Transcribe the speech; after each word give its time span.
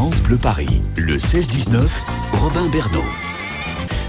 France 0.00 0.22
Bleu 0.22 0.38
Paris, 0.38 0.80
le 0.96 1.18
16-19, 1.18 1.86
Robin 2.32 2.66
Bernot. 2.72 3.04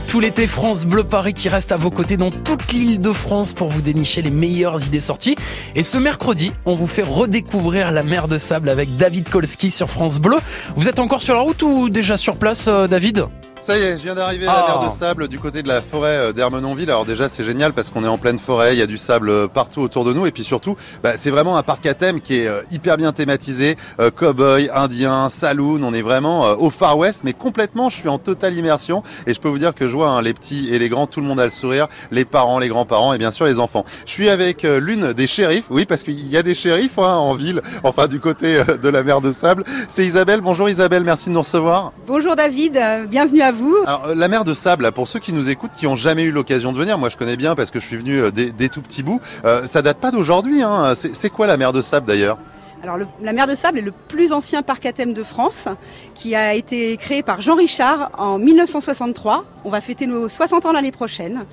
Tout 0.08 0.22
l'été, 0.22 0.48
France 0.48 0.86
Bleu 0.86 1.04
Paris 1.04 1.34
qui 1.34 1.50
reste 1.50 1.74
à 1.74 1.76
vos 1.76 1.92
côtés 1.92 2.16
dans 2.16 2.30
toute 2.30 2.72
l'île 2.72 3.02
de 3.02 3.12
France 3.12 3.52
pour 3.52 3.68
vous 3.68 3.82
dénicher 3.82 4.22
les 4.22 4.30
meilleures 4.30 4.86
idées 4.86 5.02
sorties. 5.02 5.36
Et 5.76 5.84
ce 5.84 5.98
mercredi, 5.98 6.54
on 6.66 6.76
vous 6.76 6.88
fait 6.88 7.02
redécouvrir 7.02 7.92
la 7.92 8.04
mer 8.04 8.30
de 8.30 8.38
sable 8.38 8.70
avec 8.70 8.96
David 8.96 9.28
Kolski 9.28 9.70
sur 9.70 9.90
France 9.90 10.22
Bleu. 10.22 10.38
Vous 10.78 10.88
êtes 10.88 11.00
encore 11.00 11.22
sur 11.22 11.36
la 11.36 11.42
route 11.42 11.62
ou 11.62 11.90
déjà 11.90 12.16
sur 12.16 12.38
place, 12.38 12.70
euh, 12.70 12.88
David? 12.88 13.26
Ça 13.62 13.78
y 13.78 13.82
est, 13.84 13.98
je 14.00 14.04
viens 14.04 14.16
d'arriver 14.16 14.48
à 14.48 14.54
la 14.54 14.62
mer 14.64 14.80
Ah. 14.82 14.88
de 14.88 14.92
sable 14.92 15.28
du 15.28 15.38
côté 15.40 15.62
de 15.62 15.68
la 15.68 15.84
forêt 15.84 16.18
euh, 16.18 16.34
d'Ermenonville. 16.34 16.90
Alors 16.90 17.06
déjà, 17.06 17.30
c'est 17.30 17.44
génial 17.44 17.74
parce 17.74 17.92
qu'on 17.92 18.04
est 18.04 18.08
en 18.08 18.18
pleine 18.18 18.40
forêt, 18.40 18.74
il 18.76 18.80
y 18.80 18.82
a 18.82 18.88
du 18.88 18.98
sable 18.98 19.30
euh, 19.30 19.48
partout 19.48 19.82
autour 19.82 20.04
de 20.04 20.14
nous. 20.14 20.26
Et 20.26 20.32
puis 20.32 20.44
surtout, 20.44 20.76
bah, 21.04 21.12
c'est 21.16 21.30
vraiment 21.30 21.58
un 21.58 21.62
parc 21.64 21.86
à 21.86 21.94
thème 21.94 22.22
qui 22.22 22.38
est 22.40 22.48
euh, 22.48 22.62
hyper 22.72 22.98
bien 22.98 23.12
thématisé. 23.12 23.76
Euh, 24.00 24.10
Cowboy, 24.10 24.70
indien, 24.74 25.30
saloon, 25.30 25.82
on 25.84 25.94
est 25.94 26.02
vraiment 26.02 26.48
euh, 26.48 26.56
au 26.56 26.72
Far 26.72 26.98
West, 26.98 27.22
mais 27.24 27.34
complètement, 27.34 27.92
je 27.92 27.98
suis 27.98 28.10
en 28.10 28.18
totale 28.18 28.56
immersion. 28.56 29.04
Et 29.28 29.34
je 29.36 29.40
peux 29.40 29.48
vous 29.50 29.60
dire 29.60 29.76
que 29.76 29.88
je 29.88 29.94
vois 29.94 30.10
hein, 30.10 30.24
les 30.24 30.34
petits 30.34 30.70
et 30.74 30.80
les 30.80 30.90
grands, 30.90 31.06
tout 31.06 31.22
le 31.22 31.28
monde 31.28 31.40
a 31.40 31.44
le 31.44 31.52
sourire, 31.52 31.88
les 32.10 32.26
parents, 32.26 32.58
les 32.58 32.68
grands-parents 32.68 33.14
et 33.14 33.20
bien 33.20 33.32
sûr 33.32 33.46
les 33.46 33.60
enfants. 33.60 33.86
Je 34.08 34.12
suis 34.12 34.30
avec 34.30 34.66
euh, 34.66 34.80
l'une 34.80 35.14
des 35.14 35.28
shérifs, 35.28 35.66
oui, 35.70 35.86
parce 35.86 36.02
qu'il 36.02 36.28
y 36.28 36.36
a 36.36 36.42
des 36.42 36.56
shérifs 36.56 36.98
hein, 36.98 37.16
en 37.16 37.36
ville, 37.36 37.62
enfin 37.84 38.08
du 38.08 38.20
côté 38.20 38.58
euh, 38.58 38.78
de 38.78 38.90
la 38.90 39.04
mer 39.04 39.22
de 39.22 39.32
sable. 39.32 39.64
C'est 39.88 40.04
Isabelle. 40.06 40.42
Bonjour 40.42 40.68
Isabelle, 40.68 41.04
merci 41.04 41.30
de 41.30 41.36
nous 41.36 41.42
recevoir. 41.42 41.94
Bonjour 42.08 42.36
David, 42.36 42.76
euh, 42.78 43.06
bienvenue 43.06 43.42
à 43.42 43.51
vous. 43.52 43.76
Alors, 43.86 44.08
euh, 44.08 44.16
la 44.16 44.28
mer 44.28 44.44
de 44.44 44.54
sable, 44.54 44.92
pour 44.92 45.08
ceux 45.08 45.20
qui 45.20 45.34
nous 45.34 45.50
écoutent, 45.50 45.72
qui 45.72 45.88
ont 45.88 45.96
jamais 45.96 46.24
eu 46.24 46.32
l'occasion 46.32 46.72
de 46.72 46.78
venir, 46.78 46.98
moi 46.98 47.10
je 47.10 47.18
connais 47.18 47.38
bien 47.38 47.56
parce 47.56 47.72
que 47.72 47.80
je 47.80 47.86
suis 47.86 47.98
venu 47.98 48.20
euh, 48.22 48.32
des, 48.32 48.52
des 48.52 48.70
tout 48.70 48.82
petits 48.82 49.04
bouts, 49.04 49.22
euh, 49.46 49.68
ça 49.68 49.82
date 49.82 49.98
pas 49.98 50.12
d'aujourd'hui. 50.12 50.62
Hein. 50.64 50.94
C'est 50.96 51.16
c'est 51.16 51.30
quoi 51.30 51.48
la 51.48 51.58
mer 51.58 51.72
de 51.74 51.82
sable 51.82 52.08
d'ailleurs? 52.08 52.38
Alors 52.84 52.98
le- 52.98 53.06
la 53.22 53.32
mer 53.32 53.46
de 53.46 53.54
Sable 53.54 53.78
est 53.78 53.84
le 53.84 53.92
plus 53.92 54.34
ancien 54.34 54.64
parc 54.64 54.88
à 54.88 54.92
thème 54.92 55.14
de 55.14 55.22
France, 55.22 55.68
qui 56.16 56.34
a 56.36 56.56
été 56.56 56.98
créé 56.98 57.22
par 57.22 57.40
Jean 57.40 57.54
Richard 57.54 58.10
en 58.18 58.40
1963. 58.40 59.46
On 59.66 59.70
va 59.70 59.82
fêter 59.82 60.08
nos 60.08 60.28
60 60.28 60.66
ans 60.66 60.72
l'année 60.72 60.92
prochaine. 60.92 61.46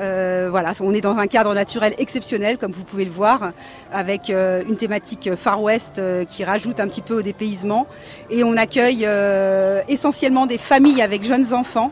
Euh, 0.00 0.48
voilà, 0.50 0.72
on 0.80 0.94
est 0.94 1.00
dans 1.02 1.18
un 1.18 1.26
cadre 1.26 1.54
naturel 1.54 1.94
exceptionnel, 1.98 2.56
comme 2.56 2.72
vous 2.72 2.84
pouvez 2.84 3.04
le 3.04 3.10
voir, 3.10 3.52
avec 3.92 4.30
euh, 4.30 4.62
une 4.66 4.76
thématique 4.76 5.34
Far 5.34 5.62
West 5.62 5.98
euh, 5.98 6.24
qui 6.24 6.42
rajoute 6.42 6.80
un 6.80 6.88
petit 6.88 7.02
peu 7.02 7.18
au 7.18 7.22
dépaysement. 7.22 7.86
Et 8.30 8.42
on 8.42 8.56
accueille 8.56 9.06
essentiellement 9.88 10.46
des 10.46 10.58
familles 10.58 11.02
avec 11.02 11.24
jeunes 11.24 11.52
enfants. 11.52 11.90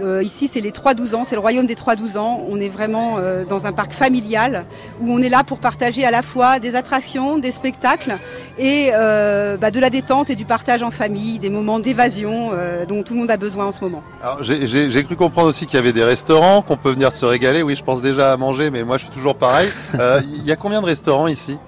Euh, 0.00 0.22
ici, 0.22 0.48
c'est 0.48 0.60
les 0.60 0.70
3-12 0.70 1.14
ans, 1.14 1.24
c'est 1.24 1.34
le 1.34 1.40
royaume 1.40 1.66
des 1.66 1.74
3-12 1.74 2.18
ans. 2.18 2.44
On 2.48 2.60
est 2.60 2.68
vraiment 2.68 3.16
euh, 3.18 3.44
dans 3.44 3.66
un 3.66 3.72
parc 3.72 3.92
familial 3.92 4.64
où 5.00 5.12
on 5.12 5.18
est 5.18 5.28
là 5.28 5.44
pour 5.44 5.58
partager 5.58 6.04
à 6.04 6.10
la 6.10 6.22
fois 6.22 6.58
des 6.58 6.74
attractions, 6.76 7.38
des 7.38 7.52
spectacles 7.52 8.16
et 8.58 8.90
euh, 8.92 9.56
bah, 9.56 9.70
de 9.70 9.80
la 9.80 9.90
détente 9.90 10.30
et 10.30 10.34
du 10.34 10.44
partage 10.44 10.82
en 10.82 10.90
famille, 10.90 11.38
des 11.38 11.50
moments 11.50 11.78
d'évasion 11.78 12.52
dont 12.88 13.02
tout 13.02 13.14
le 13.14 13.20
monde 13.20 13.30
a 13.30 13.36
besoin 13.36 13.66
en 13.66 13.72
ce 13.72 13.80
moment. 13.80 14.02
J'ai 14.40 15.04
cru 15.04 15.16
comprendre 15.16 15.48
aussi 15.48 15.66
qu'il 15.66 15.76
y 15.76 15.78
avait 15.78 15.92
des 15.92 16.04
restaurants, 16.04 16.62
qu'on 16.62 16.76
peut 16.76 16.90
venir 16.90 17.12
se 17.12 17.24
régaler. 17.24 17.62
Oui, 17.62 17.76
je 17.76 17.84
pense 17.84 18.02
déjà 18.02 18.32
à 18.32 18.36
manger, 18.36 18.70
mais 18.70 18.84
moi 18.84 18.96
je 18.98 19.04
suis 19.04 19.12
toujours 19.12 19.36
pareil. 19.36 19.68
Il 19.94 20.44
y 20.44 20.52
a 20.52 20.56
combien 20.56 20.80
de 20.80 20.86
restaurants 20.86 21.28
ici? 21.28 21.58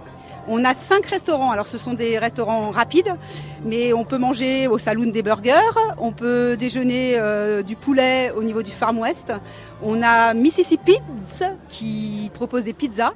On 0.46 0.64
a 0.64 0.74
cinq 0.74 1.06
restaurants. 1.06 1.50
Alors, 1.50 1.66
ce 1.66 1.78
sont 1.78 1.94
des 1.94 2.18
restaurants 2.18 2.70
rapides, 2.70 3.14
mais 3.64 3.92
on 3.92 4.04
peut 4.04 4.18
manger 4.18 4.68
au 4.68 4.76
saloon 4.76 5.06
des 5.10 5.22
burgers. 5.22 5.74
On 5.98 6.12
peut 6.12 6.56
déjeuner 6.58 7.14
euh, 7.16 7.62
du 7.62 7.76
poulet 7.76 8.30
au 8.36 8.42
niveau 8.42 8.62
du 8.62 8.70
Farm 8.70 8.98
West. 8.98 9.32
On 9.82 10.02
a 10.02 10.34
Mississippi 10.34 10.96
qui 11.68 12.30
propose 12.34 12.64
des 12.64 12.74
pizzas. 12.74 13.12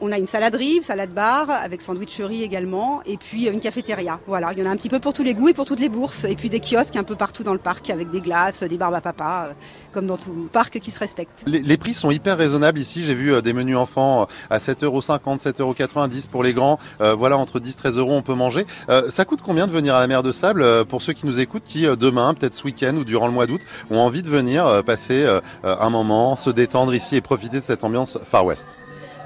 On 0.00 0.12
a 0.12 0.18
une 0.18 0.28
saladerie, 0.28 0.80
salade 0.82 1.10
bar 1.10 1.50
avec 1.50 1.82
sandwicherie 1.82 2.44
également, 2.44 3.00
et 3.04 3.16
puis 3.16 3.48
euh, 3.48 3.52
une 3.52 3.58
cafétéria. 3.58 4.20
Voilà, 4.28 4.52
il 4.52 4.58
y 4.60 4.62
en 4.62 4.66
a 4.66 4.70
un 4.70 4.76
petit 4.76 4.88
peu 4.88 5.00
pour 5.00 5.12
tous 5.12 5.24
les 5.24 5.34
goûts 5.34 5.48
et 5.48 5.54
pour 5.54 5.66
toutes 5.66 5.80
les 5.80 5.88
bourses, 5.88 6.22
et 6.24 6.36
puis 6.36 6.48
des 6.48 6.60
kiosques 6.60 6.94
un 6.94 7.02
peu 7.02 7.16
partout 7.16 7.42
dans 7.42 7.52
le 7.52 7.58
parc 7.58 7.90
avec 7.90 8.10
des 8.10 8.20
glaces, 8.20 8.62
des 8.62 8.76
barbes 8.76 8.94
à 8.94 9.00
papa, 9.00 9.48
euh, 9.48 9.52
comme 9.92 10.06
dans 10.06 10.16
tout 10.16 10.48
parc 10.52 10.78
qui 10.78 10.92
se 10.92 11.00
respecte. 11.00 11.42
les, 11.46 11.76
prix 11.76 11.94
sont 11.94 12.12
hyper 12.12 12.38
raisonnables 12.38 12.78
ici. 12.78 13.02
J'ai 13.02 13.14
vu 13.14 13.32
euh, 13.32 13.40
des 13.40 13.52
menus 13.52 13.76
enfants 13.76 14.28
à 14.50 14.58
7,50€, 14.58 15.42
7,90€ 15.42 16.28
pour 16.28 16.44
les 16.44 16.54
grands. 16.54 16.78
Voilà, 17.00 17.36
entre 17.36 17.58
10 17.58 17.76
13 17.76 17.98
euros, 17.98 18.12
on 18.12 18.22
peut 18.22 18.34
manger. 18.34 18.64
Ça 19.08 19.24
coûte 19.24 19.40
combien 19.42 19.66
de 19.66 19.72
venir 19.72 19.94
à 19.94 20.00
la 20.00 20.06
mer 20.06 20.22
de 20.22 20.32
sable 20.32 20.84
pour 20.86 21.02
ceux 21.02 21.12
qui 21.12 21.26
nous 21.26 21.40
écoutent, 21.40 21.64
qui 21.64 21.86
demain, 21.96 22.34
peut-être 22.34 22.54
ce 22.54 22.64
week-end 22.64 22.94
ou 22.96 23.04
durant 23.04 23.26
le 23.26 23.32
mois 23.32 23.46
d'août, 23.46 23.60
ont 23.90 23.98
envie 23.98 24.22
de 24.22 24.28
venir 24.28 24.82
passer 24.84 25.26
un 25.64 25.90
moment, 25.90 26.36
se 26.36 26.50
détendre 26.50 26.94
ici 26.94 27.16
et 27.16 27.20
profiter 27.20 27.60
de 27.60 27.64
cette 27.64 27.84
ambiance 27.84 28.18
Far 28.24 28.44
West? 28.44 28.66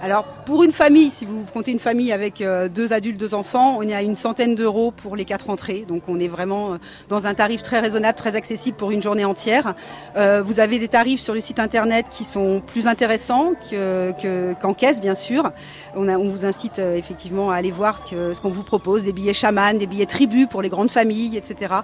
Alors 0.04 0.24
pour 0.24 0.64
une 0.64 0.72
famille, 0.72 1.10
si 1.10 1.24
vous 1.24 1.44
comptez 1.54 1.70
une 1.70 1.78
famille 1.78 2.10
avec 2.12 2.40
euh, 2.40 2.68
deux 2.68 2.92
adultes, 2.92 3.20
deux 3.20 3.34
enfants, 3.34 3.76
on 3.78 3.82
est 3.82 3.94
à 3.94 4.02
une 4.02 4.16
centaine 4.16 4.56
d'euros 4.56 4.90
pour 4.90 5.14
les 5.14 5.24
quatre 5.24 5.48
entrées. 5.48 5.84
Donc 5.88 6.02
on 6.08 6.18
est 6.18 6.26
vraiment 6.26 6.72
euh, 6.72 6.76
dans 7.08 7.26
un 7.28 7.34
tarif 7.34 7.62
très 7.62 7.78
raisonnable, 7.78 8.18
très 8.18 8.34
accessible 8.34 8.76
pour 8.76 8.90
une 8.90 9.00
journée 9.00 9.24
entière. 9.24 9.74
Euh, 10.16 10.42
vous 10.44 10.58
avez 10.58 10.80
des 10.80 10.88
tarifs 10.88 11.20
sur 11.20 11.34
le 11.34 11.40
site 11.40 11.60
internet 11.60 12.06
qui 12.10 12.24
sont 12.24 12.60
plus 12.66 12.88
intéressants 12.88 13.52
que- 13.70 14.10
que- 14.20 14.54
qu'en 14.60 14.74
caisse, 14.74 15.00
bien 15.00 15.14
sûr. 15.14 15.52
On, 15.94 16.04
vous 16.30 16.44
incite 16.46 16.80
effectivement 16.80 17.50
à 17.52 17.56
aller 17.56 17.70
voir 17.70 18.00
ce 18.08 18.40
qu'on 18.40 18.48
vous 18.50 18.64
propose, 18.64 19.04
des 19.04 19.12
billets 19.12 19.32
chaman, 19.34 19.78
des 19.78 19.86
billets 19.86 20.06
tribus 20.06 20.48
pour 20.50 20.62
les 20.62 20.68
grandes 20.68 20.90
familles, 20.90 21.36
etc. 21.36 21.74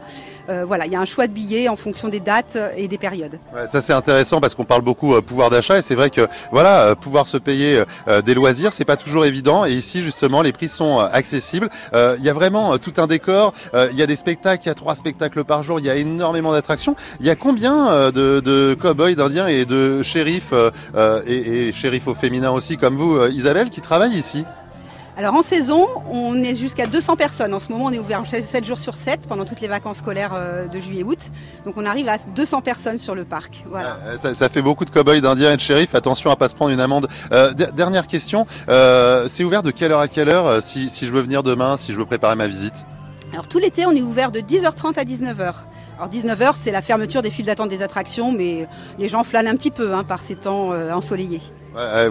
Voilà, 0.67 0.87
il 0.87 0.93
y 0.93 0.97
a 0.97 1.00
un 1.00 1.05
choix 1.05 1.27
de 1.27 1.33
billets 1.33 1.69
en 1.69 1.77
fonction 1.77 2.09
des 2.09 2.21
dates 2.21 2.56
et 2.77 2.89
des 2.89 2.99
périodes. 2.99 3.39
Ça 3.69 3.83
c'est 3.83 3.93
intéressant 3.93 4.41
parce 4.41 4.55
qu'on 4.55 4.65
parle 4.65 4.83
beaucoup 4.83 5.21
pouvoir 5.23 5.50
d'achat 5.50 5.79
et 5.79 5.83
c'est 5.83 5.95
vrai 5.95 6.09
que 6.11 6.27
voilà 6.50 6.97
pouvoir 6.97 7.27
se 7.27 7.37
payer 7.37 7.83
des 8.22 8.34
loisirs 8.34 8.72
c'est 8.72 8.84
pas 8.84 8.96
toujours 8.96 9.24
évident 9.24 9.64
et 9.64 9.72
ici 9.72 10.02
justement 10.02 10.42
les 10.42 10.52
prix 10.52 10.69
sont 10.69 11.00
euh, 11.00 11.06
accessibles. 11.20 11.69
Euh, 11.94 12.16
Il 12.19 12.24
y 12.24 12.30
a 12.30 12.34
vraiment 12.34 12.66
euh, 12.72 12.78
tout 12.78 12.94
un 12.98 13.06
décor, 13.06 13.52
Euh, 13.74 13.88
il 13.92 13.98
y 13.98 14.02
a 14.02 14.06
des 14.06 14.16
spectacles, 14.16 14.62
il 14.64 14.69
y 14.69 14.70
a 14.70 14.74
trois 14.74 14.94
spectacles 14.94 15.44
par 15.44 15.62
jour, 15.62 15.78
il 15.80 15.86
y 15.86 15.91
a 15.91 15.96
énormément 15.96 16.52
d'attractions. 16.52 16.94
Il 17.20 17.26
y 17.26 17.30
a 17.30 17.36
combien 17.36 17.76
euh, 17.88 18.10
de, 18.10 18.41
de 18.41 18.74
cow-boys, 18.82 19.14
d'indiens 19.14 19.46
et 19.46 19.64
de 19.64 20.02
shérifs 20.02 20.52
euh, 20.52 20.70
euh, 20.96 21.22
et, 21.26 21.69
et 21.69 21.72
shérifs 21.72 22.08
au 22.08 22.14
féminin 22.14 22.50
aussi 22.50 22.76
comme 22.76 22.96
vous 22.96 23.16
euh, 23.16 23.30
Isabelle 23.30 23.69
qui 23.70 23.80
travaillent 23.80 24.19
ici? 24.19 24.44
Alors 25.19 25.34
en 25.34 25.43
saison, 25.43 25.89
on 26.12 26.37
est 26.45 26.55
jusqu'à 26.55 26.87
200 26.87 27.17
personnes. 27.17 27.53
En 27.53 27.59
ce 27.59 27.73
moment, 27.73 27.87
on 27.87 27.91
est 27.91 27.99
ouvert 27.99 28.23
7 28.25 28.65
jours 28.65 28.79
sur 28.79 28.95
7 28.95 29.23
pendant 29.29 29.45
toutes 29.45 29.61
les 29.61 29.67
vacances 29.67 29.97
scolaires 29.99 30.31
euh, 30.34 30.69
de 30.69 30.79
juillet-août. 30.79 31.19
Donc 31.67 31.75
on 31.77 31.84
arrive 31.87 32.09
à 32.09 32.19
200 32.37 32.61
personnes 32.61 32.99
sur 32.99 33.17
le 33.17 33.25
parc. 33.25 33.65
Voilà. 33.69 33.99
Euh, 34.06 34.17
Ça, 34.17 34.33
ça 34.34 34.49
fait 34.49 34.62
beaucoup 34.62 34.84
de 34.84 34.91
cow-boys, 34.91 35.21
d'indiens 35.21 35.51
et 35.53 35.56
de 35.56 35.61
shérifs. 35.61 35.97
Attention 35.97 36.31
à 36.31 36.37
pas 36.37 36.49
se 36.49 36.55
prendre 36.55 36.71
une 36.71 36.79
amende. 36.79 37.09
Euh, 37.33 37.53
der- 37.53 37.73
dernière 37.73 38.06
question. 38.06 38.47
Euh, 38.69 39.27
c'est 39.27 39.43
ouvert 39.43 39.65
de 39.65 39.73
quelle 39.73 39.91
heure 39.91 39.99
à 39.99 40.06
quelle 40.06 40.29
heure 40.29 40.62
si, 40.62 40.89
si 40.89 41.05
je 41.05 41.12
veux 41.12 41.21
venir 41.23 41.43
demain, 41.43 41.77
si 41.77 41.93
je 41.93 41.99
veux 41.99 42.06
préparer 42.06 42.37
ma 42.37 42.47
visite? 42.47 42.87
Alors 43.33 43.49
tout 43.49 43.59
l'été, 43.59 43.87
on 43.87 43.93
est 43.93 44.03
ouvert 44.03 44.31
de 44.31 44.39
10h30 44.39 45.00
à 45.00 45.05
19h. 45.05 45.53
Alors 45.99 46.09
19h, 46.12 46.53
c'est 46.55 46.71
la 46.71 46.81
fermeture 46.81 47.23
des 47.23 47.31
files 47.31 47.47
d'attente 47.47 47.71
des 47.71 47.83
attractions, 47.83 48.31
mais 48.31 48.69
les 49.00 49.09
gens 49.09 49.25
flânent 49.25 49.49
un 49.49 49.56
petit 49.56 49.73
peu 49.73 49.95
hein, 49.95 50.05
par 50.05 50.23
ces 50.23 50.37
temps 50.37 50.73
euh, 50.73 50.93
ensoleillés. 50.93 51.43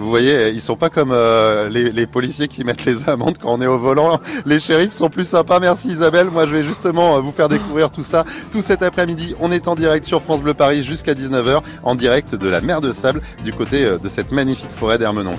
Vous 0.00 0.08
voyez, 0.08 0.50
ils 0.50 0.60
sont 0.60 0.76
pas 0.76 0.90
comme 0.90 1.10
euh, 1.12 1.68
les, 1.68 1.90
les 1.90 2.06
policiers 2.06 2.48
qui 2.48 2.64
mettent 2.64 2.84
les 2.84 3.08
amendes 3.08 3.36
quand 3.38 3.52
on 3.52 3.60
est 3.60 3.66
au 3.66 3.78
volant. 3.78 4.18
Les 4.46 4.60
shérifs 4.60 4.92
sont 4.92 5.10
plus 5.10 5.26
sympas. 5.26 5.60
Merci 5.60 5.88
Isabelle. 5.88 6.28
Moi, 6.30 6.46
je 6.46 6.54
vais 6.54 6.62
justement 6.62 7.16
euh, 7.16 7.20
vous 7.20 7.32
faire 7.32 7.48
découvrir 7.48 7.90
tout 7.90 8.02
ça 8.02 8.24
tout 8.50 8.60
cet 8.60 8.82
après-midi. 8.82 9.34
On 9.40 9.52
est 9.52 9.68
en 9.68 9.74
direct 9.74 10.04
sur 10.04 10.22
France 10.22 10.42
Bleu 10.42 10.54
Paris 10.54 10.82
jusqu'à 10.82 11.14
19h, 11.14 11.60
en 11.82 11.94
direct 11.94 12.34
de 12.34 12.48
la 12.48 12.60
mer 12.60 12.80
de 12.80 12.92
Sable, 12.92 13.20
du 13.44 13.52
côté 13.52 13.84
euh, 13.84 13.98
de 13.98 14.08
cette 14.08 14.32
magnifique 14.32 14.72
forêt 14.72 14.98
d'Hermenon. 14.98 15.36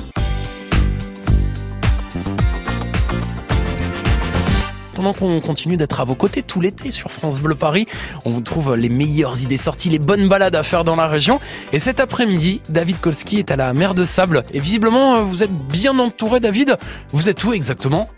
Pendant 4.99 5.13
qu'on 5.13 5.39
continue 5.39 5.77
d'être 5.77 6.01
à 6.01 6.03
vos 6.03 6.13
côtés 6.13 6.43
tout 6.43 6.59
l'été 6.59 6.91
sur 6.91 7.09
France 7.09 7.39
Bleu 7.39 7.55
Paris, 7.55 7.85
on 8.25 8.31
vous 8.31 8.41
trouve 8.41 8.75
les 8.75 8.89
meilleures 8.89 9.41
idées 9.41 9.55
sorties, 9.55 9.87
les 9.87 9.97
bonnes 9.97 10.27
balades 10.27 10.57
à 10.57 10.61
faire 10.61 10.83
dans 10.83 10.97
la 10.97 11.07
région. 11.07 11.39
Et 11.71 11.79
cet 11.79 12.01
après-midi, 12.01 12.59
David 12.67 12.99
Kolski 12.99 13.39
est 13.39 13.49
à 13.49 13.55
la 13.55 13.71
mer 13.71 13.95
de 13.95 14.03
Sable. 14.03 14.43
Et 14.53 14.59
visiblement, 14.59 15.15
euh, 15.15 15.21
vous 15.21 15.41
êtes 15.41 15.53
bien 15.53 15.97
entouré, 15.99 16.41
David. 16.41 16.75
Vous 17.13 17.29
êtes 17.29 17.41
où 17.45 17.53
exactement? 17.53 18.09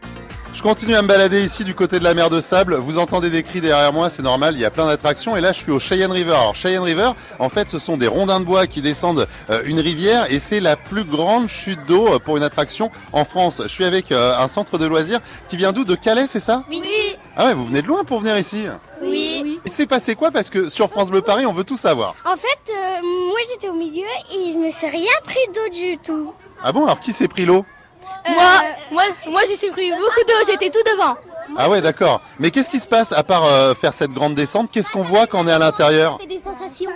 Je 0.54 0.62
continue 0.62 0.96
à 0.96 1.02
me 1.02 1.08
balader 1.08 1.44
ici 1.44 1.64
du 1.64 1.74
côté 1.74 1.98
de 1.98 2.04
la 2.04 2.14
mer 2.14 2.30
de 2.30 2.40
Sable. 2.42 2.76
Vous 2.76 2.98
entendez 2.98 3.30
des 3.30 3.42
cris 3.42 3.62
derrière 3.62 3.92
moi, 3.94 4.10
c'est 4.10 4.22
normal, 4.22 4.54
il 4.56 4.60
y 4.60 4.66
a 4.66 4.70
plein 4.70 4.86
d'attractions. 4.86 5.36
Et 5.38 5.42
là, 5.42 5.54
je 5.54 5.60
suis 5.60 5.72
au 5.72 5.80
Cheyenne 5.80 6.12
River. 6.12 6.34
Alors, 6.34 6.56
Cheyenne 6.56 6.84
River, 6.84 7.12
en 7.40 7.50
fait, 7.50 7.70
ce 7.70 7.80
sont 7.80 7.98
des 7.98 8.08
rondins 8.08 8.40
de 8.40 8.46
bois 8.46 8.68
qui 8.68 8.82
descendent 8.82 9.28
euh, 9.50 9.62
une 9.66 9.80
rivière 9.80 10.32
et 10.32 10.40
c'est 10.40 10.60
la 10.60 10.76
plus 10.76 11.04
grande 11.04 11.48
chute 11.48 11.80
d'eau 11.88 12.14
euh, 12.14 12.20
pour 12.20 12.38
une 12.38 12.44
attraction 12.44 12.92
en 13.14 13.24
France. 13.24 13.62
Je 13.64 13.70
suis 13.70 13.86
avec 13.86 14.12
euh, 14.12 14.38
un 14.38 14.48
centre 14.48 14.78
de 14.78 14.86
loisirs 14.86 15.20
qui 15.48 15.58
vient 15.58 15.72
d'où? 15.72 15.86
De 15.86 15.96
Calais, 15.96 16.28
c'est 16.28 16.42
ça? 16.42 16.64
Oui. 16.70 16.84
Ah 17.36 17.48
ouais, 17.48 17.54
vous 17.54 17.66
venez 17.66 17.82
de 17.82 17.88
loin 17.88 18.04
pour 18.04 18.20
venir 18.20 18.38
ici. 18.38 18.68
Oui. 19.02 19.60
Il 19.66 19.72
s'est 19.72 19.88
passé 19.88 20.16
quoi? 20.16 20.32
Parce 20.32 20.50
que 20.50 20.70
sur 20.70 20.90
France 20.90 21.10
Bleu 21.10 21.22
Paris, 21.22 21.46
on 21.46 21.54
veut 21.54 21.64
tout 21.64 21.78
savoir. 21.78 22.14
En 22.26 22.36
fait, 22.36 22.72
euh, 22.72 23.02
moi 23.02 23.40
j'étais 23.50 23.70
au 23.70 23.74
milieu 23.74 24.06
et 24.32 24.52
je 24.54 24.58
me 24.58 24.72
suis 24.72 24.88
rien 24.88 25.14
pris 25.24 25.40
d'eau 25.56 25.74
du 25.74 25.98
tout. 25.98 26.34
Ah 26.62 26.72
bon? 26.72 26.84
Alors, 26.84 27.00
qui 27.00 27.14
s'est 27.14 27.28
pris 27.30 27.46
l'eau? 27.46 27.66
Moi, 28.30 28.62
moi, 28.92 29.04
moi 29.28 29.42
j'ai 29.48 29.70
pris 29.70 29.92
beaucoup 29.92 30.24
d'eau, 30.28 30.52
j'étais 30.52 30.70
tout 30.70 30.84
devant. 30.92 31.16
Ah 31.58 31.70
ouais, 31.70 31.82
d'accord. 31.82 32.22
Mais 32.40 32.50
qu'est-ce 32.50 32.70
qui 32.70 32.80
se 32.80 32.88
passe 32.88 33.12
à 33.12 33.24
part 33.24 33.44
euh, 33.44 33.74
faire 33.74 33.94
cette 33.94 34.12
grande 34.12 34.36
descente? 34.36 34.70
Qu'est-ce 34.72 34.90
qu'on 34.90 35.04
voit 35.04 35.28
quand 35.28 35.44
on 35.44 35.48
est 35.48 35.52
à 35.52 35.60
l'intérieur? 35.60 36.18
Fait 36.22 36.28
des 36.28 36.38
sensations. 36.40 36.92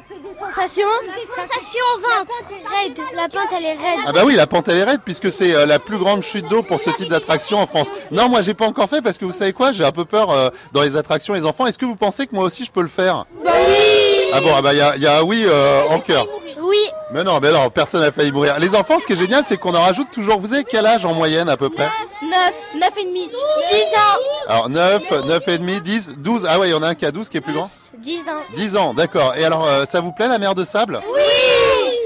Sensation 0.56 0.88
Sensation 1.35 1.81
vente. 2.00 2.29
Raide. 2.71 2.97
La 3.15 3.27
pente, 3.27 3.51
elle 3.57 3.65
est 3.65 3.73
raide. 3.73 4.00
Ah 4.06 4.13
bah 4.13 4.21
oui, 4.25 4.35
la 4.35 4.47
pente 4.47 4.69
elle 4.69 4.77
est 4.77 4.83
raide 4.83 5.01
puisque 5.03 5.29
c'est 5.31 5.53
euh, 5.53 5.65
la 5.65 5.79
plus 5.79 5.97
grande 5.97 6.23
chute 6.23 6.47
d'eau 6.47 6.63
pour 6.63 6.79
ce 6.79 6.89
type 6.91 7.09
d'attraction 7.09 7.59
en 7.59 7.67
France. 7.67 7.89
Non, 8.12 8.29
moi 8.29 8.41
j'ai 8.44 8.53
pas 8.53 8.65
encore 8.65 8.88
fait 8.89 9.01
parce 9.01 9.17
que 9.17 9.25
vous 9.25 9.33
savez 9.33 9.51
quoi, 9.51 9.73
j'ai 9.73 9.83
un 9.83 9.91
peu 9.91 10.06
peur 10.06 10.29
euh, 10.29 10.50
dans 10.71 10.83
les 10.83 10.95
attractions 10.95 11.33
les 11.33 11.45
enfants. 11.45 11.65
Est-ce 11.65 11.77
que 11.77 11.85
vous 11.85 11.97
pensez 11.97 12.25
que 12.27 12.35
moi 12.35 12.45
aussi 12.45 12.63
je 12.63 12.71
peux 12.71 12.81
le 12.81 12.88
faire? 12.88 13.25
Bah 13.44 13.51
oui 13.67 14.29
Ah 14.33 14.39
bon, 14.39 14.51
ah 14.56 14.62
bah 14.62 14.73
il 14.73 14.77
y 14.77 14.81
a, 14.81 14.95
il 14.95 15.01
y 15.01 15.07
a 15.07 15.17
un 15.19 15.23
oui 15.23 15.44
euh, 15.45 15.81
en 15.89 16.00
cœur. 16.00 16.25
Oui. 16.67 16.77
Mais 17.12 17.23
non, 17.23 17.39
mais 17.41 17.51
non, 17.51 17.69
personne 17.69 18.01
n'a 18.01 18.12
failli 18.12 18.31
mourir. 18.31 18.57
Les 18.59 18.75
enfants, 18.75 19.00
ce 19.00 19.06
qui 19.06 19.13
est 19.13 19.17
génial, 19.17 19.44
c'est 19.45 19.57
qu'on 19.57 19.73
en 19.75 19.81
rajoute 19.81 20.09
toujours. 20.12 20.39
Vous 20.39 20.53
avez 20.53 20.63
quel 20.63 20.85
âge 20.85 21.06
en 21.06 21.13
moyenne 21.13 21.50
à 21.50 21.57
peu 21.57 21.69
près 21.69 21.89
9. 22.21 22.31
9 22.75 22.89
et 22.97 23.06
demi. 23.06 23.27
10 23.27 23.31
ans. 23.31 24.47
Alors 24.47 24.69
9, 24.69 25.12
9 25.25 25.47
et 25.47 25.57
demi, 25.57 25.81
10, 25.81 26.12
12. 26.17 26.45
Ah 26.50 26.59
ouais, 26.59 26.69
il 26.69 26.71
y 26.71 26.73
en 26.73 26.83
a 26.83 26.88
un 26.89 26.95
qui 26.95 27.06
a 27.06 27.12
12 27.12 27.29
qui 27.29 27.38
est 27.38 27.41
plus 27.41 27.53
grand. 27.53 27.69
10 27.97 28.19
ans. 28.29 28.41
10 28.56 28.77
ans, 28.77 28.94
d'accord. 28.94 29.35
Et 29.35 29.45
alors, 29.45 29.65
euh, 29.65 29.85
ça 29.85 30.01
vous 30.01 30.12
plaît 30.12 30.27
la 30.27 30.39
mer 30.39 30.56
de 30.56 30.63
sable 30.63 31.01
Oui 31.13 31.21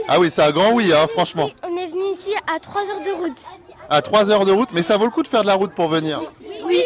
Ah 0.07 0.19
oui, 0.19 0.29
c'est 0.31 0.41
un 0.44 0.51
grand 0.51 0.71
oui, 0.71 0.91
hein, 0.94 1.07
franchement. 1.13 1.50
On 1.63 1.77
est 1.77 1.88
venu 1.88 2.13
ici 2.13 2.33
à 2.53 2.59
3 2.59 2.81
heures 2.81 3.01
de 3.01 3.11
route. 3.11 3.41
À 3.89 4.01
3 4.01 4.29
heures 4.29 4.45
de 4.45 4.51
route, 4.51 4.69
mais 4.73 4.81
ça 4.81 4.97
vaut 4.97 5.06
le 5.06 5.11
coup 5.11 5.23
de 5.23 5.27
faire 5.27 5.41
de 5.41 5.47
la 5.47 5.56
route 5.56 5.73
pour 5.73 5.88
venir. 5.88 6.21
Oui. 6.65 6.83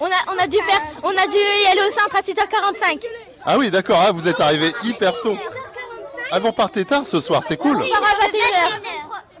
On 0.00 0.06
a, 0.06 0.32
on 0.32 0.38
a 0.38 0.46
dû 0.46 0.56
faire, 0.58 0.80
on 1.02 1.10
a 1.10 1.26
dû 1.26 1.36
y 1.36 1.66
aller 1.66 1.80
au 1.86 1.90
centre 1.90 2.14
à 2.16 2.20
6h45. 2.20 3.00
Ah 3.44 3.58
oui, 3.58 3.70
d'accord, 3.70 4.00
ah, 4.06 4.12
vous 4.12 4.28
êtes 4.28 4.40
arrivé 4.40 4.70
hyper 4.84 5.12
tôt. 5.22 5.36
Ah, 6.30 6.38
vous 6.38 6.52
partez 6.52 6.84
tard 6.84 7.06
ce 7.06 7.20
soir, 7.20 7.42
c'est 7.46 7.56
cool. 7.56 7.76
On 7.76 7.80
part 7.80 8.02
à 8.02 8.26
21h. 8.26 8.78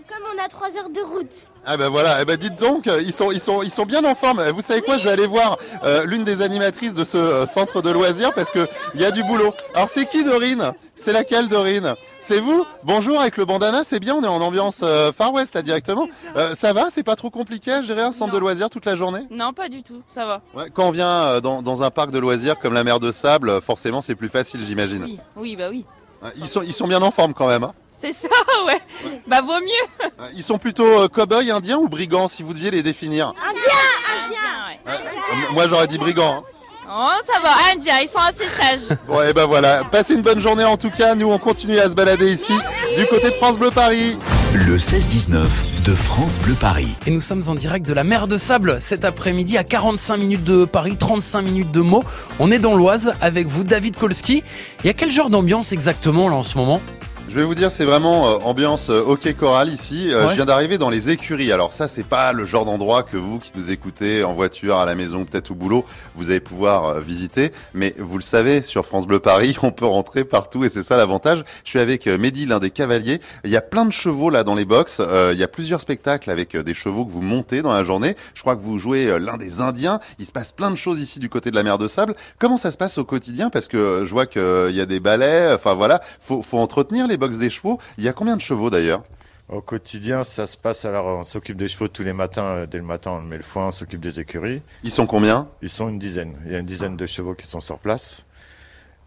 Comme 0.08 0.26
on 0.34 0.42
a 0.42 0.48
3 0.48 0.68
heures 0.78 0.88
de 0.88 1.00
route. 1.02 1.30
Ah 1.66 1.76
ben 1.76 1.90
voilà, 1.90 2.22
eh 2.22 2.24
ben 2.24 2.36
dites 2.38 2.58
donc, 2.58 2.86
euh, 2.86 2.98
ils 3.02 3.12
sont, 3.12 3.30
ils, 3.30 3.40
sont, 3.40 3.62
ils 3.62 3.70
sont 3.70 3.84
bien 3.84 4.02
en 4.06 4.14
forme. 4.14 4.42
Vous 4.52 4.62
savez 4.62 4.80
quoi, 4.80 4.96
je 4.96 5.04
vais 5.04 5.10
aller 5.10 5.26
voir 5.26 5.58
euh, 5.84 6.04
l'une 6.06 6.24
des 6.24 6.40
animatrices 6.40 6.94
de 6.94 7.04
ce 7.04 7.18
euh, 7.18 7.46
centre 7.46 7.82
de 7.82 7.90
loisirs 7.90 8.32
parce 8.34 8.50
qu'il 8.50 8.66
y 8.94 9.04
a 9.04 9.10
du 9.10 9.22
boulot. 9.24 9.52
Alors 9.74 9.90
c'est 9.90 10.06
qui 10.06 10.24
Dorine? 10.24 10.72
C'est 10.96 11.12
laquelle 11.12 11.48
Dorine? 11.48 11.94
C'est 12.20 12.40
vous? 12.40 12.64
Bonjour, 12.84 13.20
avec 13.20 13.36
le 13.36 13.44
bandana, 13.44 13.84
c'est 13.84 14.00
bien, 14.00 14.14
on 14.14 14.24
est 14.24 14.28
en 14.28 14.40
ambiance 14.40 14.80
euh, 14.82 15.12
Far 15.12 15.34
West 15.34 15.54
là 15.54 15.60
directement. 15.60 16.08
Euh, 16.36 16.54
ça 16.54 16.72
va, 16.72 16.86
c'est 16.88 17.02
pas 17.04 17.14
trop 17.16 17.28
compliqué 17.30 17.70
à 17.70 17.82
gérer 17.82 18.02
un 18.02 18.12
centre 18.12 18.32
de 18.32 18.38
loisirs 18.38 18.70
toute 18.70 18.86
la 18.86 18.96
journée? 18.96 19.26
Non, 19.30 19.52
pas 19.52 19.68
du 19.68 19.82
tout, 19.82 20.00
ça 20.08 20.24
va. 20.24 20.40
Ouais, 20.54 20.70
Quand 20.72 20.88
on 20.88 20.90
vient 20.90 21.06
euh, 21.06 21.40
dans, 21.40 21.60
dans 21.60 21.82
un 21.82 21.90
parc 21.90 22.12
de 22.12 22.18
loisirs 22.18 22.58
comme 22.58 22.72
la 22.72 22.82
mer 22.82 22.98
de 22.98 23.12
Sable, 23.12 23.60
forcément 23.60 24.00
c'est 24.00 24.14
plus 24.14 24.28
facile 24.30 24.64
j'imagine. 24.66 25.04
Oui, 25.04 25.18
oui, 25.36 25.56
bah 25.56 25.68
oui. 25.70 25.84
Ouais, 26.22 26.30
Ils 26.36 26.48
sont, 26.48 26.62
ils 26.62 26.72
sont 26.72 26.86
bien 26.88 27.00
en 27.02 27.10
forme 27.10 27.32
quand 27.34 27.46
même. 27.48 27.64
hein. 27.64 27.74
C'est 27.90 28.12
ça, 28.12 28.28
ouais. 28.66 28.80
Bah 29.26 29.40
vaut 29.40 29.60
mieux. 29.60 30.06
Euh, 30.20 30.28
Ils 30.36 30.42
sont 30.44 30.58
plutôt 30.58 31.02
euh, 31.02 31.08
cow-boys, 31.08 31.50
indiens 31.52 31.78
ou 31.78 31.88
brigands 31.88 32.28
si 32.28 32.42
vous 32.42 32.52
deviez 32.52 32.70
les 32.70 32.82
définir? 32.82 33.32
Indien, 33.48 34.36
ouais. 34.68 34.92
Euh, 34.92 35.52
Moi 35.52 35.66
j'aurais 35.68 35.86
dit 35.88 35.98
brigands. 35.98 36.36
hein. 36.38 36.42
Oh, 36.90 37.20
ça 37.26 37.38
va, 37.42 37.50
Indien, 37.72 37.98
ils 38.00 38.08
sont 38.08 38.18
assez 38.20 38.46
sages. 38.48 38.96
Bon, 39.06 39.20
et 39.22 39.32
ben 39.34 39.44
voilà. 39.46 39.84
Passez 39.84 40.14
une 40.14 40.22
bonne 40.22 40.40
journée 40.40 40.64
en 40.64 40.76
tout 40.78 40.90
cas. 40.90 41.14
Nous, 41.14 41.30
on 41.30 41.36
continue 41.38 41.78
à 41.78 41.90
se 41.90 41.94
balader 41.94 42.32
ici, 42.32 42.54
du 42.96 43.04
côté 43.06 43.28
de 43.30 43.34
France 43.34 43.58
Bleu 43.58 43.70
Paris. 43.70 44.16
Le 44.54 44.78
16-19 44.78 45.84
de 45.84 45.92
France 45.92 46.40
Bleu 46.40 46.54
Paris. 46.54 46.88
Et 47.06 47.10
nous 47.10 47.20
sommes 47.20 47.42
en 47.48 47.54
direct 47.54 47.86
de 47.86 47.92
la 47.92 48.02
mer 48.02 48.26
de 48.26 48.38
Sable 48.38 48.80
cet 48.80 49.04
après-midi 49.04 49.58
à 49.58 49.64
45 49.64 50.16
minutes 50.16 50.44
de 50.44 50.64
Paris, 50.64 50.96
35 50.98 51.42
minutes 51.42 51.70
de 51.70 51.82
Meaux. 51.82 52.02
On 52.38 52.50
est 52.50 52.58
dans 52.58 52.74
l'Oise 52.74 53.12
avec 53.20 53.46
vous, 53.46 53.62
David 53.62 53.98
Kolski. 53.98 54.42
Il 54.82 54.86
y 54.86 54.90
a 54.90 54.94
quel 54.94 55.10
genre 55.10 55.28
d'ambiance 55.28 55.72
exactement 55.72 56.30
là 56.30 56.36
en 56.36 56.42
ce 56.42 56.56
moment? 56.56 56.80
Je 57.28 57.34
vais 57.34 57.44
vous 57.44 57.54
dire, 57.54 57.70
c'est 57.70 57.84
vraiment 57.84 58.26
euh, 58.26 58.38
ambiance 58.42 58.88
euh, 58.88 59.02
hockey 59.06 59.34
choral 59.34 59.68
ici. 59.68 60.08
Euh, 60.12 60.18
Ouais. 60.24 60.30
Je 60.30 60.36
viens 60.36 60.46
d'arriver 60.46 60.78
dans 60.78 60.88
les 60.88 61.10
écuries. 61.10 61.52
Alors 61.52 61.74
ça, 61.74 61.86
c'est 61.86 62.02
pas 62.02 62.32
le 62.32 62.46
genre 62.46 62.64
d'endroit 62.64 63.02
que 63.02 63.18
vous 63.18 63.38
qui 63.38 63.52
nous 63.54 63.70
écoutez 63.70 64.24
en 64.24 64.32
voiture, 64.32 64.78
à 64.78 64.86
la 64.86 64.94
maison, 64.94 65.24
peut-être 65.26 65.50
au 65.50 65.54
boulot, 65.54 65.84
vous 66.16 66.30
allez 66.30 66.40
pouvoir 66.40 66.86
euh, 66.86 67.00
visiter. 67.00 67.52
Mais 67.74 67.94
vous 67.98 68.16
le 68.16 68.22
savez, 68.22 68.62
sur 68.62 68.86
France 68.86 69.06
Bleu 69.06 69.18
Paris, 69.18 69.56
on 69.62 69.70
peut 69.70 69.84
rentrer 69.84 70.24
partout 70.24 70.64
et 70.64 70.70
c'est 70.70 70.82
ça 70.82 70.96
l'avantage. 70.96 71.44
Je 71.64 71.70
suis 71.70 71.78
avec 71.80 72.06
euh, 72.06 72.16
Mehdi, 72.16 72.46
l'un 72.46 72.60
des 72.60 72.70
cavaliers. 72.70 73.20
Il 73.44 73.50
y 73.50 73.56
a 73.58 73.60
plein 73.60 73.84
de 73.84 73.92
chevaux 73.92 74.30
là 74.30 74.42
dans 74.42 74.54
les 74.54 74.64
box. 74.64 75.00
Euh, 75.00 75.32
il 75.34 75.38
y 75.38 75.44
a 75.44 75.48
plusieurs 75.48 75.82
spectacles 75.82 76.30
avec 76.30 76.56
des 76.56 76.74
chevaux 76.74 77.04
que 77.04 77.12
vous 77.12 77.20
montez 77.22 77.60
dans 77.60 77.72
la 77.72 77.84
journée. 77.84 78.16
Je 78.34 78.40
crois 78.40 78.56
que 78.56 78.62
vous 78.62 78.78
jouez 78.78 79.18
l'un 79.20 79.36
des 79.36 79.60
Indiens. 79.60 80.00
Il 80.18 80.24
se 80.24 80.32
passe 80.32 80.52
plein 80.52 80.70
de 80.70 80.76
choses 80.76 81.00
ici 81.00 81.18
du 81.18 81.28
côté 81.28 81.50
de 81.50 81.56
la 81.56 81.62
mer 81.62 81.76
de 81.76 81.88
Sable. 81.88 82.14
Comment 82.38 82.56
ça 82.56 82.70
se 82.70 82.78
passe 82.78 82.96
au 82.96 83.04
quotidien? 83.04 83.50
Parce 83.50 83.68
que 83.68 84.04
je 84.06 84.10
vois 84.10 84.24
qu'il 84.24 84.72
y 84.72 84.80
a 84.80 84.86
des 84.86 84.98
balais. 85.00 85.52
Enfin 85.54 85.74
voilà, 85.74 86.00
faut, 86.20 86.42
faut 86.42 86.58
entretenir 86.58 87.06
les 87.06 87.17
box 87.18 87.36
des 87.38 87.50
chevaux. 87.50 87.78
Il 87.98 88.04
y 88.04 88.08
a 88.08 88.12
combien 88.12 88.36
de 88.36 88.40
chevaux 88.40 88.70
d'ailleurs? 88.70 89.02
Au 89.50 89.60
quotidien, 89.62 90.24
ça 90.24 90.46
se 90.46 90.56
passe. 90.56 90.84
Alors, 90.84 91.06
on 91.06 91.24
s'occupe 91.24 91.56
des 91.56 91.68
chevaux 91.68 91.88
tous 91.88 92.02
les 92.02 92.12
matins. 92.12 92.42
euh, 92.44 92.66
Dès 92.66 92.78
le 92.78 92.84
matin, 92.84 93.12
on 93.12 93.22
met 93.22 93.38
le 93.38 93.42
foin, 93.42 93.68
on 93.68 93.70
s'occupe 93.70 94.00
des 94.00 94.20
écuries. 94.20 94.60
Ils 94.84 94.90
sont 94.90 95.06
combien? 95.06 95.48
Ils 95.62 95.70
sont 95.70 95.88
une 95.88 95.98
dizaine. 95.98 96.34
Il 96.46 96.52
y 96.52 96.54
a 96.54 96.58
une 96.58 96.66
dizaine 96.66 96.96
de 96.96 97.06
chevaux 97.06 97.34
qui 97.34 97.46
sont 97.46 97.60
sur 97.60 97.78
place. 97.78 98.24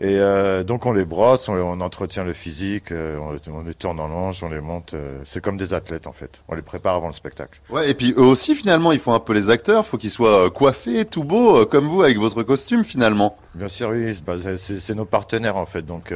Et 0.03 0.17
euh, 0.17 0.63
donc, 0.63 0.87
on 0.87 0.93
les 0.93 1.05
brosse, 1.05 1.47
on, 1.47 1.53
on 1.53 1.79
entretient 1.79 2.23
le 2.23 2.33
physique, 2.33 2.91
euh, 2.91 3.19
on, 3.19 3.37
on 3.53 3.61
les 3.61 3.75
tourne 3.75 3.99
en 3.99 4.07
longe, 4.07 4.41
on 4.43 4.49
les 4.49 4.59
monte. 4.61 4.95
euh, 4.95 5.19
c'est 5.23 5.43
comme 5.43 5.57
des 5.57 5.75
athlètes, 5.75 6.07
en 6.07 6.11
fait. 6.11 6.41
On 6.47 6.55
les 6.55 6.63
prépare 6.63 6.95
avant 6.95 7.05
le 7.05 7.13
spectacle. 7.13 7.61
Ouais, 7.69 7.87
et 7.87 7.93
puis 7.93 8.15
eux 8.17 8.21
aussi 8.23 8.55
finalement, 8.55 8.91
ils 8.93 8.99
font 8.99 9.13
un 9.13 9.19
peu 9.19 9.33
les 9.33 9.51
acteurs. 9.51 9.85
Faut 9.85 9.99
qu'ils 9.99 10.09
soient 10.09 10.49
coiffés, 10.49 11.05
tout 11.05 11.23
beaux, 11.23 11.67
comme 11.67 11.85
vous 11.87 12.01
avec 12.01 12.17
votre 12.17 12.41
costume 12.41 12.83
finalement. 12.83 13.37
Bien 13.53 13.67
sûr, 13.67 13.89
oui, 13.89 14.19
c'est- 14.57 14.95
nos 14.95 15.05
partenaires, 15.05 15.57
en 15.57 15.67
fait. 15.67 15.83
Donc, 15.83 16.11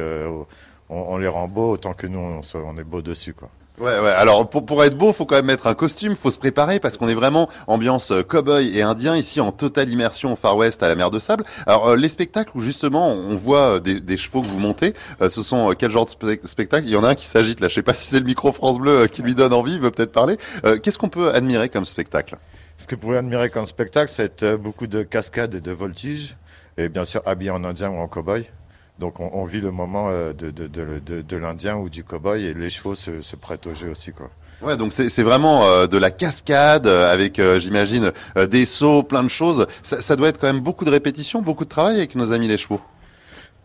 on, 0.88 1.14
on 1.14 1.16
les 1.18 1.28
rend 1.28 1.48
beaux 1.48 1.72
autant 1.72 1.92
que 1.92 2.06
nous, 2.06 2.18
on, 2.18 2.78
est 2.78 2.84
beaux 2.84 3.02
dessus, 3.02 3.34
quoi. 3.34 3.48
Ouais, 3.78 4.00
ouais. 4.00 4.08
Alors 4.08 4.48
pour, 4.48 4.64
pour 4.64 4.82
être 4.84 4.96
beau, 4.96 5.12
faut 5.12 5.26
quand 5.26 5.36
même 5.36 5.44
mettre 5.44 5.66
un 5.66 5.74
costume, 5.74 6.16
faut 6.16 6.30
se 6.30 6.38
préparer 6.38 6.80
parce 6.80 6.96
qu'on 6.96 7.08
est 7.08 7.14
vraiment 7.14 7.46
ambiance 7.66 8.10
euh, 8.10 8.22
cow-boy 8.22 8.74
et 8.74 8.80
indien 8.80 9.14
ici 9.16 9.38
en 9.38 9.52
totale 9.52 9.90
immersion 9.90 10.32
au 10.32 10.36
Far 10.36 10.56
West 10.56 10.82
à 10.82 10.88
la 10.88 10.94
mer 10.94 11.10
de 11.10 11.18
Sable. 11.18 11.44
Alors 11.66 11.88
euh, 11.88 11.96
les 11.96 12.08
spectacles 12.08 12.52
où 12.54 12.60
justement 12.60 13.08
on 13.08 13.36
voit 13.36 13.74
euh, 13.74 13.80
des, 13.80 14.00
des 14.00 14.16
chevaux 14.16 14.40
que 14.40 14.46
vous 14.46 14.58
montez, 14.58 14.94
euh, 15.20 15.28
ce 15.28 15.42
sont 15.42 15.72
euh, 15.72 15.74
quel 15.78 15.90
genre 15.90 16.06
de 16.06 16.10
spe- 16.10 16.46
spectacle? 16.46 16.86
Il 16.86 16.90
y 16.90 16.96
en 16.96 17.04
a 17.04 17.10
un 17.10 17.14
qui 17.14 17.26
s'agite 17.26 17.60
là. 17.60 17.68
Je 17.68 17.74
sais 17.74 17.82
pas 17.82 17.92
si 17.92 18.06
c'est 18.06 18.18
le 18.18 18.24
micro 18.24 18.50
France 18.50 18.78
Bleu 18.78 19.08
qui 19.08 19.20
lui 19.20 19.34
donne 19.34 19.52
envie, 19.52 19.74
il 19.74 19.80
veut 19.80 19.90
peut-être 19.90 20.12
parler. 20.12 20.38
Qu'est-ce 20.82 20.96
qu'on 20.96 21.10
peut 21.10 21.34
admirer 21.34 21.68
comme 21.68 21.84
spectacle? 21.84 22.38
Ce 22.78 22.86
que 22.86 22.94
vous 22.94 23.02
pouvez 23.02 23.18
admirer 23.18 23.50
comme 23.50 23.66
spectacle, 23.66 24.10
c'est 24.10 24.56
beaucoup 24.56 24.86
de 24.86 25.02
cascades 25.02 25.54
et 25.54 25.60
de 25.60 25.72
voltiges, 25.72 26.38
et 26.78 26.88
bien 26.88 27.04
sûr 27.04 27.20
habillé 27.26 27.50
en 27.50 27.62
indien 27.62 27.90
ou 27.90 27.98
en 27.98 28.06
cow-boy. 28.06 28.46
Donc 28.98 29.20
on, 29.20 29.30
on 29.32 29.44
vit 29.44 29.60
le 29.60 29.70
moment 29.70 30.08
euh, 30.08 30.32
de, 30.32 30.50
de, 30.50 30.66
de, 30.68 31.36
l'indien 31.36 31.76
ou 31.76 31.90
du 31.90 32.02
cow-boy, 32.02 32.42
et 32.42 32.54
les 32.54 32.70
chevaux 32.70 32.94
se, 32.94 33.20
se 33.22 33.36
prêtent 33.36 33.66
au 33.66 33.74
jeu 33.74 33.90
aussi. 33.90 34.12
Quoi. 34.12 34.30
Ouais, 34.62 34.76
donc 34.76 34.92
c'est 34.92 35.22
vraiment 35.22 35.66
euh, 35.66 35.86
de 35.86 35.98
la 35.98 36.10
cascade 36.10 36.86
euh, 36.86 37.12
avec, 37.12 37.38
euh, 37.38 37.60
j'imagine, 37.60 38.10
des 38.48 38.64
sauts, 38.64 39.02
plein 39.02 39.22
de 39.22 39.28
choses. 39.28 39.66
Ça, 39.82 40.00
ça 40.00 40.16
doit 40.16 40.28
être 40.28 40.38
quand 40.40 40.46
même 40.46 40.60
beaucoup 40.60 40.84
de 40.84 40.90
répétitions, 40.90 41.42
beaucoup 41.42 41.64
de 41.64 41.68
travail 41.68 41.96
avec 41.96 42.14
nos 42.14 42.32
amis 42.32 42.48
les 42.48 42.58
chevaux. 42.58 42.80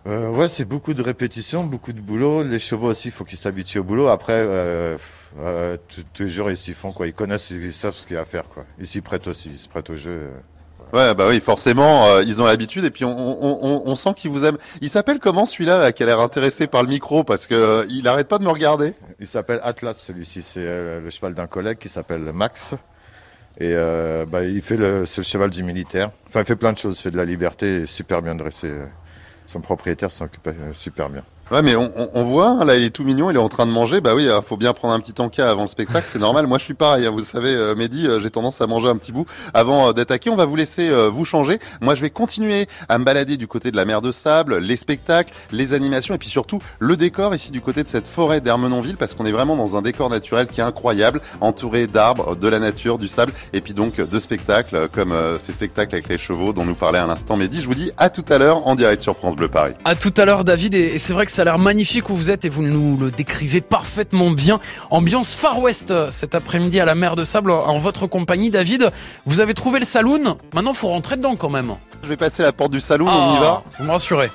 Ouais, 0.06 0.48
c'est 0.48 0.66
beaucoup 0.66 0.96
de 0.96 1.04
répétitions, 1.04 1.64
beaucoup 1.64 1.94
de 1.94 2.02
boulot. 2.02 2.44
Les 2.44 2.58
chevaux 2.58 2.88
aussi, 2.88 3.10
il 3.10 3.12
faut 3.12 3.24
qu'ils 3.24 3.38
s'habituent 3.38 3.80
au 3.80 3.84
boulot. 3.84 4.08
Après, 4.08 4.98
tous 5.94 6.24
les 6.24 6.28
jours, 6.30 6.50
ils 6.50 6.58
s'y 6.58 6.74
font, 6.74 6.92
quoi. 6.92 7.06
Ils 7.06 7.14
connaissent, 7.14 7.52
ils 7.52 7.72
savent 7.72 7.96
ce 7.96 8.08
qu'il 8.08 8.16
y 8.16 8.18
a 8.18 8.24
à 8.24 8.26
faire, 8.26 8.50
quoi. 8.50 8.66
Ils 8.80 8.88
s'y 8.88 9.02
prêtent 9.02 9.28
aussi, 9.28 9.50
ils 9.54 9.60
se 9.60 9.70
prêtent 9.70 9.92
au 9.92 9.96
jeu. 9.96 10.32
Ouais, 10.94 11.16
bah 11.16 11.26
oui, 11.30 11.40
forcément, 11.40 12.06
euh, 12.08 12.24
ils 12.24 12.42
ont 12.42 12.46
l'habitude 12.46 12.84
et 12.84 12.92
puis 12.92 13.06
on, 13.06 13.96
sent 13.96 14.14
qu'ils 14.16 14.32
vous 14.32 14.46
aiment. 14.46 14.58
Il 14.82 14.90
s'appelle 14.90 15.20
comment 15.20 15.46
celui-là 15.46 15.78
là, 15.78 15.92
qui 15.92 16.04
a 16.04 16.06
l'air 16.06 16.20
intéressé 16.20 16.68
par 16.68 16.84
le 16.84 16.90
micro 16.90 17.24
parce 17.24 17.48
que 17.48 17.56
euh, 17.56 17.86
il 17.90 18.04
pas 18.04 18.38
de 18.38 18.44
me 18.44 18.50
regarder. 18.50 18.94
Il 19.20 19.28
s'appelle 19.28 19.62
Atlas, 19.64 19.98
celui-ci. 19.98 20.44
C'est 20.44 20.60
euh, 20.60 21.00
le 21.00 21.10
cheval 21.10 21.34
d'un 21.34 21.48
collègue 21.48 21.78
qui 21.78 21.90
s'appelle 21.90 22.32
Max. 22.34 22.74
Et 23.60 23.74
euh, 23.74 24.26
bah, 24.26 24.44
il 24.44 24.62
fait 24.62 24.78
le, 24.78 25.06
cheval 25.06 25.50
du 25.50 25.64
militaire. 25.64 26.12
Enfin, 26.28 26.42
il 26.42 26.46
fait 26.46 26.56
plein 26.56 26.74
de 26.74 26.78
choses. 26.78 27.00
Il 27.00 27.04
fait 27.04 27.12
de 27.12 27.18
la 27.18 27.26
liberté 27.26 27.82
et 27.82 27.86
super 27.86 28.22
bien 28.22 28.36
dressé. 28.36 28.72
Son 29.46 29.62
propriétaire 29.62 30.12
s'en 30.12 30.26
occupe 30.26 30.50
super 30.74 31.10
bien. 31.10 31.24
Ouais, 31.52 31.62
mais 31.62 31.76
on, 31.76 31.92
on, 31.98 32.10
on 32.14 32.24
voit, 32.24 32.48
hein, 32.50 32.66
là, 32.66 32.78
il 32.78 32.84
est 32.84 32.90
tout 32.92 33.04
mignon, 33.04 33.30
il 33.30 33.36
est 33.36 33.40
en 33.40 33.50
train 33.50 33.66
de 33.66 33.72
manger. 33.72 34.00
Bah 34.00 34.16
oui, 34.16 34.24
il 34.24 34.42
faut 34.46 34.58
bien 34.58 34.72
prendre 34.74 34.94
un 34.94 35.00
petit 35.00 35.20
encas 35.22 35.50
avant 35.50 35.64
le 35.64 35.68
spectacle, 35.68 36.08
c'est 36.10 36.20
normal. 36.20 36.48
Moi, 36.48 36.58
je 36.58 36.64
suis 36.64 36.74
pareil. 36.74 37.06
hein, 37.06 37.12
vous 37.12 37.20
savez, 37.20 37.54
euh, 37.54 37.76
Mehdi, 37.76 38.08
euh, 38.08 38.20
j'ai 38.20 38.30
tendance 38.30 38.62
à 38.62 38.68
manger 38.68 38.88
un 38.88 38.96
petit 38.96 39.12
bout 39.12 39.26
avant 39.54 39.90
euh, 39.90 39.94
d'attaquer. 39.94 40.30
On 40.30 40.36
va 40.38 40.46
vous 40.46 40.56
laisser 40.56 40.90
euh, 40.90 41.10
vous 41.10 41.26
changer. 41.26 41.60
Moi, 41.82 41.96
je 41.96 42.02
vais 42.02 42.10
continuer 42.10 42.68
à 42.88 42.98
me 42.98 43.04
balader 43.04 43.36
du 43.36 43.48
côté 43.48 43.70
de 43.72 43.76
la 43.76 43.84
mer 43.86 44.02
de 44.02 44.12
sable, 44.12 44.60
les 44.60 44.76
spectacles, 44.78 45.34
les 45.52 45.74
animations 45.74 46.16
et 46.16 46.18
puis 46.18 46.30
surtout 46.30 46.60
le 46.80 46.96
décor 46.96 47.36
ici 47.36 47.52
du 47.52 47.60
côté 47.62 47.84
de 47.84 47.90
cette 47.90 48.08
forêt 48.08 48.40
d'Hermenonville 48.40 48.96
parce 48.98 49.14
qu'on 49.14 49.26
est 49.26 49.32
vraiment 49.32 49.56
dans 49.58 49.76
un 49.76 49.82
décor 49.82 50.10
naturel 50.10 50.48
qui 50.48 50.62
est 50.62 50.64
incroyable, 50.64 51.22
entouré 51.42 51.88
d'arbres, 51.88 52.36
de 52.36 52.48
la 52.48 52.60
nature, 52.60 52.98
du 52.98 53.08
sable 53.08 53.34
et 53.54 53.60
puis 53.62 53.74
donc 53.74 53.96
de 53.96 54.20
spectacles 54.20 54.76
euh, 54.76 54.88
comme 54.92 55.12
euh, 55.12 55.38
ces 55.40 55.52
spectacles 55.54 55.96
avec 55.96 56.08
les 56.08 56.18
chevaux 56.18 56.54
dont 56.54 56.64
nous 56.66 56.76
parlait 56.76 57.00
à 57.00 57.08
l'instant 57.08 57.36
Mehdi. 57.36 57.62
Je 57.62 57.68
vous 57.68 57.76
dis 57.76 57.92
à 57.98 58.10
tout 58.10 58.26
à 58.30 58.38
l'heure 58.38 58.68
en 58.68 58.76
direct 58.76 59.02
sur 59.02 59.18
France 59.18 59.36
Bleu 59.36 59.50
Paris. 59.50 59.74
À 59.84 59.96
tout 59.96 60.14
à 60.18 60.26
l'heure 60.26 60.44
David 60.44 60.76
et 60.76 60.98
c'est 60.98 61.14
vrai 61.14 61.26
que 61.26 61.32
ça 61.32 61.41
a 61.42 61.44
l'air 61.46 61.60
magnifique 61.60 62.10
où 62.10 62.16
vous 62.16 62.30
êtes 62.30 62.46
et 62.46 62.50
vous 62.50 62.62
nous 62.62 62.98
le 62.98 63.12
décrivez 63.12 63.62
parfaitement 63.62 64.30
bien. 64.32 64.60
Ambiance 64.92 65.36
Far 65.36 65.60
West 65.60 65.92
euh, 65.92 66.12
cet 66.12 66.36
après-midi 66.36 66.80
à 66.80 66.86
la 66.86 66.96
mer 66.96 67.16
de 67.16 67.24
Sable 67.24 67.52
en 67.52 67.80
votre 67.80 68.06
compagnie 68.08 68.52
David. 68.52 68.92
Vous 69.26 69.40
avez 69.42 69.54
trouvé 69.54 69.80
le 69.80 69.86
saloon, 69.86 70.38
maintenant 70.54 70.74
faut 70.74 70.88
rentrer 70.90 71.18
dedans 71.18 71.36
quand 71.36 71.50
même. 71.50 71.76
Je 72.04 72.10
vais 72.10 72.18
passer 72.18 72.44
la 72.44 72.54
porte 72.54 72.72
du 72.72 72.80
salon, 72.82 73.08
on 73.08 73.36
y 73.38 73.40
va. 73.40 73.64
Ah, 73.66 73.70
Vous 73.80 73.86
me 73.86 73.92
rassurez. 73.92 74.30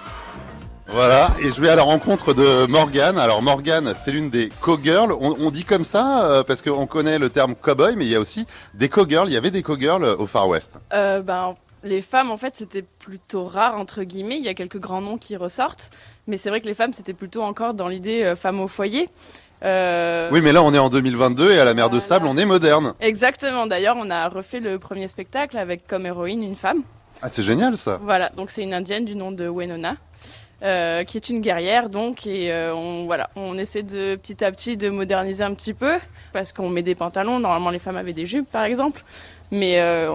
Voilà, 0.89 1.31
et 1.43 1.51
je 1.51 1.61
vais 1.61 1.69
à 1.69 1.75
la 1.75 1.83
rencontre 1.83 2.33
de 2.33 2.67
Morgane. 2.67 3.19
Alors 3.19 3.43
Morgane, 3.43 3.93
c'est 3.97 4.13
l'une 4.13 4.31
des 4.31 4.51
co-girls. 4.61 5.13
On, 5.21 5.35
on 5.41 5.51
dit 5.51 5.65
comme 5.65 5.83
ça 5.83 6.25
euh, 6.27 6.43
parce 6.45 6.63
qu'on 6.63 6.87
connaît 6.87 7.19
le 7.19 7.29
terme 7.29 7.55
cowboy, 7.57 7.97
mais 7.97 8.05
il 8.05 8.11
y 8.13 8.15
a 8.15 8.21
aussi 8.21 8.47
des 8.75 8.89
co-girls. 8.89 9.29
Il 9.29 9.33
y 9.33 9.37
avait 9.37 9.51
des 9.51 9.63
co-girls 9.63 10.05
euh, 10.05 10.17
au 10.17 10.27
Far 10.27 10.47
West. 10.47 10.73
Euh, 10.93 11.23
ben, 11.23 11.57
Les 11.87 12.03
femmes, 12.03 12.31
en 12.33 12.37
fait, 12.37 12.55
c'était 12.57 12.83
plutôt 12.83 13.45
rare, 13.45 13.79
entre 13.79 14.03
guillemets. 14.03 14.39
Il 14.39 14.45
y 14.45 14.49
a 14.49 14.55
quelques 14.55 14.81
grands 14.81 15.01
noms 15.01 15.19
qui 15.19 15.37
ressortent. 15.37 15.91
Mais 16.27 16.37
c'est 16.37 16.49
vrai 16.51 16.61
que 16.61 16.67
les 16.67 16.75
femmes, 16.75 16.93
c'était 16.93 17.13
plutôt 17.13 17.43
encore 17.43 17.75
dans 17.75 17.87
l'idée 17.89 18.25
euh, 18.25 18.35
femme 18.35 18.61
au 18.61 18.67
foyer. 18.67 19.09
Euh, 19.63 20.29
Oui, 20.33 20.41
mais 20.43 20.53
là, 20.53 20.63
on 20.65 20.75
est 20.75 20.79
en 20.79 20.91
2022 20.91 21.53
et 21.53 21.59
à 21.61 21.65
la 21.65 21.75
mer 21.75 21.89
de 21.89 22.01
sable, 22.01 22.27
on 22.27 22.37
est 22.37 22.45
moderne. 22.45 22.95
Exactement. 23.01 23.67
D'ailleurs, 23.67 23.97
on 23.99 24.11
a 24.11 24.29
refait 24.29 24.61
le 24.61 24.79
premier 24.79 25.07
spectacle 25.09 25.57
avec 25.57 25.87
comme 25.87 26.07
héroïne 26.07 26.43
une 26.43 26.57
femme. 26.57 26.83
Ah, 27.23 27.29
c'est 27.29 27.43
génial 27.45 27.77
ça. 27.77 27.99
Voilà, 28.03 28.31
donc 28.31 28.51
c'est 28.51 28.63
une 28.63 28.75
indienne 28.75 29.05
du 29.05 29.15
nom 29.17 29.31
de 29.33 29.49
Wenona. 29.49 29.97
euh, 30.63 31.05
qui 31.05 31.19
est 31.19 31.29
une 31.29 31.41
guerrière 31.41 31.91
donc 31.91 32.27
et 32.27 32.51
euh, 32.51 32.75
on 32.75 33.05
voilà 33.05 33.29
on 33.37 33.59
essaie 33.59 33.83
de 33.83 34.17
petit 34.17 34.43
à 34.43 34.51
petit 34.51 34.79
de 34.79 34.89
moderniser 34.89 35.45
un 35.45 35.53
petit 35.53 35.75
peu 35.75 35.99
parce 36.33 36.55
qu'on 36.55 36.71
met 36.71 36.83
des 36.83 36.95
pantalons 36.95 37.39
normalement 37.41 37.69
les 37.69 37.79
femmes 37.79 37.99
avaient 37.99 38.15
des 38.15 38.25
jupes 38.25 38.51
par 38.51 38.65
exemple 38.65 39.05
mais 39.51 39.81
euh, 39.81 40.11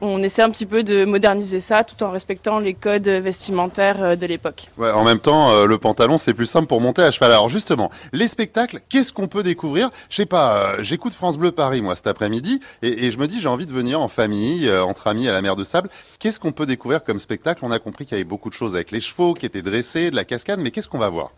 on, 0.00 0.22
essaie 0.22 0.42
un 0.42 0.50
petit 0.50 0.66
peu 0.66 0.82
de 0.82 1.04
moderniser 1.04 1.60
ça 1.60 1.84
tout 1.84 2.02
en 2.02 2.10
respectant 2.10 2.58
les 2.58 2.74
codes 2.74 3.08
vestimentaires 3.08 4.02
euh, 4.02 4.16
de 4.16 4.26
l'époque 4.26 4.68
Ouais, 4.78 4.90
en 4.90 5.04
même 5.04 5.18
temps, 5.18 5.50
euh, 5.50 5.66
le 5.66 5.78
pantalon, 5.78 6.18
c'est 6.18 6.34
plus 6.34 6.46
simple 6.46 6.66
pour 6.66 6.80
monter 6.80 7.02
à 7.02 7.10
cheval. 7.10 7.30
Alors 7.30 7.48
justement, 7.48 7.90
les 8.12 8.28
spectacles, 8.28 8.80
qu'est-ce 8.88 9.12
qu'on 9.12 9.28
peut 9.28 9.42
découvrir? 9.42 9.90
Je 10.10 10.16
sais 10.16 10.26
pas, 10.26 10.82
j'écoute 10.82 11.14
France 11.14 11.38
Bleu 11.38 11.52
Paris, 11.52 11.82
moi, 11.82 11.96
cet 11.96 12.06
après-midi, 12.06 12.60
et, 12.82 13.06
et 13.06 13.10
je 13.10 13.18
me 13.18 13.26
dis, 13.26 13.40
j'ai 13.40 13.48
envie 13.48 13.66
de 13.66 13.72
venir 13.72 14.00
en 14.00 14.08
famille, 14.08 14.70
entre 14.70 15.06
amis 15.06 15.28
à 15.28 15.32
la 15.32 15.42
mer 15.42 15.56
de 15.56 15.64
sable. 15.64 15.88
Qu'est-ce 16.18 16.40
qu'on 16.40 16.52
peut 16.52 16.66
découvrir 16.66 17.02
comme 17.04 17.18
spectacle? 17.18 17.64
On 17.64 17.70
a 17.70 17.78
compris 17.78 18.04
qu'il 18.04 18.16
y 18.16 18.20
avait 18.20 18.28
beaucoup 18.28 18.48
de 18.48 18.54
choses 18.54 18.74
avec 18.74 18.90
les 18.90 19.00
chevaux 19.00 19.34
qui 19.34 19.46
étaient 19.46 19.62
dressés, 19.62 20.10
de 20.10 20.16
la 20.16 20.24
cascade, 20.24 20.60
mais 20.60 20.70
qu'est-ce 20.70 20.88
qu'on 20.88 20.98
va 20.98 21.08
voir? 21.08 21.30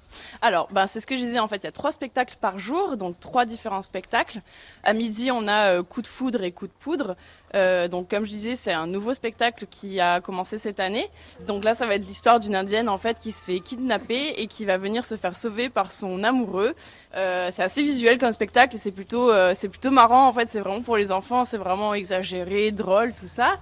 Alors, 0.43 0.69
bah, 0.71 0.87
c'est 0.87 1.01
ce 1.01 1.07
que 1.07 1.17
je 1.17 1.23
disais, 1.23 1.39
en 1.39 1.49
fait, 1.49 1.57
il 1.57 1.65
y 1.65 1.69
a 1.69 1.73
trois 1.73 1.93
spectacles 1.93 2.37
par 2.41 2.59
jour, 2.59 2.97
donc 2.97 3.19
trois 3.21 3.45
différents 3.45 3.83
spectacles. 3.83 4.41
À 4.83 4.93
midi, 4.93 5.31
on 5.31 5.49
a 5.49 5.73
euh, 5.73 5.83
Coup 5.83 6.03
de 6.03 6.07
foudre 6.07 6.43
et 6.43 6.53
Coup 6.53 6.67
de 6.67 6.73
poudre. 6.73 7.17
Euh, 7.55 7.89
donc, 7.89 8.11
comme 8.11 8.25
je 8.25 8.31
disais, 8.31 8.57
c'est 8.57 8.73
un 8.73 8.87
nouveau 8.87 9.15
spectacle 9.15 9.67
qui 9.71 10.01
a 10.01 10.21
commencé 10.21 10.59
cette 10.59 10.81
année. 10.81 11.09
Donc 11.47 11.65
là, 11.65 11.75
ça 11.75 11.87
va 11.87 11.95
être 11.95 12.07
l'histoire 12.07 12.41
d'une 12.41 12.57
indienne, 12.57 12.89
en 12.89 12.99
fait, 12.99 13.19
qui 13.21 13.33
se 13.33 13.45
fait 13.45 13.61
kidnapper 13.61 14.35
et 14.37 14.47
qui 14.47 14.65
va 14.65 14.77
venir 14.77 15.05
se 15.05 15.17
faire 15.17 15.37
sauver 15.37 15.69
par 15.69 15.93
son 15.93 16.25
amoureux. 16.25 16.75
Euh, 17.15 17.49
c'est 17.53 17.63
assez 17.63 17.83
visuel 17.83 18.19
comme 18.19 18.33
spectacle 18.33 18.75
et 18.75 18.79
c'est 18.79 18.91
plutôt, 18.91 19.31
plutôt 19.71 19.91
marrant, 19.91 20.27
en 20.27 20.33
fait, 20.33 20.49
c'est 20.49 20.61
vraiment 20.61 20.83
pour 20.83 20.97
les 20.97 21.13
enfants, 21.13 21.45
c'est 21.45 21.59
vraiment 21.59 21.95
exagéré, 21.95 22.73
drôle, 22.73 23.13
tout 23.13 23.29
ça. 23.29 23.57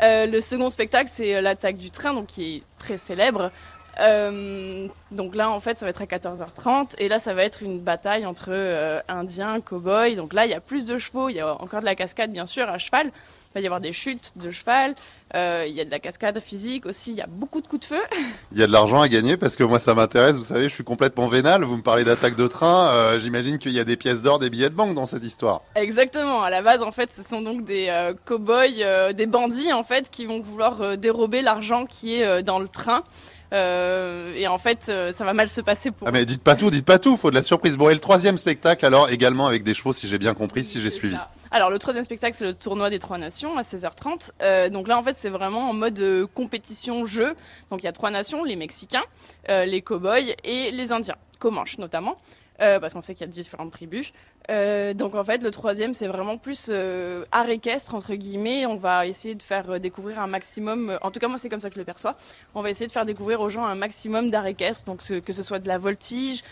Le 0.00 0.40
second 0.40 0.70
spectacle, 0.70 1.10
c'est 1.12 1.40
l'attaque 1.40 1.76
du 1.76 1.90
train, 1.90 2.12
donc 2.14 2.26
qui 2.26 2.56
est 2.56 2.62
très 2.78 2.98
célèbre. 2.98 3.52
Euh, 4.00 4.88
donc 5.10 5.34
là, 5.34 5.50
en 5.50 5.60
fait, 5.60 5.78
ça 5.78 5.86
va 5.86 5.90
être 5.90 6.02
à 6.02 6.06
14h30. 6.06 6.94
Et 6.98 7.08
là, 7.08 7.18
ça 7.18 7.34
va 7.34 7.44
être 7.44 7.62
une 7.62 7.80
bataille 7.80 8.26
entre 8.26 8.48
euh, 8.50 9.00
Indiens, 9.08 9.60
cow-boys. 9.60 10.14
Donc 10.16 10.32
là, 10.32 10.46
il 10.46 10.50
y 10.50 10.54
a 10.54 10.60
plus 10.60 10.86
de 10.86 10.98
chevaux. 10.98 11.28
Il 11.28 11.36
y 11.36 11.40
a 11.40 11.54
encore 11.60 11.80
de 11.80 11.84
la 11.84 11.94
cascade, 11.94 12.32
bien 12.32 12.46
sûr, 12.46 12.68
à 12.68 12.78
cheval. 12.78 13.06
Il 13.06 13.56
va 13.56 13.60
y 13.60 13.66
avoir 13.66 13.80
des 13.80 13.92
chutes 13.92 14.32
de 14.36 14.50
cheval. 14.50 14.94
Euh, 15.34 15.66
il 15.68 15.74
y 15.74 15.80
a 15.82 15.84
de 15.84 15.90
la 15.90 15.98
cascade 15.98 16.40
physique 16.40 16.86
aussi. 16.86 17.10
Il 17.10 17.18
y 17.18 17.20
a 17.20 17.26
beaucoup 17.28 17.60
de 17.60 17.66
coups 17.66 17.86
de 17.86 17.94
feu. 17.94 18.02
Il 18.52 18.58
y 18.58 18.62
a 18.62 18.66
de 18.66 18.72
l'argent 18.72 19.02
à 19.02 19.08
gagner 19.08 19.36
parce 19.36 19.56
que 19.56 19.64
moi, 19.64 19.78
ça 19.78 19.94
m'intéresse. 19.94 20.38
Vous 20.38 20.44
savez, 20.44 20.70
je 20.70 20.74
suis 20.74 20.84
complètement 20.84 21.28
vénal. 21.28 21.62
Vous 21.62 21.76
me 21.76 21.82
parlez 21.82 22.04
d'attaque 22.04 22.34
de 22.34 22.46
train. 22.46 23.18
J'imagine 23.18 23.58
qu'il 23.58 23.72
y 23.72 23.80
a 23.80 23.84
des 23.84 23.98
pièces 23.98 24.22
d'or, 24.22 24.38
des 24.38 24.48
billets 24.48 24.70
de 24.70 24.74
banque 24.74 24.94
dans 24.94 25.04
cette 25.04 25.24
histoire. 25.24 25.60
Exactement. 25.74 26.42
À 26.42 26.48
la 26.48 26.62
base, 26.62 26.82
en 26.82 26.92
fait, 26.92 27.12
ce 27.12 27.22
sont 27.22 27.42
donc 27.42 27.64
des 27.64 28.12
cow-boys, 28.24 29.12
des 29.12 29.26
bandits, 29.26 29.72
en 29.72 29.82
fait, 29.82 30.08
qui 30.10 30.24
vont 30.24 30.40
vouloir 30.40 30.96
dérober 30.96 31.42
l'argent 31.42 31.84
qui 31.84 32.14
est 32.14 32.42
dans 32.42 32.58
le 32.58 32.68
train. 32.68 33.04
Euh, 33.52 34.34
et 34.36 34.46
en 34.48 34.58
fait, 34.58 34.86
euh, 34.88 35.12
ça 35.12 35.24
va 35.24 35.34
mal 35.34 35.48
se 35.48 35.60
passer 35.60 35.90
pour 35.90 36.08
Ah 36.08 36.10
mais 36.10 36.24
dites 36.24 36.42
pas 36.42 36.56
tout, 36.56 36.70
dites 36.70 36.86
pas 36.86 36.98
tout. 36.98 37.16
Faut 37.16 37.30
de 37.30 37.34
la 37.34 37.42
surprise. 37.42 37.76
Bon, 37.76 37.90
et 37.90 37.94
le 37.94 38.00
troisième 38.00 38.38
spectacle, 38.38 38.84
alors 38.86 39.10
également 39.10 39.46
avec 39.46 39.62
des 39.62 39.74
chevaux, 39.74 39.92
si 39.92 40.08
j'ai 40.08 40.18
bien 40.18 40.34
compris, 40.34 40.64
si 40.64 40.80
j'ai 40.80 40.90
suivi. 40.90 41.16
Alors 41.54 41.68
le 41.68 41.78
troisième 41.78 42.02
spectacle 42.02 42.34
c'est 42.34 42.46
le 42.46 42.54
tournoi 42.54 42.88
des 42.88 42.98
trois 42.98 43.18
nations 43.18 43.58
à 43.58 43.60
16h30. 43.60 44.30
Euh, 44.40 44.70
donc 44.70 44.88
là 44.88 44.98
en 44.98 45.02
fait 45.02 45.14
c'est 45.18 45.28
vraiment 45.28 45.68
en 45.68 45.74
mode 45.74 45.98
euh, 45.98 46.26
compétition 46.26 47.04
jeu. 47.04 47.34
Donc 47.70 47.82
il 47.82 47.84
y 47.84 47.88
a 47.88 47.92
trois 47.92 48.10
nations, 48.10 48.42
les 48.42 48.56
Mexicains, 48.56 49.04
euh, 49.50 49.66
les 49.66 49.82
Cowboys 49.82 50.34
et 50.44 50.70
les 50.70 50.92
Indiens, 50.92 51.16
Comanches 51.38 51.76
notamment. 51.76 52.16
Euh, 52.62 52.78
parce 52.78 52.94
qu'on 52.94 53.02
sait 53.02 53.14
qu'il 53.14 53.26
y 53.26 53.28
a 53.28 53.32
différentes 53.32 53.72
tribus. 53.72 54.12
Euh, 54.48 54.94
donc 54.94 55.16
en 55.16 55.24
fait, 55.24 55.42
le 55.42 55.50
troisième, 55.50 55.94
c'est 55.94 56.06
vraiment 56.06 56.36
plus 56.38 56.68
euh, 56.70 57.24
art 57.32 57.48
équestre, 57.48 57.94
entre 57.96 58.14
guillemets. 58.14 58.66
On 58.66 58.76
va 58.76 59.04
essayer 59.06 59.34
de 59.34 59.42
faire 59.42 59.68
euh, 59.68 59.78
découvrir 59.80 60.20
un 60.20 60.28
maximum, 60.28 60.96
en 61.02 61.10
tout 61.10 61.18
cas 61.18 61.26
moi 61.26 61.38
c'est 61.38 61.48
comme 61.48 61.58
ça 61.58 61.68
que 61.70 61.74
je 61.74 61.80
le 61.80 61.84
perçois, 61.84 62.14
on 62.54 62.62
va 62.62 62.70
essayer 62.70 62.86
de 62.86 62.92
faire 62.92 63.04
découvrir 63.04 63.40
aux 63.40 63.48
gens 63.48 63.64
un 63.64 63.74
maximum 63.74 64.30
d'art 64.30 64.46
équestre, 64.46 64.84
donc 64.84 65.02
ce- 65.02 65.14
que 65.18 65.32
ce 65.32 65.42
soit 65.42 65.58
de 65.58 65.66
la 65.66 65.78
voltige, 65.78 66.42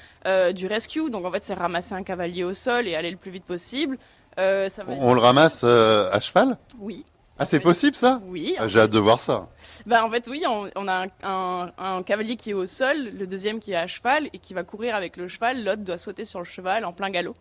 du 0.55 0.67
rescue, 0.67 1.09
donc 1.11 1.25
en 1.25 1.31
fait 1.31 1.43
c'est 1.45 1.55
ramasser 1.55 1.95
un 1.95 2.03
cavalier 2.03 2.43
au 2.45 2.53
sol 2.55 2.89
et 2.89 2.97
aller 2.97 3.11
le 3.13 3.17
plus 3.17 3.31
vite 3.31 3.45
possible. 3.45 3.97
Ça 4.37 4.69
va 4.85 4.93
On, 5.01 5.15
le 5.15 5.21
ramasse 5.21 5.65
à 5.65 6.21
cheval? 6.21 6.57
Oui. 6.79 7.05
Ah, 7.43 7.47
c'est 7.47 7.61
possible 7.61 7.97
ça 7.97 8.21
Oui. 8.27 8.55
Ah, 8.59 8.69
J'ai 8.69 8.81
hâte 8.81 8.91
de 8.91 8.99
voir 8.99 9.19
ça. 9.19 9.49
Bah, 9.87 10.05
en 10.05 10.11
fait, 10.11 10.29
oui, 10.31 10.45
on, 10.47 10.69
on 10.77 10.87
a 10.89 11.07
un, 11.07 11.09
un- 11.23 11.73
un 11.79 12.03
cavalier 12.03 12.37
qui 12.37 12.51
est 12.51 12.55
au 12.55 12.67
sol, 12.67 12.97
le 13.19 13.27
deuxième 13.27 13.61
qui 13.61 13.73
est 13.73 13.77
à 13.77 13.87
cheval 13.87 14.29
et 14.35 14.39
qui 14.39 14.53
va 14.53 14.63
courir 14.63 14.95
avec 14.95 15.17
le 15.17 15.27
cheval. 15.27 15.65
L'autre 15.65 15.83
doit 15.83 15.97
sauter 15.97 16.27
sur 16.27 16.39
le 16.39 16.45
cheval 16.45 16.85
en 16.85 16.93
plein 16.93 17.09
galop. 17.09 17.35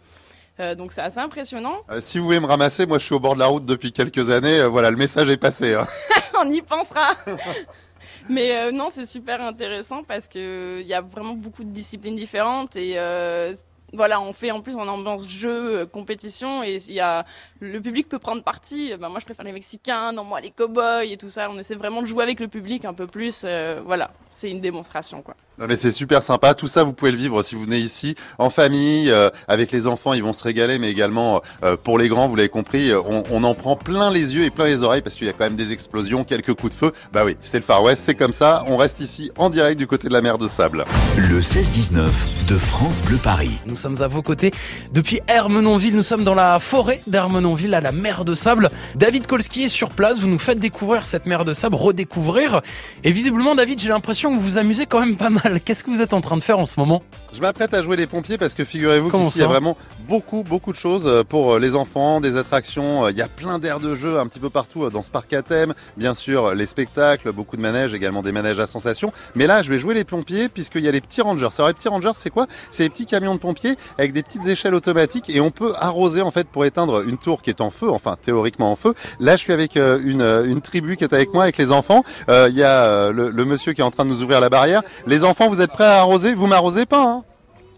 Euh, 0.61 0.73
donc 0.73 0.93
c'est 0.93 1.01
assez 1.01 1.19
impressionnant. 1.19 1.77
Euh, 1.91 1.99
si 2.01 2.17
vous 2.17 2.25
voulez 2.25 2.39
me 2.39 2.45
ramasser, 2.45 2.85
moi 2.85 2.97
je 2.97 3.05
suis 3.05 3.15
au 3.15 3.19
bord 3.19 3.33
de 3.33 3.39
la 3.39 3.47
route 3.47 3.65
depuis 3.65 3.91
quelques 3.91 4.29
années. 4.29 4.59
euh, 4.61 4.67
voilà, 4.69 4.89
le 4.89 4.97
message 4.97 5.27
est 5.29 5.37
passé. 5.37 5.73
hein. 5.73 5.87
on 6.39 6.49
y 6.49 6.61
pensera. 6.61 7.13
Mais 8.29 8.55
euh, 8.55 8.71
non, 8.71 8.89
c'est 8.91 9.05
super 9.05 9.41
intéressant 9.41 10.03
parce 10.03 10.27
que 10.27 10.79
il 10.81 10.87
y 10.87 10.93
a 10.93 11.01
vraiment 11.01 11.33
beaucoup 11.33 11.63
de 11.63 11.71
disciplines 11.71 12.15
différentes 12.15 12.75
et 12.75 12.93
euh, 12.97 13.53
voilà, 13.93 14.21
on 14.21 14.33
fait 14.33 14.51
en 14.51 14.61
plus 14.61 14.75
en 14.75 14.87
ambiance 14.87 15.29
jeu, 15.29 15.81
euh, 15.81 15.85
compétition 15.85 16.63
et 16.63 16.77
il 16.87 16.93
y 16.93 16.99
a 16.99 17.25
le 17.59 17.81
public 17.81 18.07
peut 18.07 18.19
prendre 18.19 18.43
parti. 18.43 18.93
Bah, 18.99 19.09
moi, 19.09 19.19
je 19.19 19.25
préfère 19.25 19.45
les 19.45 19.51
Mexicains, 19.51 20.11
non 20.11 20.23
moi 20.23 20.41
les 20.41 20.51
cowboys 20.51 21.11
et 21.11 21.17
tout 21.17 21.29
ça. 21.29 21.49
On 21.49 21.57
essaie 21.57 21.75
vraiment 21.75 22.01
de 22.01 22.07
jouer 22.07 22.23
avec 22.23 22.39
le 22.39 22.47
public 22.47 22.85
un 22.85 22.93
peu 22.93 23.07
plus. 23.07 23.43
euh, 23.45 23.81
voilà, 23.85 24.11
c'est 24.39 24.49
une 24.49 24.61
démonstration 24.61 25.21
quoi. 25.21 25.35
Non, 25.59 25.65
mais 25.67 25.75
c'est 25.75 25.91
super 25.91 26.23
sympa. 26.23 26.53
Tout 26.53 26.67
ça, 26.67 26.85
vous 26.85 26.93
pouvez 26.93 27.11
le 27.11 27.17
vivre 27.17 27.43
si 27.43 27.53
vous 27.53 27.65
venez 27.65 27.79
ici 27.79 28.15
en 28.37 28.49
famille, 28.49 29.11
euh, 29.11 29.29
avec 29.49 29.73
les 29.73 29.87
enfants, 29.87 30.13
ils 30.13 30.23
vont 30.23 30.31
se 30.31 30.45
régaler, 30.45 30.79
mais 30.79 30.89
également 30.89 31.41
euh, 31.65 31.75
pour 31.75 31.97
les 31.97 32.07
grands, 32.07 32.29
vous 32.29 32.37
l'avez 32.37 32.47
compris, 32.47 32.91
euh, 32.91 33.01
on, 33.05 33.23
on 33.29 33.43
en 33.43 33.53
prend 33.55 33.75
plein 33.75 34.09
les 34.09 34.33
yeux 34.35 34.45
et 34.45 34.51
plein 34.51 34.65
les 34.65 34.83
oreilles 34.83 35.01
parce 35.01 35.15
qu'il 35.15 35.27
y 35.27 35.29
a 35.29 35.33
quand 35.33 35.43
même 35.43 35.57
des 35.57 35.73
explosions, 35.73 36.23
quelques 36.23 36.53
coups 36.53 36.73
de 36.73 36.79
feu. 36.79 36.93
Bah 37.11 37.23
oui, 37.25 37.35
c'est 37.41 37.57
le 37.57 37.63
Far 37.63 37.83
West, 37.83 38.03
c'est 38.05 38.15
comme 38.15 38.31
ça. 38.31 38.63
On 38.67 38.77
reste 38.77 39.01
ici 39.01 39.31
en 39.37 39.49
direct 39.49 39.77
du 39.77 39.85
côté 39.85 40.07
de 40.07 40.13
la 40.13 40.21
mer 40.21 40.37
de 40.37 40.47
Sable. 40.47 40.85
Le 41.17 41.41
16-19 41.41 42.47
de 42.47 42.55
France 42.55 43.01
Bleu 43.01 43.17
Paris. 43.17 43.59
Nous 43.65 43.75
sommes 43.75 44.01
à 44.01 44.07
vos 44.07 44.21
côtés 44.21 44.51
depuis 44.93 45.19
Hermenonville. 45.27 45.95
Nous 45.95 46.03
sommes 46.03 46.23
dans 46.23 46.35
la 46.35 46.59
forêt 46.59 47.01
d'Hermenonville 47.07 47.73
à 47.73 47.81
la 47.81 47.91
mer 47.91 48.23
de 48.23 48.33
sable. 48.33 48.69
David 48.95 49.27
Kolski 49.27 49.63
est 49.63 49.67
sur 49.67 49.89
place. 49.89 50.21
Vous 50.21 50.29
nous 50.29 50.39
faites 50.39 50.59
découvrir 50.59 51.05
cette 51.05 51.25
mer 51.25 51.43
de 51.43 51.51
sable, 51.51 51.75
redécouvrir. 51.75 52.61
Et 53.03 53.11
visiblement, 53.11 53.55
David, 53.55 53.79
j'ai 53.79 53.89
l'impression 53.89 54.28
vous 54.31 54.39
vous 54.39 54.57
amusez 54.57 54.85
quand 54.85 54.99
même 54.99 55.17
pas 55.17 55.29
mal. 55.29 55.59
Qu'est-ce 55.63 55.83
que 55.83 55.89
vous 55.89 56.01
êtes 56.01 56.13
en 56.13 56.21
train 56.21 56.37
de 56.37 56.43
faire 56.43 56.59
en 56.59 56.65
ce 56.65 56.79
moment? 56.79 57.01
Je 57.33 57.41
m'apprête 57.41 57.73
à 57.73 57.83
jouer 57.83 57.95
les 57.95 58.07
pompiers 58.07 58.37
parce 58.37 58.53
que 58.53 58.65
figurez-vous 58.65 59.11
qu'ici 59.11 59.39
il 59.39 59.41
y 59.41 59.43
a 59.43 59.47
vraiment 59.47 59.77
beaucoup 60.07 60.43
beaucoup 60.43 60.71
de 60.71 60.77
choses 60.77 61.05
euh, 61.05 61.23
pour 61.23 61.53
euh, 61.53 61.59
les 61.59 61.75
enfants, 61.75 62.21
des 62.21 62.37
attractions. 62.37 63.05
Euh, 63.05 63.11
Il 63.11 63.17
y 63.17 63.21
a 63.21 63.27
plein 63.27 63.59
d'aires 63.59 63.79
de 63.79 63.95
jeu 63.95 64.17
un 64.19 64.27
petit 64.27 64.39
peu 64.39 64.49
partout 64.49 64.89
dans 64.89 65.03
ce 65.03 65.11
parc 65.11 65.31
à 65.33 65.41
thème. 65.41 65.73
Bien 65.97 66.13
sûr, 66.13 66.55
les 66.55 66.65
spectacles, 66.65 67.31
beaucoup 67.31 67.55
de 67.57 67.61
manèges, 67.61 67.93
également 67.93 68.21
des 68.21 68.31
manèges 68.31 68.59
à 68.59 68.67
sensation. 68.67 69.11
Mais 69.35 69.47
là, 69.47 69.61
je 69.61 69.69
vais 69.69 69.79
jouer 69.79 69.93
les 69.93 70.03
pompiers 70.03 70.49
puisqu'il 70.49 70.81
y 70.81 70.87
a 70.87 70.91
les 70.91 71.01
petits 71.01 71.21
rangers. 71.21 71.47
Alors 71.57 71.67
les 71.67 71.73
petits 71.73 71.89
rangers, 71.89 72.11
c'est 72.15 72.29
quoi? 72.29 72.47
C'est 72.71 72.83
les 72.83 72.89
petits 72.89 73.05
camions 73.05 73.35
de 73.35 73.39
pompiers 73.39 73.75
avec 73.97 74.13
des 74.13 74.23
petites 74.23 74.47
échelles 74.47 74.73
automatiques 74.73 75.29
et 75.29 75.39
on 75.41 75.51
peut 75.51 75.73
arroser 75.79 76.21
en 76.21 76.31
fait 76.31 76.47
pour 76.47 76.65
éteindre 76.65 77.01
une 77.07 77.17
tour 77.17 77.41
qui 77.41 77.49
est 77.49 77.61
en 77.61 77.69
feu, 77.69 77.89
enfin 77.89 78.15
théoriquement 78.21 78.71
en 78.71 78.75
feu. 78.75 78.93
Là, 79.19 79.33
je 79.35 79.41
suis 79.41 79.53
avec 79.53 79.75
une, 79.75 80.21
une 80.21 80.61
tribu 80.61 80.97
qui 80.97 81.03
est 81.03 81.13
avec 81.13 81.33
moi, 81.33 81.43
avec 81.43 81.57
les 81.57 81.71
enfants. 81.71 82.03
Euh, 82.29 82.47
Il 82.49 82.55
y 82.55 82.63
a 82.63 83.11
le, 83.11 83.29
le 83.29 83.45
monsieur 83.45 83.73
qui 83.73 83.81
est 83.81 83.83
en 83.83 83.91
train 83.91 84.05
de 84.05 84.09
nous 84.09 84.18
ouvrir 84.23 84.39
la 84.41 84.49
barrière. 84.49 84.81
Les 85.07 85.23
enfants, 85.23 85.49
vous 85.49 85.61
êtes 85.61 85.71
prêts 85.71 85.85
à 85.85 85.99
arroser? 85.99 86.33
Vous 86.33 86.47
m'arrosez 86.47 86.85
pas 86.85 87.03
hein? 87.03 87.23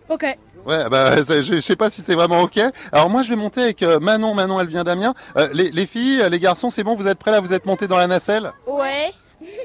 Ok. 0.09 0.25
Ouais, 0.65 0.89
bah, 0.89 1.23
ça, 1.23 1.41
je, 1.41 1.55
je 1.55 1.59
sais 1.59 1.75
pas 1.75 1.89
si 1.89 2.01
c'est 2.01 2.13
vraiment 2.15 2.41
ok. 2.41 2.59
Alors 2.91 3.09
moi, 3.09 3.23
je 3.23 3.29
vais 3.29 3.35
monter 3.35 3.61
avec 3.63 3.81
euh, 3.83 3.99
Manon. 3.99 4.33
Manon, 4.35 4.59
elle 4.59 4.67
vient 4.67 4.83
d'Amiens. 4.83 5.13
Euh, 5.37 5.49
les, 5.53 5.71
les 5.71 5.85
filles, 5.85 6.21
euh, 6.21 6.29
les 6.29 6.39
garçons, 6.39 6.69
c'est 6.69 6.83
bon, 6.83 6.95
vous 6.95 7.07
êtes 7.07 7.17
prêts 7.17 7.31
là? 7.31 7.39
Vous 7.39 7.53
êtes 7.53 7.65
montés 7.65 7.87
dans 7.87 7.97
la 7.97 8.07
nacelle? 8.07 8.51
Ouais. 8.67 9.11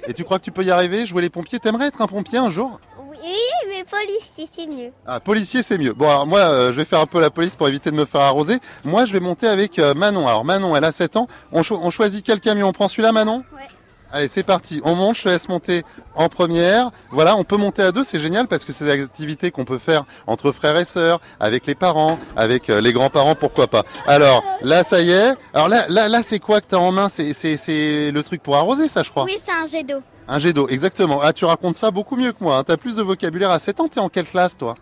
Et 0.08 0.14
tu 0.14 0.24
crois 0.24 0.38
que 0.38 0.44
tu 0.44 0.52
peux 0.52 0.64
y 0.64 0.70
arriver 0.70 1.04
Jouer 1.04 1.20
les 1.20 1.28
pompiers? 1.30 1.58
T'aimerais 1.58 1.88
être 1.88 2.00
un 2.00 2.06
pompier 2.06 2.38
un 2.38 2.48
jour? 2.50 2.80
Oui, 3.22 3.34
mais 3.68 3.84
policier, 3.84 4.48
c'est 4.50 4.66
mieux. 4.66 4.90
Ah, 5.06 5.20
policier, 5.20 5.62
c'est 5.62 5.76
mieux. 5.78 5.92
Bon, 5.92 6.08
alors 6.08 6.26
moi, 6.26 6.38
euh, 6.40 6.72
je 6.72 6.76
vais 6.76 6.84
faire 6.84 7.00
un 7.00 7.06
peu 7.06 7.20
la 7.20 7.28
police 7.30 7.56
pour 7.56 7.66
éviter 7.68 7.90
de 7.90 7.96
me 7.96 8.04
faire 8.04 8.20
arroser. 8.22 8.58
Moi, 8.84 9.04
je 9.04 9.12
vais 9.12 9.20
monter 9.20 9.48
avec 9.48 9.78
euh, 9.78 9.92
Manon. 9.94 10.26
Alors 10.28 10.44
Manon, 10.44 10.76
elle 10.76 10.84
a 10.84 10.92
7 10.92 11.16
ans. 11.16 11.26
On, 11.52 11.62
cho- 11.62 11.78
on 11.82 11.90
choisit 11.90 12.24
quel 12.24 12.40
camion? 12.40 12.68
On 12.68 12.72
prend 12.72 12.88
celui-là, 12.88 13.12
Manon? 13.12 13.42
Ouais. 13.54 13.66
Allez, 14.12 14.28
c'est 14.28 14.42
parti. 14.44 14.80
On 14.84 14.94
monte, 14.94 15.16
je 15.16 15.22
te 15.24 15.28
laisse 15.28 15.48
monter 15.48 15.82
en 16.14 16.28
première. 16.28 16.90
Voilà, 17.10 17.36
on 17.36 17.44
peut 17.44 17.56
monter 17.56 17.82
à 17.82 17.92
deux, 17.92 18.04
c'est 18.04 18.18
génial 18.20 18.46
parce 18.46 18.64
que 18.64 18.72
c'est 18.72 18.84
des 18.84 19.02
activités 19.02 19.50
qu'on 19.50 19.64
peut 19.64 19.78
faire 19.78 20.04
entre 20.26 20.52
frères 20.52 20.76
et 20.78 20.84
sœurs, 20.84 21.20
avec 21.40 21.66
les 21.66 21.74
parents, 21.74 22.18
avec 22.36 22.70
euh, 22.70 22.80
les 22.80 22.92
grands-parents, 22.92 23.34
pourquoi 23.34 23.66
pas. 23.66 23.82
Alors, 24.06 24.42
là, 24.62 24.84
ça 24.84 25.00
y 25.02 25.10
est. 25.10 25.34
Alors 25.52 25.68
là, 25.68 25.86
là, 25.88 26.08
là 26.08 26.20
c'est 26.22 26.38
quoi 26.38 26.60
que 26.60 26.66
t'as 26.68 26.76
en 26.78 26.92
main? 26.92 27.08
C'est 27.08 27.32
c'est- 27.34 27.56
c'est 27.56 28.10
le 28.10 28.22
truc 28.22 28.42
pour 28.42 28.56
arroser, 28.56 28.88
ça, 28.88 29.02
je 29.02 29.10
crois. 29.10 29.24
Oui, 29.24 29.36
c'est 29.44 29.52
un 29.52 29.66
jet 29.66 29.82
d'eau. 29.82 30.00
Un 30.28 30.38
jet 30.38 30.52
d'eau, 30.52 30.66
exactement. 30.68 31.20
Ah, 31.22 31.32
tu 31.32 31.44
racontes 31.44 31.76
ça 31.76 31.90
beaucoup 31.90 32.16
mieux 32.16 32.32
que 32.32 32.42
moi. 32.42 32.58
hein. 32.58 32.64
T'as 32.64 32.76
plus 32.76 32.96
de 32.96 33.02
vocabulaire 33.02 33.50
à 33.50 33.58
7 33.58 33.80
ans. 33.80 33.86
T'es 33.88 34.00
en 34.00 34.08
quelle 34.08 34.26
classe, 34.26 34.56
toi? 34.56 34.74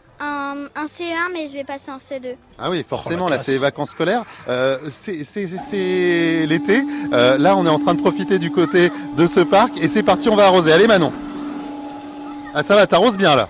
Un, 0.54 0.82
un 0.82 0.86
CE1, 0.86 1.32
mais 1.32 1.48
je 1.48 1.54
vais 1.54 1.64
passer 1.64 1.90
en 1.90 1.98
C2. 1.98 2.34
Ah 2.58 2.70
oui, 2.70 2.84
forcément, 2.88 3.26
Oh, 3.26 3.30
là 3.30 3.42
c'est 3.42 3.52
les 3.52 3.58
vacances 3.58 3.90
scolaires. 3.90 4.22
Euh, 4.48 4.78
c'est 4.90 6.46
l'été. 6.46 6.82
Euh, 7.12 7.38
là, 7.38 7.56
on 7.56 7.64
est 7.66 7.70
en 7.70 7.78
train 7.78 7.94
de 7.94 8.00
profiter 8.00 8.38
du 8.38 8.50
côté 8.50 8.90
de 9.16 9.26
ce 9.26 9.40
parc 9.40 9.72
et 9.80 9.88
c'est 9.88 10.02
parti, 10.02 10.28
on 10.28 10.36
va 10.36 10.46
arroser. 10.46 10.72
Allez 10.72 10.86
Manon. 10.86 11.12
Ah 12.54 12.62
ça 12.62 12.76
va, 12.76 12.86
t'arroses 12.86 13.16
bien 13.16 13.34
là. 13.34 13.48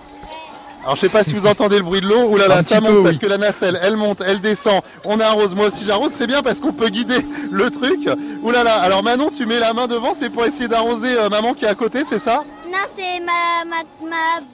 Alors 0.83 0.95
je 0.95 1.01
sais 1.01 1.09
pas 1.09 1.23
si 1.23 1.33
vous 1.33 1.47
entendez 1.47 1.77
le 1.77 1.83
bruit 1.83 1.99
de 2.01 2.07
l'eau. 2.07 2.27
Ouh 2.29 2.37
là 2.37 2.47
là, 2.47 2.57
Un 2.59 2.63
ça 2.63 2.79
monte 2.79 2.91
peu, 2.91 3.03
parce 3.03 3.15
oui. 3.15 3.19
que 3.19 3.25
la 3.25 3.37
nacelle, 3.39 3.79
elle 3.81 3.95
monte, 3.97 4.21
elle 4.25 4.39
descend. 4.39 4.81
On 5.03 5.19
arrose. 5.19 5.55
Moi 5.55 5.67
aussi 5.67 5.83
j'arrose. 5.83 6.11
C'est 6.11 6.27
bien 6.27 6.41
parce 6.43 6.59
qu'on 6.59 6.73
peut 6.73 6.89
guider 6.89 7.17
le 7.51 7.69
truc. 7.71 8.07
Ouh 8.43 8.51
là 8.51 8.63
là. 8.63 8.75
Alors 8.81 9.03
Manon, 9.03 9.29
tu 9.29 9.45
mets 9.47 9.59
la 9.59 9.73
main 9.73 9.87
devant, 9.87 10.13
c'est 10.19 10.29
pour 10.29 10.45
essayer 10.45 10.67
d'arroser 10.67 11.17
euh, 11.17 11.29
maman 11.29 11.53
qui 11.53 11.65
est 11.65 11.69
à 11.69 11.75
côté, 11.75 12.03
c'est 12.03 12.19
ça? 12.19 12.43
Non, 12.67 12.77
c'est 12.95 13.19
ma, 13.19 13.65
ma, 13.65 14.09
ma, 14.09 14.45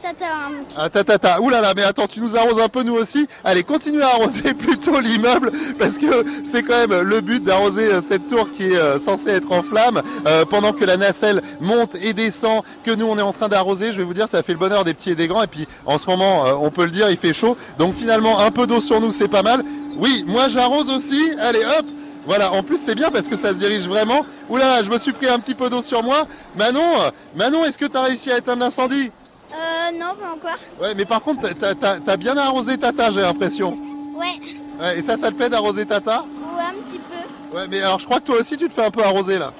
tata. 0.00 0.24
hein. 0.26 0.64
Ah 0.76 0.88
ta 0.88 1.04
ta 1.04 1.18
ta, 1.18 1.40
ouh 1.40 1.50
là 1.50 1.72
mais 1.76 1.82
attends, 1.82 2.06
tu 2.06 2.20
nous 2.20 2.36
arroses 2.36 2.58
un 2.60 2.68
peu 2.68 2.82
nous 2.82 2.94
aussi. 2.94 3.26
Allez, 3.44 3.62
continue 3.62 4.02
à 4.02 4.08
arroser 4.08 4.54
plutôt 4.58 4.98
l'immeuble 5.00 5.52
parce 5.78 5.98
que 5.98 6.24
c'est 6.44 6.62
quand 6.62 6.86
même 6.86 7.02
le 7.02 7.20
but 7.20 7.42
d'arroser 7.42 7.92
euh, 7.92 8.00
cette 8.00 8.26
tour 8.28 8.50
qui 8.50 8.72
est 8.72 8.76
euh, 8.76 8.98
censée 8.98 9.30
être 9.30 9.50
en 9.52 9.62
flammes 9.62 10.02
euh, 10.26 10.44
pendant 10.44 10.72
que 10.72 10.84
la 10.84 10.96
nacelle 10.96 11.42
monte 11.60 11.94
et 11.96 12.12
descend, 12.12 12.62
que 12.84 12.90
nous 12.90 13.06
on 13.06 13.18
est 13.18 13.22
en 13.22 13.32
train 13.32 13.48
d'arroser. 13.48 13.92
Je 13.92 13.98
vais 13.98 14.04
vous 14.04 14.14
dire, 14.14 14.28
ça 14.28 14.42
fait 14.42 14.52
le 14.52 14.58
bonheur 14.58 14.84
des 14.84 14.94
petits 14.94 15.10
et 15.10 15.14
des 15.14 15.28
grands. 15.28 15.42
Et 15.42 15.46
puis 15.48 15.66
en 15.86 15.98
ce 15.98 16.06
moment, 16.06 16.46
euh, 16.46 16.52
on 16.60 16.70
peut 16.70 16.84
le 16.84 16.90
dire, 16.90 17.10
il 17.10 17.16
fait 17.16 17.32
chaud. 17.32 17.56
Donc 17.78 17.94
finalement, 17.94 18.40
un 18.40 18.50
peu 18.50 18.66
d'eau 18.66 18.80
sur 18.80 19.00
nous, 19.00 19.12
c'est 19.12 19.28
pas 19.28 19.42
mal. 19.42 19.62
Oui, 19.96 20.24
moi 20.26 20.48
j'arrose 20.48 20.90
aussi. 20.90 21.30
Allez, 21.40 21.64
hop. 21.64 21.86
Voilà, 22.24 22.52
en 22.52 22.62
plus 22.62 22.76
c'est 22.78 22.94
bien 22.94 23.10
parce 23.10 23.26
que 23.26 23.34
ça 23.34 23.48
se 23.48 23.54
dirige 23.54 23.88
vraiment. 23.88 24.24
Là, 24.48 24.82
je 24.84 24.90
me 24.90 24.96
suis 24.98 25.12
pris 25.12 25.28
un 25.28 25.40
petit 25.40 25.56
peu 25.56 25.68
d'eau 25.68 25.82
sur 25.82 26.04
moi. 26.04 26.24
Manon, 26.56 27.10
Manon, 27.34 27.64
est-ce 27.64 27.76
que 27.76 27.86
tu 27.86 27.96
as 27.96 28.02
réussi 28.02 28.30
à 28.30 28.38
éteindre 28.38 28.60
l'incendie? 28.60 29.10
Euh, 29.54 29.90
non, 29.92 30.14
pas 30.14 30.32
encore. 30.34 30.58
Ouais, 30.80 30.94
mais 30.94 31.04
par 31.04 31.20
contre, 31.22 31.48
t'as- 31.54 31.74
t'as 31.74 32.00
t'as 32.00 32.16
bien 32.16 32.36
arrosé 32.36 32.78
Tata, 32.78 33.10
j'ai 33.10 33.20
l'impression. 33.20 33.76
Ouais, 34.16 34.40
Ouais, 34.80 34.98
et 34.98 35.02
ça, 35.02 35.16
ça 35.16 35.28
te 35.28 35.34
plaît 35.34 35.48
d'arroser 35.50 35.84
Tata 35.86 36.20
ouais, 36.56 36.62
un 36.62 36.82
petit 36.82 36.98
peu. 36.98 37.56
Ouais, 37.56 37.66
mais 37.68 37.80
alors 37.80 37.98
je 37.98 38.06
crois 38.06 38.18
que 38.18 38.24
toi 38.24 38.36
aussi, 38.40 38.56
tu 38.56 38.68
te 38.68 38.72
fais 38.74 38.84
un 38.84 38.90
peu 38.90 39.02
arroser 39.04 39.38
là. 39.38 39.52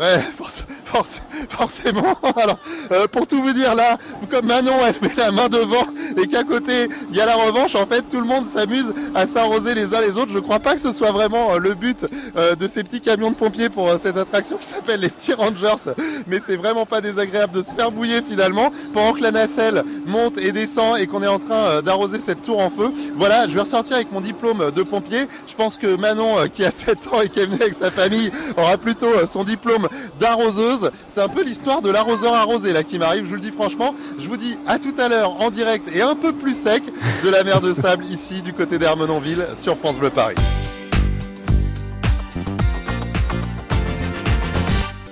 Ouais. 0.00 0.06
Ouais, 0.06 0.22
forc- 0.38 0.64
forc- 0.84 1.20
forcément. 1.50 2.18
Alors, 2.36 2.58
euh, 2.90 3.06
pour 3.06 3.26
tout 3.26 3.42
vous 3.42 3.52
dire 3.52 3.74
là, 3.74 3.98
comme 4.30 4.46
Manon, 4.46 4.72
elle 4.86 4.94
met 5.08 5.14
la 5.16 5.30
main 5.30 5.48
devant 5.48 5.86
et 6.16 6.26
qu'à 6.26 6.42
côté, 6.42 6.88
il 7.10 7.16
y 7.16 7.20
a 7.20 7.26
la 7.26 7.36
revanche, 7.36 7.74
en 7.74 7.86
fait, 7.86 8.02
tout 8.10 8.18
le 8.20 8.26
monde 8.26 8.46
s'amuse 8.46 8.92
à 9.14 9.26
s'arroser 9.26 9.74
les 9.74 9.94
uns 9.94 10.00
les 10.00 10.16
autres. 10.18 10.32
Je 10.32 10.38
crois 10.38 10.58
pas 10.58 10.74
que 10.74 10.80
ce 10.80 10.92
soit 10.92 11.12
vraiment 11.12 11.52
euh, 11.52 11.58
le 11.58 11.74
but 11.74 12.06
euh, 12.36 12.54
de 12.54 12.66
ces 12.66 12.82
petits 12.82 13.00
camions 13.00 13.30
de 13.30 13.36
pompiers 13.36 13.68
pour 13.68 13.90
cette 13.98 14.16
attraction 14.16 14.56
qui 14.56 14.66
s'appelle 14.68 15.00
les 15.00 15.10
petits 15.10 15.34
Rangers. 15.34 15.92
Mais 16.26 16.40
c'est 16.44 16.56
vraiment 16.56 16.86
pas 16.86 17.00
désagréable 17.00 17.52
de 17.54 17.62
se 17.62 17.74
faire 17.74 17.90
bouiller 17.92 18.22
finalement 18.22 18.70
pendant 18.94 19.12
que 19.12 19.22
la 19.22 19.30
nacelle 19.32 19.84
monte 20.06 20.38
et 20.38 20.50
descend 20.52 20.98
et 20.98 21.06
qu'on 21.06 21.22
est 21.22 21.26
en 21.28 21.38
train 21.38 21.82
d'arroser 21.82 22.20
cette 22.20 22.42
tour 22.42 22.58
en 22.60 22.70
feu. 22.70 22.90
Voilà, 23.16 23.46
je 23.46 23.54
vais 23.54 23.60
ressortir 23.60 23.96
avec 23.96 24.10
mon 24.12 24.20
diplôme 24.22 24.70
de 24.74 24.82
pompier. 24.82 25.26
Je 25.46 25.54
pense 25.54 25.76
que 25.76 25.94
Manon, 25.96 26.48
qui 26.52 26.64
a 26.64 26.70
7 26.70 27.06
ans 27.12 27.20
et 27.20 27.28
qui 27.28 27.40
est 27.40 27.46
venue 27.46 27.60
avec 27.60 27.74
sa 27.74 27.90
famille, 27.90 28.30
aura 28.56 28.76
plutôt 28.78 29.10
son 29.26 29.44
diplôme 29.44 29.88
d'arroseuse. 30.18 30.90
C'est 31.08 31.20
un 31.20 31.28
peu 31.28 31.42
l'histoire 31.42 31.82
de 31.82 31.90
l'arroseur 31.90 32.34
arrosé 32.34 32.72
là 32.72 32.82
qui 32.82 32.98
m'arrive, 32.98 33.24
je 33.24 33.30
vous 33.30 33.34
le 33.34 33.40
dis 33.40 33.50
franchement. 33.50 33.94
Je 34.18 34.28
vous 34.28 34.36
dis 34.36 34.56
à 34.66 34.78
tout 34.78 34.94
à 34.98 35.08
l'heure 35.08 35.40
en 35.40 35.50
direct 35.50 35.90
et 35.94 36.02
un 36.02 36.14
peu 36.14 36.32
plus 36.32 36.56
sec 36.56 36.82
de 37.24 37.28
la 37.28 37.44
mer 37.44 37.60
de 37.60 37.72
sable 37.72 38.04
ici 38.10 38.42
du 38.42 38.52
côté 38.52 38.78
d'Hermenonville 38.78 39.46
sur 39.54 39.76
France 39.76 39.98
Bleu 39.98 40.10
Paris. 40.10 40.36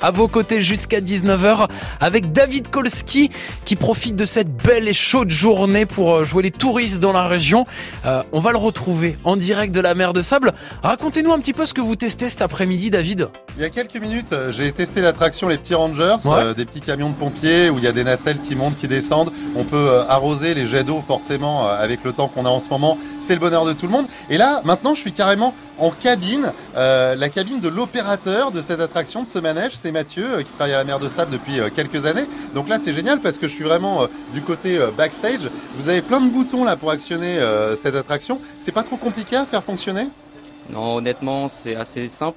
À 0.01 0.13
vos 0.13 0.29
côtés 0.29 0.61
jusqu'à 0.61 1.01
19h 1.01 1.69
avec 2.01 2.31
David 2.33 2.69
Kolski 2.71 3.31
qui 3.65 3.75
profite 3.75 4.15
de 4.15 4.25
cette 4.25 4.53
belle 4.63 4.87
et 4.87 4.93
chaude 4.95 5.31
journée 5.31 5.87
pour 5.87 6.15
euh, 6.15 6.25
jouer 6.25 6.45
les 6.45 6.51
touristes 6.53 7.01
dans 7.01 7.13
la 7.13 7.27
région. 7.27 7.65
Euh, 8.07 8.23
on 8.31 8.39
va 8.39 8.53
le 8.53 8.59
retrouver 8.59 9.19
en 9.25 9.35
direct 9.37 9.75
de 9.75 9.81
la 9.81 9.95
mer 9.97 10.13
de 10.13 10.23
Sable. 10.23 10.53
Racontez-nous 10.85 11.33
un 11.33 11.41
petit 11.41 11.53
peu 11.53 11.67
ce 11.67 11.75
que 11.75 11.81
vous 11.81 11.97
testez 11.97 12.29
cet 12.29 12.43
après-midi, 12.43 12.91
David. 12.91 13.29
Il 13.57 13.63
y 13.63 13.65
a 13.65 13.71
quelques 13.71 13.97
minutes, 13.97 14.33
euh, 14.33 14.53
j'ai 14.53 14.71
testé 14.71 15.01
l'attraction 15.01 15.49
Les 15.49 15.59
Petits 15.59 15.75
Rangers, 15.75 16.17
Ouais. 16.25 16.33
euh, 16.37 16.55
des 16.55 16.65
petits 16.65 16.81
camions 16.81 17.11
de 17.11 17.17
pompiers 17.17 17.69
où 17.69 17.79
il 17.79 17.85
y 17.85 17.89
a 17.89 17.93
des 17.93 18.05
nacelles 18.05 18.39
qui 18.39 18.55
montent, 18.55 18.77
qui 18.77 18.87
descendent. 18.87 19.33
On 19.57 19.65
peut 19.65 20.01
arroser 20.09 20.55
les 20.55 20.69
jets 20.69 20.85
d'eau 20.85 21.03
forcément 21.05 21.67
avec 21.69 22.05
le 22.05 22.13
temps 22.13 22.29
qu'on 22.29 22.47
a 22.47 22.51
en 22.51 22.61
ce 22.61 22.69
moment. 22.71 22.99
C'est 23.19 23.35
le 23.35 23.41
bonheur 23.41 23.65
de 23.65 23.73
tout 23.73 23.87
le 23.87 23.93
monde. 23.93 24.07
Et 24.31 24.39
là, 24.39 24.63
maintenant, 24.65 24.95
je 24.95 25.01
suis 25.01 25.13
carrément 25.13 25.55
en 25.79 25.91
cabine, 25.91 26.53
euh, 26.77 27.15
la 27.15 27.29
cabine 27.29 27.61
de 27.61 27.69
l'opérateur 27.69 28.51
de 28.51 28.61
cette 28.63 28.81
attraction, 28.81 29.23
de 29.23 29.29
ce 29.29 29.39
manège. 29.39 29.73
C'est 29.75 29.88
Mathieu 29.93 30.25
euh, 30.25 30.43
qui 30.43 30.53
travaille 30.53 30.75
à 30.75 30.79
la 30.79 30.85
mer 30.85 30.99
de 30.99 31.09
Sable 31.09 31.33
depuis 31.33 31.61
euh, 31.61 31.69
quelques 31.75 32.07
années. 32.07 32.27
Donc 32.55 32.69
là, 32.69 32.79
c'est 32.79 32.93
génial 32.93 33.21
parce 33.21 33.39
que 33.39 33.49
je 33.49 33.55
suis 33.55 33.65
vraiment 33.65 34.03
euh, 34.03 34.07
du 34.33 34.43
côté 34.43 34.79
backstage. 34.97 35.51
Vous 35.77 35.89
avez 35.89 36.03
plein 36.03 36.21
de 36.21 36.31
boutons 36.31 36.65
là 36.65 36.77
pour 36.77 36.91
actionner 36.91 37.39
cette 37.77 37.95
attraction. 37.95 38.41
C'est 38.59 38.73
pas 38.73 38.83
trop 38.83 38.97
compliqué 38.97 39.37
à 39.37 39.47
faire 39.47 39.63
fonctionner? 39.63 40.09
Non, 40.71 40.97
honnêtement, 40.97 41.49
c'est 41.49 41.77
assez 41.77 42.09
simple. 42.09 42.37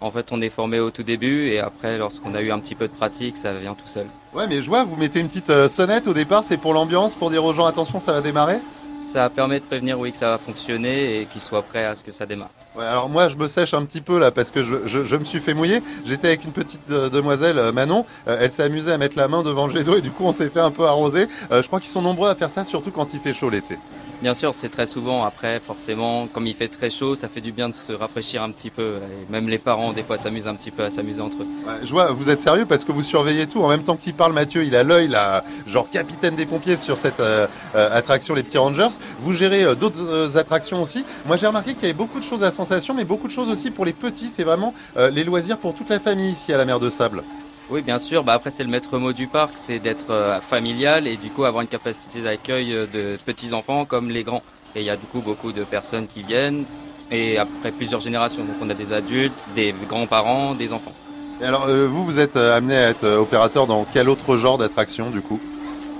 En 0.00 0.10
fait, 0.10 0.26
on 0.30 0.40
est 0.40 0.50
formé 0.50 0.78
au 0.80 0.90
tout 0.90 1.02
début 1.02 1.48
et 1.48 1.60
après, 1.60 1.98
lorsqu'on 1.98 2.34
a 2.34 2.40
eu 2.40 2.50
un 2.50 2.58
petit 2.58 2.74
peu 2.74 2.88
de 2.88 2.92
pratique, 2.92 3.36
ça 3.36 3.52
vient 3.52 3.74
tout 3.74 3.86
seul. 3.86 4.06
Ouais, 4.34 4.46
mais 4.46 4.62
je 4.62 4.68
vois, 4.68 4.84
vous 4.84 4.96
mettez 4.96 5.20
une 5.20 5.28
petite 5.28 5.68
sonnette 5.68 6.06
au 6.06 6.12
départ, 6.12 6.44
c'est 6.44 6.58
pour 6.58 6.74
l'ambiance, 6.74 7.16
pour 7.16 7.30
dire 7.30 7.44
aux 7.44 7.54
gens 7.54 7.66
attention, 7.66 7.98
ça 7.98 8.12
va 8.12 8.20
démarrer? 8.20 8.58
Ça 9.00 9.30
permet 9.30 9.60
de 9.60 9.64
prévenir, 9.64 9.98
oui, 9.98 10.12
que 10.12 10.18
ça 10.18 10.28
va 10.28 10.38
fonctionner 10.38 11.20
et 11.20 11.26
qu'ils 11.26 11.40
soient 11.40 11.62
prêts 11.62 11.84
à 11.84 11.94
ce 11.94 12.04
que 12.04 12.12
ça 12.12 12.26
démarre. 12.26 12.50
Alors 12.78 13.08
moi 13.08 13.28
je 13.28 13.36
me 13.36 13.48
sèche 13.48 13.74
un 13.74 13.84
petit 13.84 14.00
peu 14.00 14.18
là 14.18 14.30
parce 14.30 14.50
que 14.50 14.62
je, 14.62 15.16
me 15.16 15.24
suis 15.24 15.40
fait 15.40 15.54
mouiller. 15.54 15.82
J'étais 16.04 16.28
avec 16.28 16.44
une 16.44 16.52
petite 16.52 16.90
euh, 16.90 17.08
demoiselle 17.08 17.58
euh, 17.58 17.72
Manon, 17.72 18.04
Euh, 18.28 18.38
elle 18.40 18.52
s'est 18.52 18.62
amusée 18.62 18.92
à 18.92 18.98
mettre 18.98 19.16
la 19.16 19.28
main 19.28 19.42
devant 19.42 19.66
le 19.66 19.72
jet 19.72 19.84
d'eau 19.84 19.96
et 19.96 20.00
du 20.00 20.10
coup 20.10 20.24
on 20.24 20.32
s'est 20.32 20.48
fait 20.48 20.60
un 20.60 20.70
peu 20.70 20.84
arroser. 20.84 21.28
Je 21.50 21.66
crois 21.66 21.80
qu'ils 21.80 21.90
sont 21.90 22.02
nombreux 22.02 22.28
à 22.28 22.34
faire 22.34 22.50
ça, 22.50 22.64
surtout 22.64 22.90
quand 22.90 23.14
il 23.14 23.20
fait 23.20 23.32
chaud 23.32 23.50
l'été. 23.50 23.78
Bien 24.22 24.34
sûr, 24.34 24.54
c'est 24.54 24.68
très 24.68 24.86
souvent 24.86 25.24
après, 25.24 25.60
forcément, 25.60 26.26
comme 26.26 26.46
il 26.46 26.54
fait 26.54 26.68
très 26.68 26.90
chaud, 26.90 27.14
ça 27.14 27.28
fait 27.28 27.40
du 27.40 27.52
bien 27.52 27.68
de 27.68 27.74
se 27.74 27.92
rafraîchir 27.92 28.42
un 28.42 28.50
petit 28.50 28.70
peu. 28.70 28.94
Même 29.30 29.48
les 29.48 29.58
parents, 29.58 29.92
des 29.92 30.02
fois, 30.02 30.16
s'amusent 30.16 30.48
un 30.48 30.54
petit 30.54 30.70
peu 30.70 30.84
à 30.84 30.90
s'amuser 30.90 31.20
entre 31.20 31.42
eux. 31.42 31.46
Je 31.82 31.90
vois, 31.90 32.12
vous 32.12 32.30
êtes 32.30 32.40
sérieux 32.40 32.66
parce 32.66 32.84
que 32.84 32.92
vous 32.92 33.02
surveillez 33.02 33.46
tout. 33.46 33.62
En 33.62 33.68
même 33.68 33.82
temps 33.82 33.96
qu'il 33.96 34.14
parle, 34.14 34.32
Mathieu, 34.32 34.64
il 34.64 34.74
a 34.74 34.82
l'œil 34.82 35.08
là, 35.08 35.44
genre 35.66 35.88
capitaine 35.90 36.34
des 36.34 36.46
pompiers 36.46 36.76
sur 36.76 36.96
cette 36.96 37.20
euh, 37.20 37.46
euh, 37.74 37.96
attraction 37.96 38.34
Les 38.34 38.42
Petits 38.42 38.58
Rangers. 38.58 38.96
Vous 39.20 39.32
gérez 39.32 39.64
euh, 39.64 39.74
d'autres 39.74 40.36
attractions 40.36 40.82
aussi. 40.82 41.04
Moi 41.26 41.36
j'ai 41.36 41.46
remarqué 41.46 41.74
qu'il 41.74 41.82
y 41.82 41.86
avait 41.86 41.94
beaucoup 41.94 42.18
de 42.18 42.24
choses 42.24 42.42
à 42.42 42.50
sensation, 42.50 42.94
mais 42.94 43.04
beaucoup 43.04 43.26
de 43.26 43.32
choses 43.32 43.48
aussi 43.48 43.70
pour 43.70 43.84
les 43.84 43.92
petits. 43.92 44.28
C'est 44.28 44.44
vraiment 44.44 44.74
les 44.96 45.24
loisirs 45.24 45.58
pour 45.58 45.74
toute 45.74 45.88
la 45.88 46.00
famille 46.00 46.30
ici 46.30 46.52
à 46.52 46.56
la 46.56 46.64
mer 46.64 46.80
de 46.80 46.90
Sable. 46.90 47.22
Oui, 47.68 47.82
bien 47.82 47.98
sûr. 47.98 48.22
Bah 48.22 48.34
après, 48.34 48.50
c'est 48.50 48.62
le 48.62 48.70
maître 48.70 48.96
mot 48.98 49.12
du 49.12 49.26
parc, 49.26 49.52
c'est 49.56 49.78
d'être 49.78 50.10
euh, 50.10 50.40
familial 50.40 51.06
et 51.06 51.16
du 51.16 51.30
coup 51.30 51.44
avoir 51.44 51.62
une 51.62 51.68
capacité 51.68 52.20
d'accueil 52.20 52.72
euh, 52.72 52.86
de 52.86 53.18
petits 53.24 53.52
enfants 53.52 53.84
comme 53.84 54.10
les 54.10 54.22
grands. 54.22 54.42
Et 54.76 54.80
il 54.80 54.86
y 54.86 54.90
a 54.90 54.96
du 54.96 55.06
coup 55.06 55.20
beaucoup 55.20 55.52
de 55.52 55.64
personnes 55.64 56.06
qui 56.06 56.22
viennent 56.22 56.64
et 57.10 57.38
après 57.38 57.72
plusieurs 57.72 58.00
générations. 58.00 58.44
Donc 58.44 58.56
on 58.62 58.70
a 58.70 58.74
des 58.74 58.92
adultes, 58.92 59.44
des 59.56 59.74
grands-parents, 59.88 60.54
des 60.54 60.72
enfants. 60.72 60.92
Et 61.40 61.44
alors 61.44 61.66
euh, 61.66 61.88
vous, 61.88 62.04
vous 62.04 62.18
êtes 62.20 62.36
amené 62.36 62.76
à 62.76 62.90
être 62.90 63.08
opérateur 63.08 63.66
dans 63.66 63.84
quel 63.92 64.08
autre 64.08 64.36
genre 64.36 64.58
d'attraction 64.58 65.10
du 65.10 65.20
coup? 65.20 65.40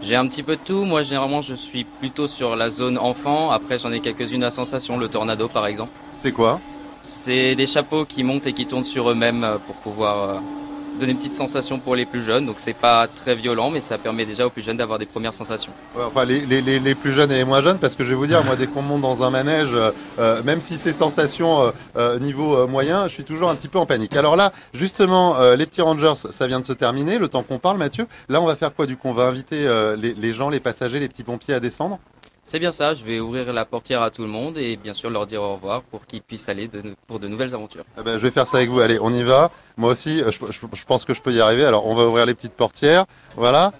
J'ai 0.02 0.14
un 0.14 0.28
petit 0.28 0.44
peu 0.44 0.54
de 0.54 0.60
tout. 0.64 0.84
Moi, 0.84 1.02
généralement, 1.02 1.42
je 1.42 1.54
suis 1.54 1.82
plutôt 1.82 2.28
sur 2.28 2.54
la 2.54 2.70
zone 2.70 2.96
enfant. 2.96 3.50
Après, 3.50 3.76
j'en 3.76 3.90
ai 3.90 3.98
quelques-unes 3.98 4.44
à 4.44 4.50
sensation, 4.50 4.98
le 4.98 5.08
tornado 5.08 5.48
par 5.48 5.66
exemple. 5.66 5.90
C'est 6.16 6.30
quoi? 6.30 6.60
C'est 7.02 7.56
des 7.56 7.66
chapeaux 7.66 8.04
qui 8.04 8.22
montent 8.22 8.46
et 8.46 8.52
qui 8.52 8.66
tournent 8.66 8.84
sur 8.84 9.10
eux-mêmes 9.10 9.58
pour 9.66 9.74
pouvoir 9.76 10.22
euh, 10.22 10.38
donner 10.98 11.12
une 11.12 11.18
petite 11.18 11.34
sensation 11.34 11.78
pour 11.78 11.94
les 11.94 12.06
plus 12.06 12.22
jeunes. 12.22 12.46
Donc 12.46 12.56
c'est 12.58 12.72
pas 12.74 13.06
très 13.06 13.34
violent, 13.34 13.70
mais 13.70 13.80
ça 13.80 13.98
permet 13.98 14.24
déjà 14.24 14.46
aux 14.46 14.50
plus 14.50 14.62
jeunes 14.62 14.76
d'avoir 14.76 14.98
des 14.98 15.06
premières 15.06 15.34
sensations. 15.34 15.72
Enfin, 15.96 16.24
les, 16.24 16.46
les- 16.46 16.62
les- 16.80 16.94
plus 16.94 17.12
jeunes 17.12 17.30
et 17.32 17.36
les 17.36 17.44
moins 17.44 17.62
jeunes, 17.62 17.78
parce 17.78 17.94
que 17.96 18.04
je 18.04 18.10
vais 18.10 18.14
vous 18.14 18.26
dire, 18.26 18.42
moi, 18.44 18.56
dès 18.56 18.66
qu'on 18.66 18.82
monte 18.82 19.02
dans 19.02 19.22
un 19.22 19.30
manège, 19.30 19.68
euh, 19.72 19.90
euh, 20.18 20.42
même 20.44 20.60
si 20.60 20.78
c'est 20.78 20.92
sensation 20.92 21.72
euh, 21.96 22.18
niveau 22.18 22.66
moyen, 22.66 23.06
je 23.08 23.12
suis 23.12 23.24
toujours 23.24 23.50
un 23.50 23.54
petit 23.54 23.68
peu 23.68 23.78
en 23.78 23.86
panique. 23.86 24.16
Alors 24.16 24.36
là, 24.36 24.52
justement, 24.72 25.36
les 25.54 25.66
petits 25.66 25.82
Rangers, 25.82 26.14
ça 26.16 26.46
vient 26.46 26.60
de 26.60 26.64
se 26.64 26.72
terminer, 26.72 27.18
le 27.18 27.28
temps 27.28 27.42
qu'on 27.42 27.58
parle, 27.58 27.76
Mathieu. 27.76 28.06
Là, 28.28 28.40
on 28.40 28.46
va 28.46 28.56
faire 28.56 28.74
quoi 28.74 28.86
du 28.86 28.96
coup? 28.96 29.08
On 29.08 29.12
va 29.12 29.24
inviter 29.24 29.68
les, 29.98 30.14
les 30.14 30.32
gens, 30.32 30.48
les 30.48 30.60
passagers, 30.60 30.98
les 30.98 31.08
petits 31.08 31.22
pompiers 31.24 31.54
à 31.54 31.60
descendre? 31.60 31.98
C'est 32.48 32.60
bien 32.60 32.70
ça, 32.70 32.94
je 32.94 33.02
vais 33.02 33.18
ouvrir 33.18 33.52
la 33.52 33.64
portière 33.64 34.02
à 34.02 34.10
tout 34.12 34.22
le 34.22 34.28
monde 34.28 34.56
et 34.56 34.76
bien 34.76 34.94
sûr 34.94 35.10
leur 35.10 35.26
dire 35.26 35.42
au 35.42 35.54
revoir 35.54 35.82
pour 35.82 36.06
qu'ils 36.06 36.22
puissent 36.22 36.48
aller 36.48 36.68
de- 36.68 36.94
pour 37.08 37.18
de 37.18 37.26
nouvelles 37.26 37.52
aventures. 37.52 37.82
Eh 37.98 38.02
ben, 38.04 38.16
je 38.18 38.22
vais 38.22 38.30
faire 38.30 38.46
ça 38.46 38.58
avec 38.58 38.70
vous. 38.70 38.78
Allez, 38.78 38.98
on 39.00 39.12
y 39.12 39.24
va. 39.24 39.50
Moi 39.76 39.90
aussi, 39.90 40.22
euh, 40.22 40.30
je, 40.30 40.38
je- 40.52 40.60
je 40.72 40.84
pense 40.84 41.04
que 41.04 41.12
je 41.12 41.20
peux 41.20 41.32
y 41.32 41.40
arriver. 41.40 41.64
Alors, 41.64 41.86
on 41.88 41.96
va 41.96 42.06
ouvrir 42.06 42.24
les 42.24 42.34
petites 42.34 42.52
portières. 42.52 43.04
Voilà. 43.34 43.72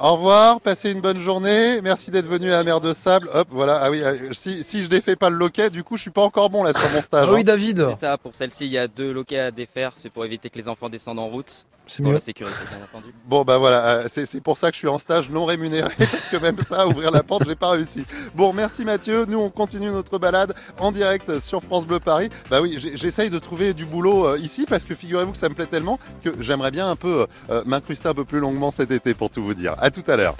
Au 0.00 0.14
revoir, 0.14 0.60
passez 0.60 0.90
une 0.90 1.00
bonne 1.00 1.20
journée. 1.20 1.80
Merci 1.82 2.10
d'être 2.10 2.26
venu 2.26 2.48
à 2.48 2.56
la 2.56 2.64
mer 2.64 2.80
de 2.80 2.92
sable. 2.94 3.30
Hop, 3.32 3.46
voilà. 3.52 3.78
Ah 3.80 3.90
oui, 3.92 4.00
euh, 4.02 4.32
si, 4.32 4.64
si 4.64 4.82
je 4.82 4.88
défais 4.88 5.14
pas 5.14 5.30
le 5.30 5.36
loquet, 5.36 5.70
du 5.70 5.84
coup, 5.84 5.96
je 5.96 6.02
suis 6.02 6.10
pas 6.10 6.22
encore 6.22 6.50
bon 6.50 6.64
là 6.64 6.72
sur 6.72 6.90
mon 6.90 7.02
stage. 7.02 7.28
Ah 7.28 7.32
oui, 7.32 7.40
hein. 7.40 7.44
David. 7.44 7.86
C'est 7.92 8.00
ça, 8.00 8.18
pour 8.18 8.34
celle-ci, 8.34 8.64
il 8.66 8.72
y 8.72 8.78
a 8.78 8.88
deux 8.88 9.12
loquets 9.12 9.38
à 9.38 9.50
défaire, 9.52 9.92
c'est 9.94 10.10
pour 10.10 10.24
éviter 10.24 10.50
que 10.50 10.58
les 10.58 10.68
enfants 10.68 10.88
descendent 10.88 11.20
en 11.20 11.28
route. 11.28 11.64
C'est 11.90 12.02
Pour 12.02 12.12
mieux. 12.12 12.14
la 12.14 12.20
sécurité, 12.20 12.56
bien 12.68 12.78
entendu. 12.84 13.12
Bon, 13.26 13.42
bah 13.42 13.58
voilà, 13.58 13.84
euh, 13.86 14.04
c'est 14.08 14.26
c'est 14.26 14.40
pour 14.40 14.56
ça 14.56 14.68
que 14.70 14.74
je 14.74 14.78
suis 14.78 14.88
en 14.88 14.98
stage 14.98 15.28
non 15.28 15.44
rémunéré, 15.44 15.88
parce 15.98 16.28
que 16.30 16.36
même 16.36 16.56
ça, 16.62 16.86
ouvrir 16.86 17.10
la 17.10 17.22
porte, 17.24 17.42
j'ai 17.46 17.56
pas 17.56 17.70
réussi. 17.70 18.04
Bon, 18.34 18.52
merci 18.52 18.84
Mathieu. 18.84 19.24
Nous, 19.28 19.38
on 19.38 19.50
continue 19.50 19.90
notre 19.90 20.18
balade 20.18 20.54
en 20.78 20.92
direct 20.92 21.40
sur 21.40 21.62
France 21.62 21.86
Bleu 21.86 21.98
Paris. 21.98 22.28
Bah 22.48 22.60
oui, 22.60 22.76
j'essaye 22.94 23.28
de 23.30 23.38
trouver 23.40 23.74
du 23.74 23.86
boulot 23.86 24.26
euh, 24.26 24.38
ici, 24.38 24.66
parce 24.68 24.84
que 24.84 24.94
figurez-vous 24.94 25.32
que 25.32 25.38
ça 25.38 25.48
me 25.48 25.54
plaît 25.54 25.66
tellement 25.66 25.98
que 26.22 26.30
j'aimerais 26.40 26.70
bien 26.70 26.88
un 26.88 26.96
peu 26.96 27.26
euh, 27.50 27.62
m'incruster 27.66 28.08
un 28.08 28.14
peu 28.14 28.24
plus 28.24 28.38
longuement 28.38 28.70
cet 28.70 28.90
été, 28.92 29.12
pour 29.14 29.30
tout 29.30 29.42
vous 29.42 29.54
dire. 29.54 29.74
À 29.78 29.90
tout 29.90 30.04
à 30.08 30.16
l'heure. 30.16 30.36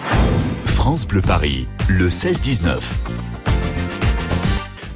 France 0.65 1.05
Bleu 1.05 1.21
Paris, 1.21 1.67
le 1.89 2.07
16-19. 2.07 2.79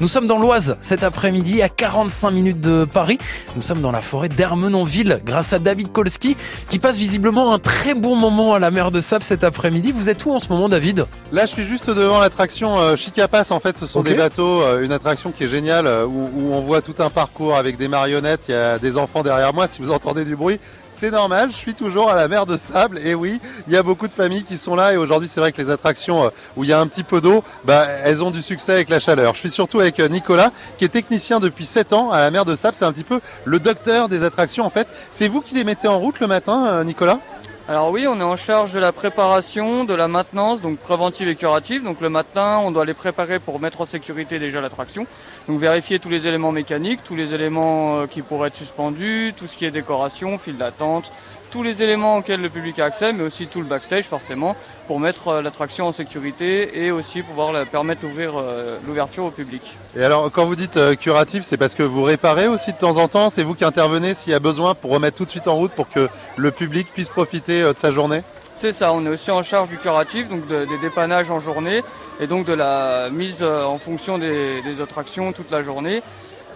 Nous 0.01 0.09
sommes 0.09 0.27
dans 0.27 0.37
l'Oise 0.37 0.75
cet 0.81 1.03
après-midi 1.03 1.61
à 1.61 1.69
45 1.69 2.31
minutes 2.31 2.59
de 2.59 2.83
Paris. 2.83 3.17
Nous 3.55 3.61
sommes 3.61 3.79
dans 3.79 3.93
la 3.93 4.01
forêt 4.01 4.27
d'Ermenonville 4.27 5.21
grâce 5.23 5.53
à 5.53 5.59
David 5.59 5.93
Kolski 5.93 6.35
qui 6.69 6.79
passe 6.79 6.97
visiblement 6.97 7.53
un 7.53 7.59
très 7.59 7.93
bon 7.93 8.17
moment 8.17 8.53
à 8.53 8.59
la 8.59 8.71
mer 8.71 8.91
de 8.91 8.99
Sable 8.99 9.23
cet 9.23 9.45
après-midi. 9.45 9.93
Vous 9.93 10.09
êtes 10.09 10.25
où 10.25 10.33
en 10.33 10.39
ce 10.39 10.49
moment 10.49 10.67
David? 10.67 11.05
Là 11.31 11.45
je 11.45 11.51
suis 11.51 11.63
juste 11.63 11.89
devant 11.89 12.19
l'attraction 12.19 12.77
euh, 12.77 12.97
Chicapas 12.97 13.51
en 13.51 13.61
fait 13.61 13.77
ce 13.77 13.87
sont 13.87 14.03
des 14.03 14.15
bateaux, 14.15 14.63
euh, 14.63 14.83
une 14.83 14.91
attraction 14.91 15.31
qui 15.31 15.45
est 15.45 15.47
géniale 15.47 15.87
euh, 15.87 16.05
où, 16.05 16.29
où 16.35 16.53
on 16.53 16.59
voit 16.59 16.81
tout 16.81 16.95
un 16.99 17.09
parcours 17.09 17.55
avec 17.55 17.77
des 17.77 17.87
marionnettes, 17.87 18.49
il 18.49 18.51
y 18.51 18.55
a 18.55 18.77
des 18.77 18.97
enfants 18.97 19.23
derrière 19.23 19.53
moi 19.53 19.69
si 19.69 19.81
vous 19.81 19.91
entendez 19.91 20.25
du 20.25 20.35
bruit. 20.35 20.59
C'est 20.97 21.11
normal, 21.11 21.51
je 21.51 21.57
suis 21.57 21.73
toujours 21.73 22.09
à 22.09 22.15
la 22.15 22.29
mer 22.29 22.45
de 22.45 22.55
sable 22.55 23.01
et 23.03 23.15
oui, 23.15 23.41
il 23.67 23.73
y 23.73 23.75
a 23.75 23.83
beaucoup 23.83 24.07
de 24.07 24.13
familles 24.13 24.45
qui 24.45 24.55
sont 24.55 24.77
là 24.77 24.93
et 24.93 24.97
aujourd'hui 24.97 25.27
c'est 25.27 25.41
vrai 25.41 25.51
que 25.51 25.61
les 25.61 25.69
attractions 25.69 26.23
euh, 26.23 26.29
où 26.55 26.63
il 26.63 26.69
y 26.69 26.73
a 26.73 26.79
un 26.79 26.87
petit 26.87 27.03
peu 27.03 27.19
d'eau, 27.19 27.43
bah, 27.65 27.83
elles 28.05 28.23
ont 28.23 28.31
du 28.31 28.41
succès 28.41 28.71
avec 28.71 28.87
la 28.87 29.01
chaleur. 29.01 29.33
Je 29.33 29.41
suis 29.41 29.49
surtout 29.49 29.81
avec 29.81 29.99
euh, 29.99 30.07
Nicolas 30.07 30.51
qui 30.77 30.85
est 30.85 30.89
technicien 30.89 31.41
depuis 31.41 31.65
7 31.65 31.91
ans 31.91 32.11
à 32.11 32.21
la 32.21 32.31
mer 32.31 32.45
de 32.45 32.55
sable, 32.55 32.77
c'est 32.77 32.85
un 32.85 32.93
petit 32.93 33.03
peu 33.03 33.19
le 33.43 33.59
docteur 33.59 34.07
des 34.07 34.23
attractions 34.23 34.63
en 34.63 34.69
fait. 34.69 34.87
C'est 35.11 35.27
vous 35.27 35.41
qui 35.41 35.53
les 35.53 35.65
mettez 35.65 35.89
en 35.89 35.99
route 35.99 36.21
le 36.21 36.27
matin 36.27 36.65
euh, 36.67 36.83
Nicolas? 36.85 37.19
Alors 37.67 37.89
oui, 37.89 38.05
on 38.07 38.19
est 38.19 38.23
en 38.23 38.37
charge 38.37 38.73
de 38.73 38.79
la 38.79 38.91
préparation, 38.91 39.85
de 39.85 39.95
la 39.95 40.07
maintenance, 40.07 40.61
donc 40.61 40.77
préventive 40.77 41.27
et 41.27 41.35
curative. 41.35 41.83
Donc 41.83 41.99
le 41.99 42.09
matin, 42.09 42.61
on 42.63 42.69
doit 42.69 42.85
les 42.85 42.93
préparer 42.93 43.39
pour 43.39 43.59
mettre 43.59 43.81
en 43.81 43.87
sécurité 43.87 44.37
déjà 44.37 44.61
l'attraction. 44.61 45.07
Donc 45.47 45.59
vérifier 45.59 45.97
tous 45.97 46.09
les 46.09 46.27
éléments 46.27 46.51
mécaniques, 46.51 46.99
tous 47.03 47.15
les 47.15 47.33
éléments 47.33 48.01
euh, 48.01 48.05
qui 48.05 48.21
pourraient 48.21 48.49
être 48.49 48.55
suspendus, 48.55 49.33
tout 49.35 49.47
ce 49.47 49.57
qui 49.57 49.65
est 49.65 49.71
décoration, 49.71 50.37
file 50.37 50.57
d'attente, 50.57 51.11
tous 51.55 51.63
les 51.63 51.81
éléments 51.81 52.17
auxquels 52.17 52.41
le 52.41 52.49
public 52.49 52.79
a 52.79 52.85
accès, 52.85 53.13
mais 53.13 53.23
aussi 53.23 53.47
tout 53.47 53.59
le 53.61 53.65
backstage 53.65 54.03
forcément, 54.03 54.57
pour 54.87 54.99
mettre 54.99 55.29
euh, 55.29 55.41
l'attraction 55.41 55.87
en 55.87 55.93
sécurité 55.93 56.83
et 56.83 56.91
aussi 56.91 57.21
pouvoir 57.21 57.53
la 57.53 57.65
permettre 57.65 58.01
d'ouvrir 58.01 58.33
euh, 58.35 58.77
l'ouverture 58.85 59.23
au 59.23 59.31
public. 59.31 59.77
Et 59.95 60.03
alors, 60.03 60.29
quand 60.33 60.45
vous 60.45 60.57
dites 60.57 60.75
euh, 60.75 60.95
curatif, 60.95 61.43
c'est 61.45 61.55
parce 61.55 61.73
que 61.73 61.81
vous 61.83 62.03
réparez 62.03 62.49
aussi 62.49 62.73
de 62.73 62.77
temps 62.77 62.97
en 62.97 63.07
temps? 63.07 63.29
C'est 63.29 63.43
vous 63.43 63.53
qui 63.53 63.63
intervenez 63.63 64.13
s'il 64.13 64.33
y 64.33 64.35
a 64.35 64.39
besoin 64.41 64.75
pour 64.75 64.91
remettre 64.91 65.15
tout 65.15 65.23
de 65.23 65.29
suite 65.29 65.47
en 65.47 65.55
route 65.55 65.71
pour 65.71 65.87
que 65.87 66.09
le 66.35 66.51
public 66.51 66.87
puisse 66.93 67.07
profiter 67.07 67.61
de 67.61 67.73
sa 67.77 67.89
journée? 67.89 68.21
C'est 68.51 68.73
ça, 68.73 68.91
on 68.91 69.05
est 69.05 69.09
aussi 69.09 69.31
en 69.31 69.41
charge 69.41 69.69
du 69.69 69.77
curatif, 69.77 70.27
donc 70.27 70.45
de- 70.47 70.65
des 70.65 70.77
dépannages 70.81 71.31
en 71.31 71.39
journée 71.39 71.83
et 72.19 72.27
donc 72.27 72.45
de 72.45 72.53
la 72.53 73.09
mise 73.11 73.43
en 73.43 73.77
fonction 73.77 74.17
des, 74.17 74.61
des 74.61 74.81
attractions 74.81 75.31
toute 75.31 75.51
la 75.51 75.61
journée. 75.61 76.01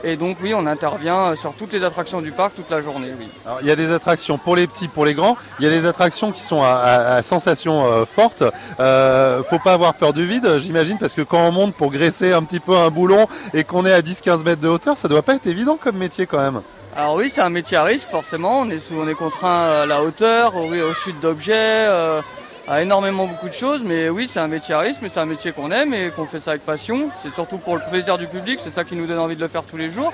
Et 0.03 0.15
donc 0.15 0.37
oui, 0.41 0.53
on 0.55 0.65
intervient 0.65 1.35
sur 1.35 1.53
toutes 1.53 1.73
les 1.73 1.83
attractions 1.83 2.21
du 2.21 2.31
parc 2.31 2.55
toute 2.55 2.69
la 2.69 2.79
journée, 2.81 3.11
oui. 3.19 3.27
Alors, 3.45 3.57
il 3.61 3.67
y 3.67 3.71
a 3.71 3.75
des 3.75 3.91
attractions 3.91 4.37
pour 4.37 4.55
les 4.55 4.65
petits, 4.65 4.87
pour 4.87 5.05
les 5.05 5.13
grands. 5.13 5.35
Il 5.59 5.65
y 5.65 5.67
a 5.67 5.71
des 5.71 5.85
attractions 5.85 6.31
qui 6.31 6.41
sont 6.41 6.63
à, 6.63 6.67
à- 6.69 7.15
à 7.15 7.21
sensation 7.21 7.85
euh, 7.85 8.05
forte. 8.05 8.43
Euh, 8.79 9.43
faut 9.49 9.59
pas 9.59 9.73
avoir 9.73 9.93
peur 9.95 10.13
du 10.13 10.23
vide, 10.25 10.57
j'imagine, 10.59 10.97
parce 10.97 11.13
que 11.15 11.21
quand 11.21 11.45
on 11.45 11.51
monte 11.51 11.73
pour 11.75 11.91
graisser 11.91 12.31
un 12.31 12.43
petit 12.43 12.61
peu 12.61 12.77
un 12.77 12.89
boulon 12.89 13.27
et 13.53 13.65
qu'on 13.65 13.85
est 13.85 13.93
à 13.93 14.01
10-15 14.01 14.45
mètres 14.45 14.61
de 14.61 14.69
hauteur, 14.69 14.97
ça 14.97 15.09
doit 15.09 15.21
pas 15.21 15.35
être 15.35 15.47
évident 15.47 15.77
comme 15.81 15.97
métier 15.97 16.25
quand 16.27 16.39
même. 16.39 16.61
Alors 16.95 17.15
oui, 17.15 17.29
c'est 17.29 17.41
un 17.41 17.49
métier 17.49 17.77
à 17.77 17.83
risque 17.83 18.09
forcément, 18.09 18.61
on 18.61 18.69
est, 18.69 18.81
on 18.97 19.07
est 19.07 19.13
contraint 19.13 19.81
à 19.81 19.85
la 19.85 20.01
hauteur, 20.01 20.55
aux, 20.55 20.73
aux 20.73 20.93
chutes 20.93 21.19
d'objets, 21.19 21.53
euh, 21.55 22.21
à 22.69 22.83
énormément 22.83 23.25
beaucoup 23.25 23.49
de 23.49 23.53
choses, 23.53 23.81
mais 23.83 24.09
oui, 24.09 24.29
c'est 24.31 24.39
un 24.39 24.47
métier 24.47 24.75
à 24.75 24.79
risque, 24.79 25.01
c'est 25.09 25.19
un 25.19 25.25
métier 25.25 25.51
qu'on 25.51 25.71
aime 25.71 25.91
et 25.91 26.11
qu'on 26.11 26.25
fait 26.25 26.39
ça 26.39 26.51
avec 26.51 26.63
passion. 26.63 27.09
C'est 27.15 27.31
surtout 27.31 27.57
pour 27.57 27.75
le 27.75 27.81
plaisir 27.89 28.19
du 28.19 28.27
public, 28.27 28.59
c'est 28.63 28.69
ça 28.69 28.83
qui 28.83 28.95
nous 28.95 29.07
donne 29.07 29.17
envie 29.17 29.35
de 29.35 29.41
le 29.41 29.47
faire 29.47 29.63
tous 29.63 29.77
les 29.77 29.89
jours. 29.89 30.13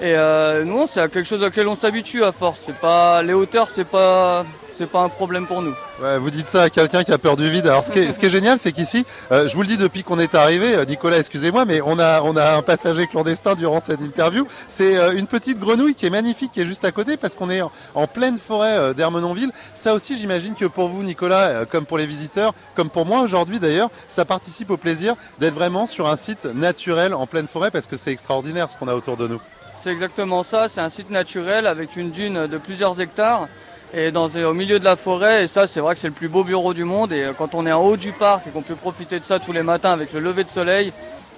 Et 0.00 0.16
euh, 0.16 0.64
nous, 0.64 0.86
c'est 0.86 1.00
quelque 1.12 1.28
chose 1.28 1.42
auquel 1.42 1.68
on 1.68 1.76
s'habitue 1.76 2.24
à 2.24 2.32
force. 2.32 2.60
C'est 2.64 2.76
pas 2.76 3.22
les 3.22 3.34
hauteurs, 3.34 3.68
c'est 3.68 3.84
pas 3.84 4.46
c'est 4.72 4.86
pas 4.86 5.00
un 5.00 5.08
problème 5.08 5.46
pour 5.46 5.62
nous. 5.62 5.74
Ouais, 6.02 6.18
vous 6.18 6.30
dites 6.30 6.48
ça 6.48 6.62
à 6.62 6.70
quelqu'un 6.70 7.04
qui 7.04 7.12
a 7.12 7.18
peur 7.18 7.36
du 7.36 7.48
vide. 7.50 7.66
Alors, 7.66 7.84
ce 7.84 7.92
qui 7.92 8.00
est, 8.00 8.10
ce 8.10 8.18
qui 8.18 8.26
est 8.26 8.30
génial, 8.30 8.58
c'est 8.58 8.72
qu'ici, 8.72 9.04
euh, 9.30 9.46
je 9.48 9.54
vous 9.54 9.62
le 9.62 9.68
dis 9.68 9.76
depuis 9.76 10.02
qu'on 10.02 10.18
est 10.18 10.34
arrivé, 10.34 10.74
euh, 10.74 10.84
Nicolas, 10.84 11.18
excusez-moi, 11.18 11.64
mais 11.64 11.80
on 11.82 11.98
a, 11.98 12.22
on 12.22 12.36
a 12.36 12.54
un 12.54 12.62
passager 12.62 13.06
clandestin 13.06 13.54
durant 13.54 13.80
cette 13.80 14.00
interview. 14.00 14.46
C'est 14.68 14.96
euh, 14.96 15.12
une 15.12 15.26
petite 15.26 15.58
grenouille 15.58 15.94
qui 15.94 16.06
est 16.06 16.10
magnifique, 16.10 16.52
qui 16.52 16.60
est 16.60 16.66
juste 16.66 16.84
à 16.84 16.92
côté, 16.92 17.16
parce 17.16 17.34
qu'on 17.34 17.50
est 17.50 17.62
en, 17.62 17.70
en 17.94 18.06
pleine 18.06 18.38
forêt 18.38 18.76
euh, 18.76 18.94
d'Ermenonville. 18.94 19.52
Ça 19.74 19.94
aussi, 19.94 20.16
j'imagine 20.16 20.54
que 20.54 20.64
pour 20.64 20.88
vous, 20.88 21.02
Nicolas, 21.02 21.64
comme 21.66 21.86
pour 21.86 21.98
les 21.98 22.06
visiteurs, 22.06 22.54
comme 22.74 22.90
pour 22.90 23.06
moi 23.06 23.20
aujourd'hui 23.20 23.60
d'ailleurs, 23.60 23.90
ça 24.08 24.24
participe 24.24 24.70
au 24.70 24.76
plaisir 24.76 25.14
d'être 25.38 25.54
vraiment 25.54 25.86
sur 25.86 26.08
un 26.08 26.16
site 26.16 26.46
naturel 26.46 27.14
en 27.14 27.26
pleine 27.26 27.46
forêt, 27.46 27.70
parce 27.70 27.86
que 27.86 27.96
c'est 27.96 28.10
extraordinaire 28.12 28.70
ce 28.70 28.76
qu'on 28.76 28.88
a 28.88 28.94
autour 28.94 29.16
de 29.16 29.28
nous. 29.28 29.40
C'est 29.80 29.90
exactement 29.90 30.44
ça, 30.44 30.68
c'est 30.68 30.80
un 30.80 30.90
site 30.90 31.10
naturel 31.10 31.66
avec 31.66 31.96
une 31.96 32.12
dune 32.12 32.46
de 32.46 32.58
plusieurs 32.58 33.00
hectares 33.00 33.48
et 33.94 34.10
dans, 34.10 34.28
au 34.28 34.54
milieu 34.54 34.78
de 34.78 34.84
la 34.84 34.96
forêt. 34.96 35.44
Et 35.44 35.48
ça, 35.48 35.66
c'est 35.66 35.80
vrai 35.80 35.94
que 35.94 36.00
c'est 36.00 36.08
le 36.08 36.12
plus 36.14 36.28
beau 36.28 36.44
bureau 36.44 36.74
du 36.74 36.84
monde. 36.84 37.12
Et 37.12 37.24
euh, 37.24 37.32
quand 37.36 37.54
on 37.54 37.66
est 37.66 37.72
en 37.72 37.82
haut 37.82 37.96
du 37.96 38.12
parc 38.12 38.46
et 38.46 38.50
qu'on 38.50 38.62
peut 38.62 38.74
profiter 38.74 39.18
de 39.18 39.24
ça 39.24 39.38
tous 39.38 39.52
les 39.52 39.62
matins 39.62 39.92
avec 39.92 40.12
le 40.12 40.20
lever 40.20 40.44
de 40.44 40.50
soleil, 40.50 40.92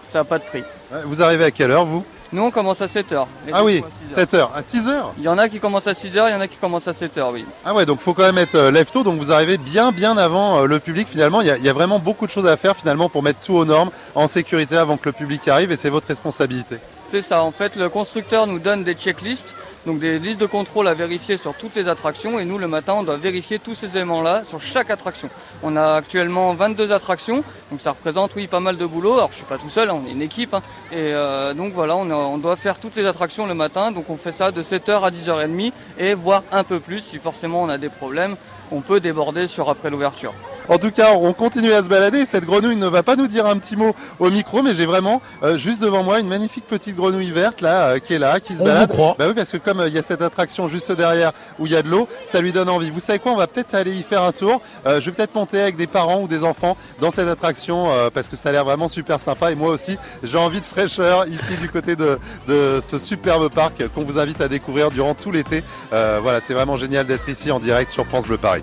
ça 0.08 0.18
n'a 0.20 0.24
pas 0.24 0.38
de 0.38 0.44
prix. 0.44 0.62
Vous 1.04 1.22
arrivez 1.22 1.44
à 1.44 1.50
quelle 1.50 1.70
heure, 1.70 1.86
vous? 1.86 2.04
Nous, 2.32 2.42
on 2.42 2.50
commence 2.50 2.80
à 2.80 2.86
7h. 2.86 3.26
Ah 3.52 3.62
oui, 3.62 3.84
7 4.08 4.34
heures. 4.34 4.50
À 4.56 4.62
6 4.62 4.88
heures? 4.88 5.12
Il 5.18 5.24
y 5.24 5.28
en 5.28 5.38
a 5.38 5.48
qui 5.48 5.60
commencent 5.60 5.86
à 5.86 5.92
6h, 5.92 6.26
il 6.28 6.32
y 6.32 6.34
en 6.34 6.40
a 6.40 6.48
qui 6.48 6.56
commencent 6.56 6.88
à 6.88 6.92
7h, 6.92 7.30
oui. 7.32 7.44
Ah 7.64 7.72
ouais, 7.74 7.86
donc 7.86 8.00
faut 8.00 8.12
quand 8.12 8.24
même 8.24 8.38
être 8.38 8.56
euh, 8.56 8.70
lève 8.72 8.90
tôt, 8.90 9.04
donc 9.04 9.18
vous 9.18 9.30
arrivez 9.30 9.56
bien 9.56 9.92
bien 9.92 10.16
avant 10.16 10.62
euh, 10.62 10.66
le 10.66 10.80
public 10.80 11.06
finalement. 11.08 11.42
Il 11.42 11.46
y, 11.46 11.50
a, 11.52 11.56
il 11.58 11.64
y 11.64 11.68
a 11.68 11.72
vraiment 11.72 12.00
beaucoup 12.00 12.26
de 12.26 12.32
choses 12.32 12.46
à 12.46 12.56
faire 12.56 12.76
finalement 12.76 13.08
pour 13.08 13.22
mettre 13.22 13.38
tout 13.38 13.54
aux 13.54 13.64
normes, 13.64 13.90
en 14.16 14.26
sécurité 14.26 14.76
avant 14.76 14.96
que 14.96 15.04
le 15.06 15.12
public 15.12 15.46
arrive 15.46 15.70
et 15.70 15.76
c'est 15.76 15.90
votre 15.90 16.08
responsabilité. 16.08 16.78
C'est 17.06 17.22
ça, 17.22 17.40
en 17.42 17.52
fait, 17.52 17.76
le 17.76 17.88
constructeur 17.88 18.48
nous 18.48 18.58
donne 18.58 18.82
des 18.82 18.94
checklists, 18.94 19.54
donc 19.86 19.98
des 19.98 20.18
listes 20.18 20.40
de 20.40 20.46
contrôle 20.46 20.88
à 20.88 20.94
vérifier 20.94 21.36
sur 21.36 21.54
toutes 21.54 21.74
les 21.74 21.88
attractions, 21.88 22.38
et 22.38 22.44
nous, 22.44 22.58
le 22.58 22.68
matin, 22.68 22.94
on 22.94 23.02
doit 23.02 23.16
vérifier 23.16 23.58
tous 23.58 23.74
ces 23.74 23.96
éléments-là 23.96 24.42
sur 24.46 24.60
chaque 24.60 24.90
attraction. 24.90 25.28
On 25.62 25.76
a 25.76 25.94
actuellement 25.94 26.54
22 26.54 26.92
attractions, 26.92 27.44
donc 27.70 27.80
ça 27.80 27.90
représente, 27.90 28.34
oui, 28.36 28.46
pas 28.46 28.60
mal 28.60 28.76
de 28.76 28.86
boulot. 28.86 29.14
Alors, 29.14 29.30
je 29.30 29.36
suis 29.36 29.44
pas 29.44 29.58
tout 29.58 29.68
seul, 29.68 29.90
hein, 29.90 30.00
on 30.02 30.08
est 30.08 30.12
une 30.12 30.22
équipe, 30.22 30.54
hein. 30.54 30.62
et 30.92 30.96
euh, 30.96 31.54
donc 31.54 31.72
voilà, 31.72 31.96
on, 31.96 32.38
doit 32.38 32.56
faire 32.56 32.78
toutes 32.78 32.96
les 32.96 33.06
attractions 33.06 33.46
le 33.46 33.54
matin, 33.54 33.90
donc 33.90 34.10
on 34.10 34.16
fait 34.16 34.32
ça 34.32 34.50
de 34.50 34.62
7h 34.62 35.02
à 35.02 35.10
10h30, 35.10 35.72
et 35.98 36.14
voire 36.14 36.42
un 36.52 36.64
peu 36.64 36.80
plus, 36.80 37.00
si 37.00 37.18
forcément 37.18 37.62
on 37.62 37.68
a 37.68 37.78
des 37.78 37.88
problèmes, 37.88 38.36
on 38.72 38.80
peut 38.80 39.00
déborder 39.00 39.46
sur 39.46 39.68
après 39.70 39.90
l'ouverture. 39.90 40.34
En 40.68 40.78
tout 40.78 40.90
cas, 40.90 41.12
on 41.14 41.32
continue 41.34 41.72
à 41.72 41.82
se 41.82 41.88
balader. 41.88 42.24
Cette 42.24 42.44
grenouille 42.46 42.76
ne 42.76 42.86
va 42.86 43.02
pas 43.02 43.16
nous 43.16 43.26
dire 43.26 43.46
un 43.46 43.58
petit 43.58 43.76
mot 43.76 43.94
au 44.18 44.30
micro, 44.30 44.62
mais 44.62 44.74
j'ai 44.74 44.86
vraiment 44.86 45.20
euh, 45.42 45.58
juste 45.58 45.82
devant 45.82 46.02
moi 46.02 46.20
une 46.20 46.28
magnifique 46.28 46.66
petite 46.66 46.96
grenouille 46.96 47.30
verte 47.30 47.60
là, 47.60 47.82
euh, 47.88 47.98
qui 47.98 48.14
est 48.14 48.18
là, 48.18 48.40
qui 48.40 48.54
se 48.54 48.62
On 48.62 48.64
balade. 48.64 48.88
vous 48.88 48.94
croit. 48.94 49.16
Bah 49.18 49.26
oui, 49.28 49.34
parce 49.34 49.50
que 49.52 49.58
comme 49.58 49.80
euh, 49.80 49.88
il 49.88 49.94
y 49.94 49.98
a 49.98 50.02
cette 50.02 50.22
attraction 50.22 50.66
juste 50.68 50.90
derrière 50.92 51.32
où 51.58 51.66
il 51.66 51.72
y 51.72 51.76
a 51.76 51.82
de 51.82 51.88
l'eau, 51.88 52.08
ça 52.24 52.40
lui 52.40 52.52
donne 52.52 52.68
envie. 52.70 52.88
Vous 52.90 53.00
savez 53.00 53.18
quoi 53.18 53.32
On 53.32 53.36
va 53.36 53.46
peut-être 53.46 53.74
aller 53.74 53.92
y 53.92 54.02
faire 54.02 54.22
un 54.22 54.32
tour. 54.32 54.62
Euh, 54.86 55.00
je 55.00 55.06
vais 55.06 55.12
peut-être 55.12 55.34
monter 55.34 55.60
avec 55.60 55.76
des 55.76 55.86
parents 55.86 56.20
ou 56.22 56.28
des 56.28 56.44
enfants 56.44 56.76
dans 57.00 57.10
cette 57.10 57.28
attraction 57.28 57.90
euh, 57.90 58.08
parce 58.12 58.28
que 58.28 58.36
ça 58.36 58.48
a 58.48 58.52
l'air 58.52 58.64
vraiment 58.64 58.88
super 58.88 59.20
sympa. 59.20 59.52
Et 59.52 59.54
moi 59.54 59.70
aussi, 59.70 59.98
j'ai 60.22 60.38
envie 60.38 60.60
de 60.60 60.66
fraîcheur 60.66 61.26
ici 61.28 61.56
du 61.60 61.68
côté 61.68 61.94
de, 61.94 62.18
de 62.48 62.80
ce 62.82 62.98
superbe 62.98 63.50
parc 63.50 63.86
qu'on 63.94 64.04
vous 64.04 64.18
invite 64.18 64.40
à 64.40 64.48
découvrir 64.48 64.90
durant 64.90 65.14
tout 65.14 65.30
l'été. 65.30 65.62
Euh, 65.92 66.20
voilà, 66.22 66.40
c'est 66.40 66.54
vraiment 66.54 66.76
génial 66.76 67.06
d'être 67.06 67.28
ici 67.28 67.50
en 67.50 67.60
direct 67.60 67.90
sur 67.90 68.06
France 68.06 68.24
Bleu 68.26 68.38
Paris. 68.38 68.62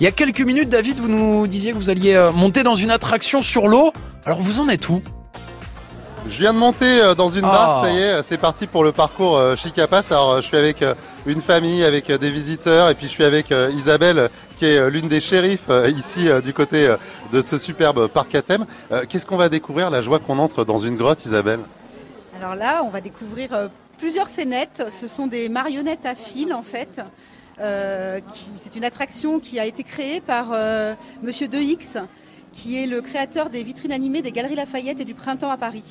Il 0.00 0.04
y 0.04 0.06
a 0.06 0.12
quelques 0.12 0.40
minutes, 0.42 0.68
David, 0.68 1.00
vous 1.00 1.08
nous 1.08 1.46
disiez 1.46 1.72
que 1.72 1.76
vous 1.76 1.90
alliez 1.90 2.14
euh, 2.14 2.30
monter 2.30 2.62
dans 2.62 2.76
une 2.76 2.90
attraction 2.90 3.42
sur 3.42 3.66
l'eau. 3.66 3.92
Alors 4.24 4.40
vous 4.40 4.60
en 4.60 4.68
êtes 4.68 4.88
où? 4.88 5.02
Je 6.28 6.38
viens 6.38 6.52
de 6.52 6.58
monter 6.58 7.00
euh, 7.02 7.14
dans 7.14 7.30
une 7.30 7.44
Ah. 7.44 7.50
barque, 7.50 7.84
ça 7.86 7.90
y 7.92 7.98
est, 7.98 8.22
c'est 8.22 8.38
parti 8.38 8.66
pour 8.68 8.84
le 8.84 8.92
parcours 8.92 9.36
euh, 9.36 9.56
Chicapas. 9.56 10.02
Alors 10.10 10.30
euh, 10.34 10.40
je 10.40 10.46
suis 10.46 10.56
avec 10.56 10.82
euh, 10.82 10.94
une 11.26 11.40
famille, 11.42 11.82
avec 11.82 12.10
euh, 12.10 12.18
des 12.18 12.30
visiteurs, 12.30 12.90
et 12.90 12.94
puis 12.94 13.06
je 13.06 13.12
suis 13.12 13.24
avec 13.24 13.50
euh, 13.50 13.72
Isabelle, 13.74 14.18
euh, 14.18 14.28
qui 14.56 14.66
est 14.66 14.78
euh, 14.78 14.88
l'une 14.88 15.08
des 15.08 15.20
shérifs 15.20 15.68
euh, 15.68 15.90
ici 15.90 16.28
euh, 16.28 16.40
du 16.40 16.52
côté 16.52 16.86
euh, 16.86 16.96
de 17.32 17.42
ce 17.42 17.58
superbe 17.58 18.06
parc 18.08 18.34
à 18.36 18.42
thème. 18.42 18.66
Euh, 18.92 19.02
Qu'est-ce 19.08 19.26
qu'on 19.26 19.36
va 19.36 19.48
découvrir 19.48 19.90
La 19.90 20.02
joie 20.02 20.20
qu'on 20.20 20.38
entre 20.38 20.64
dans 20.64 20.78
une 20.78 20.96
grotte, 20.96 21.24
Isabelle? 21.24 21.60
Alors 22.40 22.54
là, 22.54 22.82
on 22.84 22.90
va 22.90 23.00
découvrir 23.00 23.52
euh, 23.52 23.66
plusieurs 23.98 24.28
scénettes. 24.28 24.84
Ce 25.00 25.08
sont 25.08 25.26
des 25.26 25.48
marionnettes 25.48 26.06
à 26.06 26.14
fil 26.14 26.52
en 26.54 26.62
fait. 26.62 27.00
Euh, 27.60 28.20
c'est 28.56 28.76
une 28.76 28.84
attraction 28.84 29.40
qui 29.40 29.58
a 29.58 29.66
été 29.66 29.82
créée 29.82 30.20
par 30.20 30.50
euh, 30.52 30.94
Monsieur 31.22 31.48
De 31.48 31.58
X, 31.58 31.98
qui 32.52 32.82
est 32.82 32.86
le 32.86 33.00
créateur 33.00 33.50
des 33.50 33.62
vitrines 33.62 33.92
animées 33.92 34.22
des 34.22 34.32
Galeries 34.32 34.54
Lafayette 34.54 35.00
et 35.00 35.04
du 35.04 35.14
Printemps 35.14 35.50
à 35.50 35.56
Paris. 35.56 35.84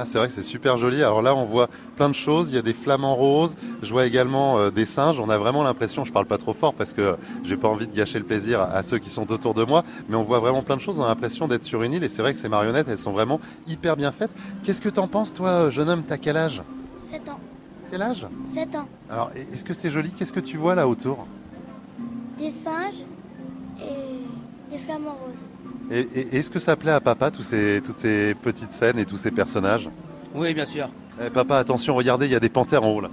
Ah, 0.00 0.04
c'est 0.04 0.18
vrai 0.18 0.28
que 0.28 0.32
c'est 0.32 0.44
super 0.44 0.76
joli. 0.76 1.02
Alors 1.02 1.22
là, 1.22 1.34
on 1.34 1.44
voit 1.44 1.68
plein 1.96 2.08
de 2.08 2.14
choses. 2.14 2.52
Il 2.52 2.54
y 2.54 2.58
a 2.58 2.62
des 2.62 2.72
flamants 2.72 3.16
roses. 3.16 3.56
Je 3.82 3.90
vois 3.90 4.06
également 4.06 4.56
euh, 4.56 4.70
des 4.70 4.86
singes. 4.86 5.18
On 5.18 5.28
a 5.28 5.38
vraiment 5.38 5.64
l'impression, 5.64 6.04
je 6.04 6.12
parle 6.12 6.26
pas 6.26 6.38
trop 6.38 6.52
fort 6.52 6.72
parce 6.72 6.92
que 6.92 7.00
euh, 7.00 7.16
j'ai 7.42 7.56
pas 7.56 7.66
envie 7.66 7.88
de 7.88 7.96
gâcher 7.96 8.20
le 8.20 8.24
plaisir 8.24 8.60
à, 8.60 8.66
à 8.70 8.82
ceux 8.84 8.98
qui 8.98 9.10
sont 9.10 9.32
autour 9.32 9.54
de 9.54 9.64
moi, 9.64 9.82
mais 10.08 10.14
on 10.14 10.22
voit 10.22 10.38
vraiment 10.38 10.62
plein 10.62 10.76
de 10.76 10.80
choses. 10.80 11.00
On 11.00 11.04
a 11.04 11.08
l'impression 11.08 11.48
d'être 11.48 11.64
sur 11.64 11.82
une 11.82 11.94
île 11.94 12.04
et 12.04 12.08
c'est 12.08 12.22
vrai 12.22 12.32
que 12.32 12.38
ces 12.38 12.48
marionnettes, 12.48 12.86
elles 12.88 12.96
sont 12.96 13.10
vraiment 13.10 13.40
hyper 13.66 13.96
bien 13.96 14.12
faites. 14.12 14.30
Qu'est-ce 14.62 14.82
que 14.82 14.88
t'en 14.88 15.08
penses, 15.08 15.34
toi, 15.34 15.68
jeune 15.70 15.88
homme? 15.88 16.04
T'as 16.06 16.18
quel 16.18 16.36
âge? 16.36 16.62
7 17.10 17.28
ans. 17.30 17.40
Quel 17.90 18.02
âge 18.02 18.26
7 18.54 18.74
ans. 18.74 18.86
Alors, 19.10 19.30
est-ce 19.34 19.64
que 19.64 19.72
c'est 19.72 19.90
joli? 19.90 20.10
Qu'est-ce 20.10 20.32
que 20.32 20.40
tu 20.40 20.56
vois 20.56 20.74
là 20.74 20.86
autour? 20.86 21.26
Des 22.38 22.52
singes 22.52 23.02
et 23.80 24.72
des 24.72 24.78
flamants 24.78 25.16
roses. 25.24 25.90
Et, 25.90 26.00
et- 26.00 26.36
est-ce 26.36 26.50
que 26.50 26.58
ça 26.58 26.76
plaît 26.76 26.92
à 26.92 27.00
papa, 27.00 27.30
tous 27.30 27.42
ces, 27.42 27.80
toutes 27.84 27.98
ces 27.98 28.34
petites 28.34 28.72
scènes 28.72 28.98
et 28.98 29.04
tous 29.06 29.16
ces 29.16 29.30
personnages? 29.30 29.88
Oui, 30.34 30.52
bien 30.52 30.66
sûr. 30.66 30.88
Eh, 31.24 31.30
papa, 31.30 31.56
attention, 31.56 31.94
regardez, 31.96 32.26
il 32.26 32.32
y 32.32 32.36
a 32.36 32.40
des 32.40 32.50
panthères 32.50 32.84
en 32.84 32.90
haut 32.90 33.00
là. 33.00 33.08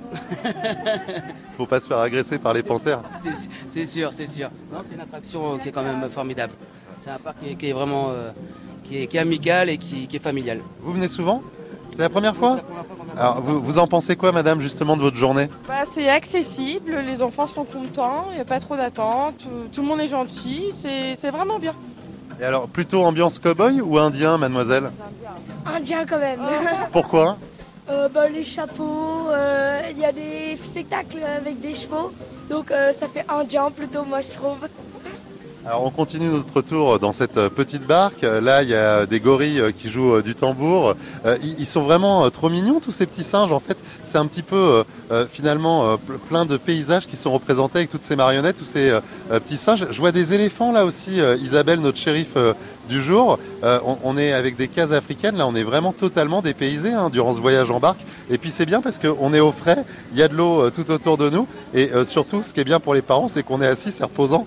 Faut 1.57 1.65
pas 1.65 1.79
se 1.79 1.87
faire 1.87 1.97
agresser 1.99 2.37
par 2.37 2.53
les 2.53 2.61
panthères. 2.61 3.01
C'est 3.69 3.85
sûr, 3.85 4.13
c'est 4.13 4.27
sûr. 4.27 4.49
Non, 4.71 4.79
c'est 4.87 4.93
une 4.95 5.01
attraction 5.01 5.57
qui 5.57 5.69
est 5.69 5.71
quand 5.71 5.83
même 5.83 6.07
formidable. 6.09 6.53
C'est 7.01 7.09
un 7.09 7.17
parc 7.17 7.39
qui 7.39 7.49
est, 7.51 7.55
qui 7.55 7.69
est 7.69 7.73
vraiment 7.73 8.09
euh, 8.09 8.31
qui 8.83 8.97
est, 9.01 9.07
qui 9.07 9.17
est 9.17 9.21
amical 9.21 9.69
et 9.69 9.77
qui, 9.77 10.07
qui 10.07 10.17
est 10.17 10.19
familial. 10.19 10.59
Vous 10.81 10.91
venez 10.93 11.07
souvent? 11.07 11.41
C'est 11.95 12.01
la 12.01 12.09
première 12.09 12.35
fois 12.35 12.59
Alors, 13.17 13.41
vous, 13.41 13.61
vous 13.61 13.77
en 13.77 13.87
pensez 13.87 14.17
quoi, 14.17 14.33
madame, 14.33 14.59
justement, 14.59 14.97
de 14.97 15.01
votre 15.01 15.15
journée 15.15 15.49
Bah, 15.67 15.83
c'est 15.89 16.09
accessible, 16.09 16.97
les 17.05 17.21
enfants 17.21 17.47
sont 17.47 17.63
contents, 17.63 18.25
il 18.31 18.35
n'y 18.35 18.41
a 18.41 18.45
pas 18.45 18.59
trop 18.59 18.75
d'attente, 18.75 19.35
tout, 19.37 19.47
tout 19.71 19.81
le 19.81 19.87
monde 19.87 20.01
est 20.01 20.07
gentil, 20.07 20.73
c'est 20.77 21.15
c'est 21.19 21.31
vraiment 21.31 21.57
bien. 21.57 21.73
Et 22.41 22.43
alors, 22.43 22.67
plutôt 22.67 23.03
ambiance 23.05 23.39
cow-boy 23.39 23.79
ou 23.79 23.97
indien, 23.97 24.37
mademoiselle 24.37 24.91
Indien 25.65 26.05
quand 26.05 26.19
même. 26.19 26.41
Pourquoi 26.91 27.37
Euh, 27.89 28.09
bah, 28.09 28.27
les 28.27 28.43
chapeaux, 28.43 29.27
euh, 29.29 29.79
il 29.91 29.99
y 29.99 30.05
a 30.05 30.11
des 30.11 30.57
spectacles 30.57 31.19
avec 31.23 31.61
des 31.61 31.75
chevaux, 31.75 32.11
donc 32.49 32.71
euh, 32.71 32.91
ça 32.91 33.07
fait 33.07 33.23
indien 33.29 33.71
plutôt, 33.71 34.03
moi 34.03 34.19
je 34.19 34.31
trouve. 34.31 34.57
Alors 35.67 35.83
on 35.83 35.89
continue 35.89 36.27
notre 36.27 36.61
tour 36.61 36.99
dans 36.99 37.11
cette 37.11 37.37
euh, 37.37 37.49
petite 37.49 37.87
barque. 37.87 38.23
Euh, 38.23 38.39
Là, 38.39 38.61
il 38.61 38.69
y 38.69 38.75
a 38.75 39.07
des 39.07 39.19
gorilles 39.19 39.59
euh, 39.59 39.71
qui 39.71 39.89
jouent 39.89 40.21
du 40.21 40.35
tambour. 40.35 40.93
Ils 41.41 41.65
sont 41.65 41.81
vraiment 41.81 42.29
trop 42.29 42.49
mignons, 42.49 42.79
tous 42.79 42.91
ces 42.91 43.07
petits 43.07 43.23
singes. 43.23 43.51
En 43.51 43.59
fait, 43.59 43.77
c'est 44.03 44.19
un 44.19 44.27
petit 44.27 44.43
peu 44.43 44.83
finalement 45.31 45.95
ple- 45.95 46.17
plein 46.29 46.45
de 46.45 46.57
paysages 46.57 47.07
qui 47.07 47.15
sont 47.15 47.31
représentés 47.31 47.79
avec 47.79 47.89
toutes 47.89 48.03
ces 48.03 48.15
marionnettes, 48.15 48.57
tous 48.57 48.65
ces 48.65 48.93
petits 49.29 49.57
singes. 49.57 49.87
Je 49.89 49.97
vois 49.99 50.11
des 50.11 50.33
éléphants 50.33 50.71
là 50.71 50.85
aussi. 50.85 51.19
Isabelle, 51.41 51.79
notre 51.79 51.97
shérif 51.97 52.35
du 52.87 53.01
jour. 53.01 53.39
On, 54.03 54.17
est 54.17 54.33
avec 54.33 54.55
des 54.57 54.67
cases 54.67 54.91
africaines. 54.91 55.37
Là, 55.37 55.47
on 55.47 55.55
est 55.55 55.63
vraiment 55.63 55.93
totalement 55.93 56.41
dépaysé 56.41 56.93
hein, 56.93 57.09
durant 57.09 57.33
ce 57.33 57.41
voyage 57.41 57.71
en 57.71 57.79
barque. 57.79 58.05
Et 58.29 58.37
puis 58.37 58.51
c'est 58.51 58.65
bien 58.65 58.81
parce 58.81 58.99
qu'on 58.99 59.33
est 59.33 59.39
au 59.39 59.51
frais. 59.51 59.83
Il 60.11 60.19
y 60.19 60.23
a 60.23 60.27
de 60.27 60.35
l'eau 60.35 60.69
tout 60.69 60.89
autour 60.91 61.17
de 61.17 61.29
nous. 61.29 61.47
Et 61.73 61.89
surtout, 62.03 62.43
ce 62.43 62.53
qui 62.53 62.59
est 62.59 62.65
bien 62.65 62.79
pour 62.79 62.93
les 62.93 63.01
parents, 63.01 63.27
c'est 63.27 63.43
qu'on 63.43 63.61
est 63.61 63.67
assis, 63.67 63.91
c'est 63.91 64.03
reposant. 64.03 64.45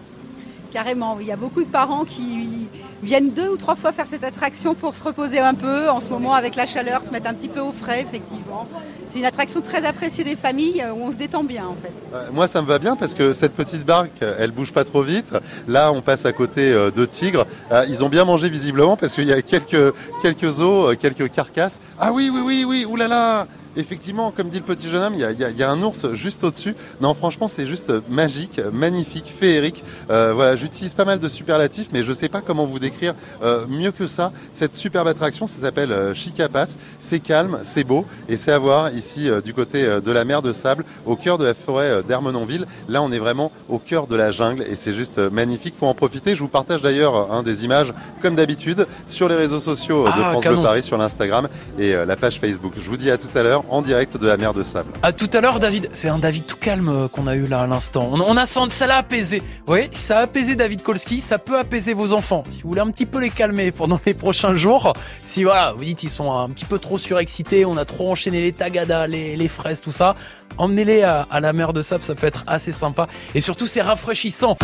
Carrément, 0.73 1.17
il 1.21 1.27
y 1.27 1.33
a 1.33 1.37
beaucoup 1.37 1.63
de 1.63 1.69
parents 1.69 2.05
qui 2.05 2.69
viennent 3.03 3.31
deux 3.31 3.49
ou 3.49 3.57
trois 3.57 3.75
fois 3.75 3.93
faire 3.93 4.07
cette 4.07 4.25
attraction 4.25 4.75
pour 4.75 4.95
se 4.95 5.03
reposer 5.03 5.39
un 5.39 5.55
peu. 5.55 5.89
En 5.89 6.01
ce 6.01 6.11
moment, 6.11 6.35
avec 6.35 6.57
la 6.57 6.67
chaleur, 6.67 7.03
se 7.03 7.11
mettre 7.11 7.31
un 7.31 7.35
petit 7.35 7.49
peu 7.49 7.61
au 7.61 7.73
frais, 7.73 8.03
effectivement. 8.03 8.67
C'est 9.11 9.19
une 9.19 9.25
attraction 9.25 9.63
très 9.63 9.87
appréciée 9.87 10.25
des 10.25 10.37
familles 10.37 10.83
euh, 10.83 10.93
où 10.93 11.05
on 11.05 11.11
se 11.11 11.17
détend 11.17 11.43
bien, 11.43 11.65
en 11.67 11.77
fait. 11.81 11.93
Euh, 12.15 12.27
Moi, 12.33 12.47
ça 12.47 12.61
me 12.61 12.67
va 12.67 12.79
bien 12.79 12.97
parce 12.97 13.15
que 13.15 13.33
cette 13.33 13.55
petite 13.55 13.87
barque, 13.87 14.23
elle 14.39 14.51
bouge 14.51 14.73
pas 14.73 14.85
trop 14.85 15.03
vite. 15.03 15.33
Là, 15.67 15.91
on 15.93 16.03
passe 16.03 16.27
à 16.27 16.33
côté 16.33 16.71
euh, 16.71 16.91
de 16.91 17.07
tigres. 17.07 17.47
Ils 17.89 18.05
ont 18.05 18.11
bien 18.11 18.27
mangé 18.27 18.51
visiblement 18.51 18.97
parce 18.99 19.15
qu'il 19.15 19.27
y 19.27 19.33
a 19.33 19.41
quelques, 19.41 19.95
quelques 20.21 20.61
os, 20.61 20.95
quelques 20.99 21.31
carcasses. 21.31 21.81
Ah 21.99 22.13
oui, 22.13 22.31
oui, 22.33 22.43
oui, 22.45 22.65
oui, 22.67 22.85
oulala 22.85 23.47
Effectivement, 23.77 24.31
comme 24.33 24.49
dit 24.49 24.59
le 24.59 24.65
petit 24.65 24.89
jeune 24.89 25.03
homme, 25.03 25.15
il 25.15 25.21
y 25.21 25.25
a, 25.25 25.31
y 25.33 25.45
a- 25.45 25.51
y 25.51 25.63
a 25.63 25.71
un 25.71 25.83
ours 25.83 26.13
juste 26.15 26.43
au-dessus. 26.45 26.75
Non, 27.01 27.15
franchement, 27.15 27.49
c'est 27.49 27.67
juste 27.67 27.93
magique, 28.09 28.61
magnifique, 28.73 29.33
féerique. 29.39 29.85
Euh, 30.11 30.33
voilà, 30.35 30.57
j'utilise 30.57 30.95
pas 30.95 31.05
mal 31.05 31.19
de 31.21 31.29
superlatifs, 31.29 31.89
mais 31.93 32.03
je 32.03 32.13
sais 32.13 32.29
pas 32.29 32.41
comment 32.41 32.67
vous 32.67 32.79
décrire 32.79 33.15
euh, 33.43 33.67
mieux 33.69 33.93
que 33.93 34.07
ça. 34.07 34.33
Cette 34.53 34.75
superbe 34.75 35.07
attraction, 35.09 35.47
ça 35.47 35.61
s'appelle 35.61 35.93
euh, 35.93 36.15
Chica 36.15 36.49
Pass. 36.49 36.77
C'est 37.01 37.21
calme, 37.21 37.61
c'est 37.63 37.85
beau, 37.85 38.05
et 38.29 38.37
c'est 38.37 38.53
à 38.53 38.59
voir 38.59 38.93
ici 38.95 39.29
euh, 39.29 39.41
du 39.41 39.55
côté 39.55 39.85
euh, 39.85 40.01
de 40.01 40.11
la 40.11 40.25
mer 40.25 40.43
de 40.43 40.53
sable, 40.53 40.85
au 41.07 41.15
cœur 41.17 41.39
de 41.39 41.45
la 41.45 41.55
forêt 41.55 41.87
euh, 41.91 42.03
d'Ermenonville. 42.03 42.67
Là, 42.89 43.03
on 43.03 43.13
est 43.13 43.19
vraiment 43.19 43.53
au 43.69 43.79
cœur 43.79 44.07
de 44.07 44.17
la 44.17 44.31
jungle, 44.31 44.63
et 44.69 44.75
c'est 44.75 44.95
juste 44.95 45.19
magnifique. 45.19 45.75
Faut 45.79 45.87
en 45.87 45.95
profiter. 45.95 46.35
Je 46.35 46.41
vous 46.41 46.49
partage 46.49 46.83
d'ailleurs 46.83 47.33
un 47.33 47.43
des 47.43 47.65
images, 47.65 47.93
comme 48.23 48.35
d'habitude, 48.35 48.87
sur 49.07 49.29
les 49.29 49.37
réseaux 49.37 49.61
sociaux 49.61 50.05
de 50.05 50.11
Ah, 50.15 50.31
France. 50.33 50.45
Bleu 50.45 50.63
Paris, 50.63 50.83
sur 50.83 50.97
l'Instagram 50.99 51.49
et 51.79 51.93
la 51.95 52.17
page 52.17 52.41
Facebook. 52.41 52.73
Je 52.77 52.89
vous 52.89 52.97
dis 52.97 53.11
à 53.11 53.19
tout 53.19 53.27
à 53.35 53.43
l'heure 53.43 53.65
en 53.71 53.83
direct 53.83 54.17
de 54.17 54.27
la 54.27 54.37
mer 54.37 54.55
de 54.55 54.63
sable. 54.63 54.91
À 55.03 55.13
tout 55.13 55.31
à 55.33 55.41
l'heure, 55.41 55.61
David. 55.61 55.91
C'est 55.93 56.09
un 56.09 56.19
David 56.19 56.47
tout 56.47 56.57
calme 56.57 56.89
euh, 56.89 57.09
qu'on 57.09 57.27
a 57.27 57.35
eu 57.35 57.47
là 57.47 57.63
à 57.63 57.67
l'instant. 57.67 58.11
On, 58.13 58.37
a 58.37 58.47
senti, 58.47 58.75
ça 58.75 58.87
l'a 58.87 58.97
apaisé. 58.97 59.43
Oui, 59.67 59.89
ça 59.93 60.19
a 60.19 60.23
apaisé 60.23 60.57
David 60.57 60.83
Kolski. 60.83 61.21
Ça 61.21 61.39
peut 61.39 61.59
apaiser 61.59 61.95
vos 61.95 62.13
enfants. 62.13 62.45
Si 62.51 62.63
vous 62.63 62.69
voulez 62.69 62.81
un 62.81 62.91
petit 62.91 63.07
peu 63.07 63.21
les 63.21 63.31
calmer 63.31 63.73
pendant 63.73 64.01
les 64.07 64.15
prochains 64.15 64.55
jours, 64.55 64.93
si 65.25 65.45
voilà, 65.45 65.73
vous 65.73 65.85
dites 65.85 66.03
ils 66.03 66.11
sont 66.11 66.33
un 66.33 66.49
petit 66.51 66.65
peu 66.65 66.79
trop 66.79 66.99
surexcités, 66.99 67.65
on 67.65 67.77
a 67.77 67.85
trop 67.85 68.11
enchaîné 68.11 68.41
les 68.41 68.53
tagadas, 68.53 69.07
les, 69.07 69.37
les 69.37 69.49
fraises, 69.49 69.81
tout 69.81 69.93
ça, 69.93 70.15
emmenez-les 70.57 71.03
à, 71.03 71.27
à 71.31 71.41
la 71.41 71.53
mer 71.53 71.73
de 71.73 71.83
sable. 71.83 72.03
Ça 72.03 72.15
peut 72.15 72.27
être 72.27 72.45
assez 72.47 72.73
sympa 72.73 73.09
et 73.35 73.41
surtout 73.41 73.67
c'est 73.67 73.83
rafraîchissant. 73.83 74.57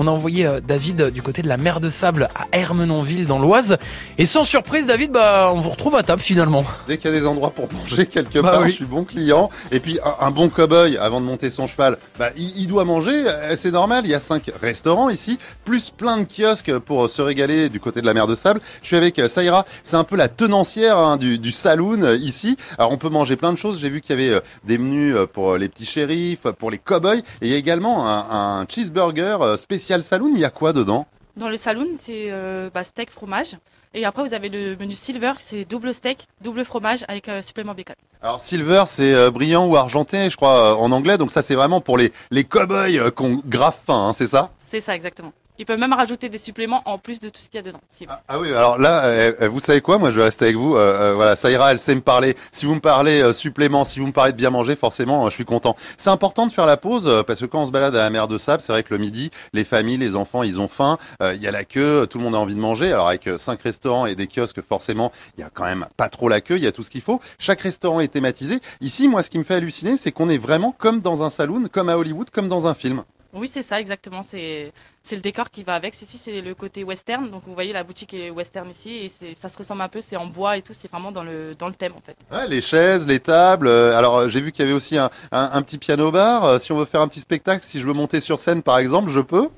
On 0.00 0.06
a 0.06 0.10
envoyé 0.12 0.46
euh, 0.46 0.60
David 0.60 1.00
euh, 1.00 1.10
du 1.10 1.22
côté 1.22 1.42
de 1.42 1.48
la 1.48 1.56
mer 1.56 1.80
de 1.80 1.90
sable 1.90 2.28
à 2.36 2.56
Hermenonville 2.56 3.26
dans 3.26 3.40
l'Oise. 3.40 3.78
Et 4.16 4.26
sans 4.26 4.44
surprise, 4.44 4.86
David, 4.86 5.10
bah, 5.10 5.50
on 5.52 5.60
vous 5.60 5.70
retrouve 5.70 5.96
à 5.96 6.04
table 6.04 6.22
finalement. 6.22 6.64
Dès 6.86 6.98
qu'il 6.98 7.10
y 7.10 7.14
a 7.14 7.18
des 7.18 7.26
endroits 7.26 7.50
pour 7.50 7.68
manger 7.72 8.06
quelque 8.06 8.38
Bah 8.38 8.52
part, 8.52 8.62
oui. 8.62 8.70
je 8.70 8.76
suis 8.76 8.84
bon 8.84 9.02
client. 9.02 9.50
Et 9.72 9.80
puis 9.80 9.98
un, 10.04 10.26
un 10.26 10.30
bon 10.30 10.48
cow-boy, 10.50 10.96
avant 10.98 11.20
de 11.20 11.26
monter 11.26 11.50
son 11.50 11.66
cheval, 11.66 11.98
bah, 12.16 12.28
il, 12.36 12.56
il 12.56 12.68
doit 12.68 12.84
manger, 12.84 13.24
euh, 13.26 13.56
c'est 13.56 13.72
normal. 13.72 14.02
Il 14.04 14.10
y 14.10 14.14
a 14.14 14.20
cinq 14.20 14.52
restaurants 14.62 15.10
ici, 15.10 15.36
plus 15.64 15.90
plein 15.90 16.18
de 16.18 16.24
kiosques 16.24 16.78
pour 16.78 17.10
se 17.10 17.20
régaler 17.20 17.68
du 17.68 17.80
côté 17.80 18.00
de 18.00 18.06
la 18.06 18.14
mer 18.14 18.28
de 18.28 18.36
sable. 18.36 18.60
Je 18.82 18.86
suis 18.86 18.96
avec 18.96 19.20
Saïra, 19.28 19.66
c'est 19.82 19.96
un 19.96 20.04
peu 20.04 20.14
la 20.14 20.28
tenancière 20.28 20.96
hein, 20.96 21.16
du, 21.16 21.40
du 21.40 21.50
saloon 21.50 22.14
ici. 22.20 22.56
Alors 22.78 22.92
on 22.92 22.98
peut 22.98 23.08
manger 23.08 23.34
plein 23.34 23.52
de 23.52 23.58
choses. 23.58 23.80
J'ai 23.80 23.90
vu 23.90 24.00
qu'il 24.00 24.16
y 24.20 24.22
avait 24.30 24.40
des 24.62 24.78
menus 24.78 25.16
pour 25.32 25.56
les 25.56 25.68
petits 25.68 25.84
shérifs, 25.86 26.42
pour 26.56 26.70
les 26.70 26.78
cow-boys. 26.78 27.16
Et 27.16 27.22
il 27.42 27.48
y 27.48 27.54
a 27.54 27.56
également 27.56 28.06
un, 28.08 28.60
un 28.60 28.66
cheeseburger 28.68 29.38
euh, 29.42 29.56
spécial 29.88 30.04
saloon. 30.04 30.32
Il 30.34 30.40
y 30.40 30.44
a 30.44 30.50
quoi 30.50 30.74
dedans 30.74 31.06
Dans 31.36 31.48
le 31.48 31.56
saloon, 31.56 31.86
c'est 31.98 32.26
euh, 32.30 32.68
bah, 32.72 32.84
steak, 32.84 33.10
fromage. 33.10 33.56
Et 33.94 34.04
après, 34.04 34.22
vous 34.22 34.34
avez 34.34 34.50
le 34.50 34.76
menu 34.76 34.92
silver, 34.92 35.32
c'est 35.38 35.64
double 35.64 35.94
steak, 35.94 36.26
double 36.42 36.66
fromage 36.66 37.06
avec 37.08 37.26
euh, 37.30 37.40
supplément 37.40 37.72
bacon. 37.72 37.96
Alors 38.20 38.42
silver, 38.42 38.84
c'est 38.86 39.14
euh, 39.14 39.30
brillant 39.30 39.66
ou 39.66 39.76
argenté, 39.76 40.28
je 40.28 40.36
crois, 40.36 40.72
euh, 40.72 40.74
en 40.74 40.92
anglais. 40.92 41.16
Donc 41.16 41.30
ça, 41.30 41.40
c'est 41.40 41.54
vraiment 41.54 41.80
pour 41.80 41.96
les, 41.96 42.12
les 42.30 42.44
cow-boys 42.44 43.10
qui 43.10 43.22
ont 43.22 43.42
grave 43.46 43.76
faim, 43.86 44.08
hein, 44.08 44.12
c'est 44.12 44.26
ça? 44.26 44.50
C'est 44.58 44.82
ça, 44.82 44.94
exactement. 44.94 45.32
Ils 45.58 45.66
peuvent 45.66 45.78
même 45.78 45.92
rajouter 45.92 46.28
des 46.28 46.38
suppléments 46.38 46.82
en 46.84 46.98
plus 46.98 47.18
de 47.18 47.28
tout 47.28 47.40
ce 47.40 47.48
qu'il 47.48 47.56
y 47.56 47.58
a 47.58 47.62
dedans. 47.62 47.80
vous- 48.00 48.06
Ah 48.28 48.38
oui, 48.38 48.48
alors 48.50 48.78
là, 48.78 49.04
euh, 49.06 49.32
euh, 49.42 49.48
vous 49.48 49.58
savez 49.58 49.80
quoi 49.80 49.98
Moi, 49.98 50.10
je 50.12 50.16
vais 50.18 50.22
rester 50.24 50.44
avec 50.44 50.56
vous. 50.56 50.76
Euh, 50.76 50.78
euh, 50.78 51.14
voilà, 51.14 51.34
Saïra, 51.34 51.72
elle 51.72 51.78
sait 51.80 51.94
me 51.96 52.00
parler. 52.00 52.36
Si 52.52 52.64
vous 52.64 52.74
me 52.76 52.80
parlez 52.80 53.20
euh, 53.20 53.32
supplément, 53.32 53.84
si 53.84 53.98
vous 53.98 54.06
me 54.06 54.12
parlez 54.12 54.30
de 54.32 54.36
bien 54.36 54.50
manger, 54.50 54.76
forcément, 54.76 55.26
euh, 55.26 55.30
je 55.30 55.34
suis 55.34 55.44
content. 55.44 55.74
C'est 55.96 56.10
important 56.10 56.46
de 56.46 56.52
faire 56.52 56.66
la 56.66 56.76
pause 56.76 57.08
euh, 57.08 57.22
parce 57.24 57.40
que 57.40 57.46
quand 57.46 57.60
on 57.62 57.66
se 57.66 57.72
balade 57.72 57.96
à 57.96 57.98
la 58.04 58.10
mer 58.10 58.28
de 58.28 58.38
sable, 58.38 58.62
c'est 58.62 58.70
vrai 58.72 58.82
que 58.84 58.94
le 58.94 58.98
midi, 58.98 59.30
les 59.52 59.64
familles, 59.64 59.98
les 59.98 60.14
enfants, 60.14 60.44
ils 60.44 60.60
ont 60.60 60.68
faim. 60.68 60.96
Il 61.20 61.42
y 61.42 61.48
a 61.48 61.50
la 61.50 61.64
queue, 61.64 62.06
tout 62.08 62.18
le 62.18 62.24
monde 62.24 62.34
a 62.36 62.38
envie 62.38 62.54
de 62.54 62.60
manger. 62.60 62.92
Alors 62.92 63.08
avec 63.08 63.28
cinq 63.38 63.60
restaurants 63.62 64.06
et 64.06 64.14
des 64.14 64.28
kiosques, 64.28 64.62
forcément, 64.62 65.10
il 65.36 65.40
y 65.40 65.44
a 65.44 65.50
quand 65.52 65.64
même 65.64 65.86
pas 65.96 66.08
trop 66.08 66.28
la 66.28 66.40
queue. 66.40 66.56
Il 66.56 66.62
y 66.62 66.66
a 66.66 66.72
tout 66.72 66.82
ce 66.84 66.90
qu'il 66.90 67.00
faut. 67.02 67.20
Chaque 67.38 67.60
restaurant 67.62 67.98
est 68.00 68.08
thématisé. 68.08 68.60
Ici, 68.80 69.08
moi, 69.08 69.22
ce 69.22 69.30
qui 69.30 69.38
me 69.38 69.44
fait 69.44 69.54
halluciner, 69.54 69.96
c'est 69.96 70.12
qu'on 70.12 70.28
est 70.28 70.38
vraiment 70.38 70.72
comme 70.76 71.00
dans 71.00 71.22
un 71.24 71.30
saloon, 71.30 71.64
comme 71.70 71.88
à 71.88 71.96
Hollywood, 71.98 72.30
comme 72.30 72.48
dans 72.48 72.66
un 72.68 72.74
film. 72.74 73.02
Oui, 73.34 73.46
c'est 73.46 73.62
ça, 73.62 73.78
exactement. 73.78 74.22
C'est 74.28 74.72
c'est 75.08 75.16
le 75.16 75.22
décor 75.22 75.50
qui 75.50 75.62
va 75.64 75.74
avec. 75.74 76.00
Ici, 76.00 76.20
c'est 76.22 76.40
le 76.40 76.54
côté 76.54 76.84
western. 76.84 77.30
Donc, 77.30 77.42
vous 77.46 77.54
voyez, 77.54 77.72
la 77.72 77.82
boutique 77.82 78.14
est 78.14 78.30
western 78.30 78.70
ici. 78.70 79.10
Et 79.22 79.36
ça 79.40 79.48
se 79.48 79.56
ressemble 79.58 79.80
un 79.82 79.88
peu, 79.88 80.00
c'est 80.00 80.16
en 80.16 80.26
bois 80.26 80.56
et 80.56 80.62
tout. 80.62 80.74
C'est 80.78 80.90
vraiment 80.90 81.10
dans 81.12 81.22
le, 81.24 81.52
dans 81.58 81.68
le 81.68 81.74
thème, 81.74 81.94
en 81.96 82.02
fait. 82.04 82.16
Ouais, 82.30 82.46
les 82.46 82.60
chaises, 82.60 83.06
les 83.06 83.20
tables. 83.20 83.66
euh, 83.68 83.96
alors 83.96 84.16
euh, 84.18 84.28
j'ai 84.28 84.40
vu 84.40 84.52
qu'il 84.52 84.64
y 84.64 84.68
avait 84.68 84.76
aussi 84.76 84.98
un, 84.98 85.10
un- 85.32 85.50
un 85.52 85.62
petit 85.62 85.78
piano 85.78 86.10
bar. 86.12 86.44
Euh, 86.44 86.58
si 86.58 86.70
on 86.72 86.76
veut 86.76 86.84
faire 86.84 87.00
un 87.00 87.08
petit 87.08 87.20
spectacle, 87.20 87.64
si 87.64 87.80
je 87.80 87.86
veux 87.86 87.92
monter 87.94 88.20
sur 88.20 88.38
scène 88.38 88.62
par 88.62 88.78
exemple, 88.78 89.10
je 89.10 89.20
peux. 89.20 89.48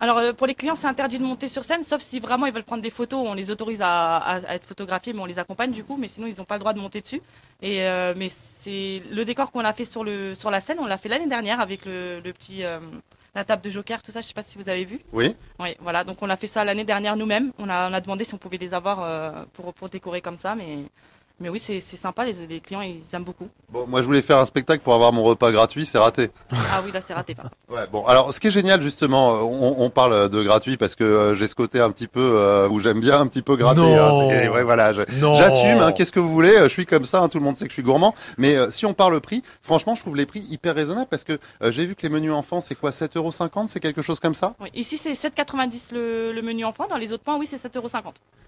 Alors, 0.00 0.18
euh, 0.18 0.32
pour 0.32 0.46
les 0.46 0.54
clients, 0.54 0.76
c'est 0.76 0.86
interdit 0.86 1.18
de 1.18 1.24
monter 1.24 1.48
sur 1.48 1.64
scène, 1.64 1.82
sauf 1.82 2.00
si 2.00 2.20
vraiment 2.20 2.46
ils 2.46 2.52
veulent 2.52 2.62
prendre 2.62 2.82
des 2.84 2.90
photos. 2.90 3.20
On 3.26 3.34
les 3.34 3.50
autorise 3.50 3.82
à, 3.82 4.16
à- 4.18 4.36
à 4.50 4.54
être 4.54 4.64
photographiés, 4.66 5.12
mais 5.12 5.20
on 5.20 5.26
les 5.26 5.40
accompagne 5.40 5.72
du 5.72 5.82
coup. 5.82 5.96
Mais 5.98 6.06
sinon, 6.08 6.28
ils 6.28 6.36
n'ont 6.38 6.44
pas 6.44 6.54
le 6.54 6.60
droit 6.60 6.72
de 6.72 6.78
monter 6.78 7.00
dessus. 7.00 7.20
Et 7.60 7.82
euh, 7.82 8.14
mais 8.16 8.30
c'est 8.62 9.02
le 9.10 9.24
décor 9.24 9.50
qu'on 9.50 9.64
a 9.64 9.72
fait 9.72 9.84
sur 9.84 10.04
le 10.04 10.34
sur 10.36 10.50
la 10.52 10.60
scène. 10.60 10.78
On 10.80 10.86
l'a 10.86 10.98
fait 10.98 11.08
l'année 11.08 11.26
dernière 11.26 11.60
avec 11.60 11.84
le, 11.84 12.20
le 12.20 12.32
petit 12.32 12.62
euh, 12.62 12.78
la 13.34 13.44
table 13.44 13.62
de 13.62 13.70
joker, 13.70 14.02
tout 14.02 14.10
ça. 14.10 14.20
Je 14.20 14.26
sais 14.26 14.34
pas 14.34 14.42
si 14.42 14.58
vous 14.58 14.68
avez 14.68 14.84
vu. 14.84 15.00
Oui. 15.12 15.36
Oui, 15.58 15.76
voilà. 15.80 16.04
Donc 16.04 16.18
on 16.22 16.30
a 16.30 16.36
fait 16.36 16.46
ça 16.46 16.64
l'année 16.64 16.84
dernière 16.84 17.16
nous-mêmes. 17.16 17.52
On 17.58 17.68
a, 17.68 17.90
on 17.90 17.94
a 17.94 18.00
demandé 18.00 18.24
si 18.24 18.34
on 18.34 18.38
pouvait 18.38 18.58
les 18.58 18.74
avoir 18.74 19.02
euh, 19.02 19.44
pour, 19.52 19.72
pour 19.74 19.88
décorer 19.88 20.20
comme 20.20 20.36
ça, 20.36 20.54
mais 20.54 20.84
mais 21.40 21.48
oui, 21.48 21.58
c'est 21.58 21.80
c'est 21.80 21.96
sympa. 21.96 22.24
Les, 22.24 22.34
les 22.48 22.60
clients 22.60 22.80
ils 22.82 23.00
aiment 23.12 23.24
beaucoup. 23.24 23.48
Bon, 23.70 23.86
moi 23.86 24.00
je 24.00 24.06
voulais 24.06 24.22
faire 24.22 24.38
un 24.38 24.44
spectacle 24.44 24.82
pour 24.82 24.94
avoir 24.94 25.12
mon 25.12 25.22
repas 25.22 25.50
gratuit, 25.52 25.84
c'est 25.86 25.98
raté. 25.98 26.30
Ah 26.50 26.80
oui, 26.84 26.90
là 26.92 27.00
c'est 27.06 27.14
raté. 27.14 27.34
pas. 27.34 27.44
Ouais, 27.68 27.86
bon, 27.92 28.06
alors 28.06 28.32
ce 28.32 28.40
qui 28.40 28.46
est 28.46 28.50
génial 28.50 28.80
justement, 28.80 29.34
euh, 29.34 29.40
on, 29.42 29.76
on 29.78 29.90
parle 29.90 30.30
de 30.30 30.42
gratuit 30.42 30.78
parce 30.78 30.94
que 30.94 31.04
euh, 31.04 31.34
j'ai 31.34 31.46
ce 31.48 31.54
côté 31.54 31.80
un 31.80 31.90
petit 31.90 32.06
peu 32.08 32.20
euh, 32.20 32.66
où 32.68 32.80
j'aime 32.80 32.98
bien 33.00 33.20
un 33.20 33.26
petit 33.26 33.42
peu 33.42 33.56
gratter. 33.56 33.80
Non. 33.82 33.98
hein, 34.22 34.28
c'est- 34.30 34.48
ouais, 34.48 34.62
voilà, 34.62 34.92
Non. 35.20 35.34
j'assume. 35.34 35.78
hein, 35.80 35.92
Qu'est-ce 35.92 36.12
que 36.12 36.20
vous 36.20 36.32
voulez 36.32 36.54
euh, 36.56 36.64
Je 36.64 36.68
suis 36.70 36.86
comme 36.86 37.04
ça. 37.04 37.20
hein, 37.20 37.28
tout 37.28 37.38
le 37.38 37.44
monde 37.44 37.56
sait 37.58 37.64
que 37.66 37.70
je 37.70 37.74
suis 37.74 37.82
gourmand. 37.82 38.14
Mais 38.38 38.56
euh, 38.56 38.70
si 38.70 38.86
on 38.86 38.94
parle 38.94 39.20
prix, 39.20 39.42
franchement, 39.62 39.94
je 39.94 40.00
trouve 40.00 40.16
les 40.16 40.24
prix 40.26 40.40
hyper 40.48 40.74
raisonnables 40.74 41.08
parce 41.10 41.24
que 41.24 41.38
euh, 41.62 41.70
j'ai 41.70 41.84
vu 41.84 41.94
que 41.94 42.02
les 42.02 42.08
menus 42.08 42.32
enfants, 42.32 42.60
c'est 42.62 42.74
quoi 42.74 42.90
7,50€ 42.90 43.68
C'est 43.68 43.80
quelque 43.80 44.00
chose 44.02 44.18
comme 44.18 44.34
ça? 44.34 44.54
Oui, 44.60 44.70
ici 44.74 44.96
c'est 44.96 45.12
7,90 45.12 45.92
le, 45.94 46.32
le 46.32 46.42
menu 46.42 46.64
enfant. 46.64 46.86
Dans 46.88 46.96
les 46.96 47.12
autres 47.12 47.22
points, 47.24 47.36
oui, 47.36 47.46
c'est 47.46 47.56
7,50 47.56 48.02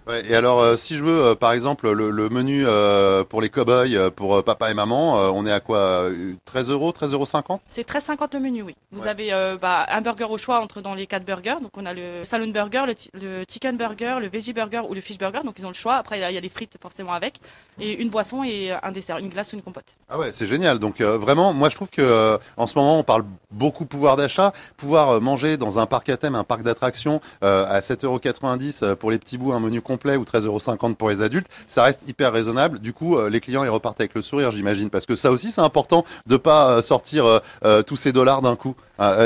Ouais, 0.06 0.22
et 0.30 0.34
alors, 0.34 0.60
euh, 0.60 0.76
si 0.78 0.96
je 0.96 1.04
veux, 1.04 1.22
euh, 1.22 1.34
par 1.34 1.52
exemple, 1.52 1.90
le, 1.90 2.10
le 2.10 2.28
menu 2.30 2.66
euh, 2.80 3.24
pour 3.24 3.42
les 3.42 3.48
cow-boys, 3.48 3.94
euh, 3.94 4.10
pour 4.10 4.36
euh, 4.36 4.42
papa 4.42 4.70
et 4.70 4.74
maman, 4.74 5.14
on 5.34 5.46
est 5.46 5.52
à 5.52 5.60
quoi 5.60 5.78
euh, 5.78 6.34
13 6.44 6.70
euros, 6.70 6.92
13,50 6.92 7.12
euros 7.12 7.60
C'est 7.70 7.88
13,50 7.88 8.28
le 8.34 8.40
menu, 8.40 8.62
oui. 8.62 8.74
Vous 8.92 9.06
avez 9.06 9.32
euh, 9.32 9.56
bah, 9.60 9.86
un 9.88 10.00
burger 10.00 10.24
au 10.24 10.38
choix 10.38 10.60
entre 10.60 10.80
dans 10.80 10.94
les 10.94 11.06
quatre 11.06 11.24
burgers. 11.24 11.56
Donc 11.62 11.72
on 11.76 11.86
a 11.86 11.94
le 11.94 12.24
saloon 12.24 12.48
burger, 12.50 12.84
le, 13.14 13.44
chicken 13.48 13.76
burger, 13.76 14.16
le 14.20 14.28
veggie 14.28 14.52
burger 14.52 14.82
ou 14.88 14.94
le 14.94 15.00
fish 15.00 15.18
burger. 15.18 15.40
Donc 15.44 15.54
ils 15.58 15.64
ont 15.66 15.70
le 15.70 15.74
choix. 15.74 15.96
Après 15.96 16.18
il 16.18 16.34
y 16.34 16.36
a- 16.36 16.40
des 16.40 16.48
frites 16.48 16.76
forcément 16.80 17.12
avec 17.12 17.38
et 17.78 17.92
une 18.00 18.08
boisson 18.08 18.42
et 18.44 18.72
un 18.82 18.92
dessert, 18.92 19.18
une 19.18 19.28
glace 19.28 19.52
ou 19.52 19.56
une 19.56 19.62
compote. 19.62 19.84
Ah 20.08 20.18
ouais, 20.18 20.32
c'est 20.32 20.46
génial. 20.46 20.78
Donc 20.78 21.00
euh, 21.00 21.18
vraiment, 21.18 21.52
moi 21.52 21.68
je 21.68 21.76
trouve 21.76 21.90
que 21.90 22.38
en 22.56 22.66
ce 22.66 22.78
moment 22.78 22.98
on 22.98 23.02
parle 23.02 23.24
beaucoup 23.50 23.84
pouvoir 23.84 24.16
d'achat, 24.16 24.52
pouvoir 24.78 25.20
manger 25.20 25.56
dans 25.58 25.78
un 25.78 25.84
parc 25.86 26.08
à 26.08 26.16
thème, 26.16 26.34
un 26.34 26.44
parc 26.44 26.62
d'attractions 26.62 27.20
à 27.42 27.80
7,90€ 27.80 28.84
euh, 28.84 28.96
pour 28.96 29.10
les 29.10 29.18
petits 29.18 29.38
bouts, 29.38 29.52
un 29.52 29.60
menu 29.60 29.80
complet 29.80 30.16
ou 30.16 30.24
13,50€ 30.24 30.94
pour 30.94 31.10
les 31.10 31.22
adultes, 31.22 31.48
ça 31.66 31.82
reste 31.82 32.08
hyper 32.08 32.32
raisonnable. 32.32 32.69
Du 32.78 32.92
coup, 32.92 33.16
euh, 33.16 33.28
les 33.30 33.40
clients 33.40 33.64
ils 33.64 33.68
repartent 33.70 34.00
avec 34.00 34.14
le 34.14 34.22
sourire, 34.22 34.52
j'imagine, 34.52 34.90
parce 34.90 35.06
que 35.06 35.16
ça 35.16 35.30
aussi 35.30 35.50
c'est 35.50 35.60
important 35.60 36.04
de 36.26 36.36
pas 36.36 36.70
euh, 36.70 36.82
sortir 36.82 37.24
euh, 37.26 37.38
euh, 37.64 37.82
tous 37.82 37.96
ces 37.96 38.12
dollars 38.12 38.42
d'un 38.42 38.56
coup. 38.56 38.74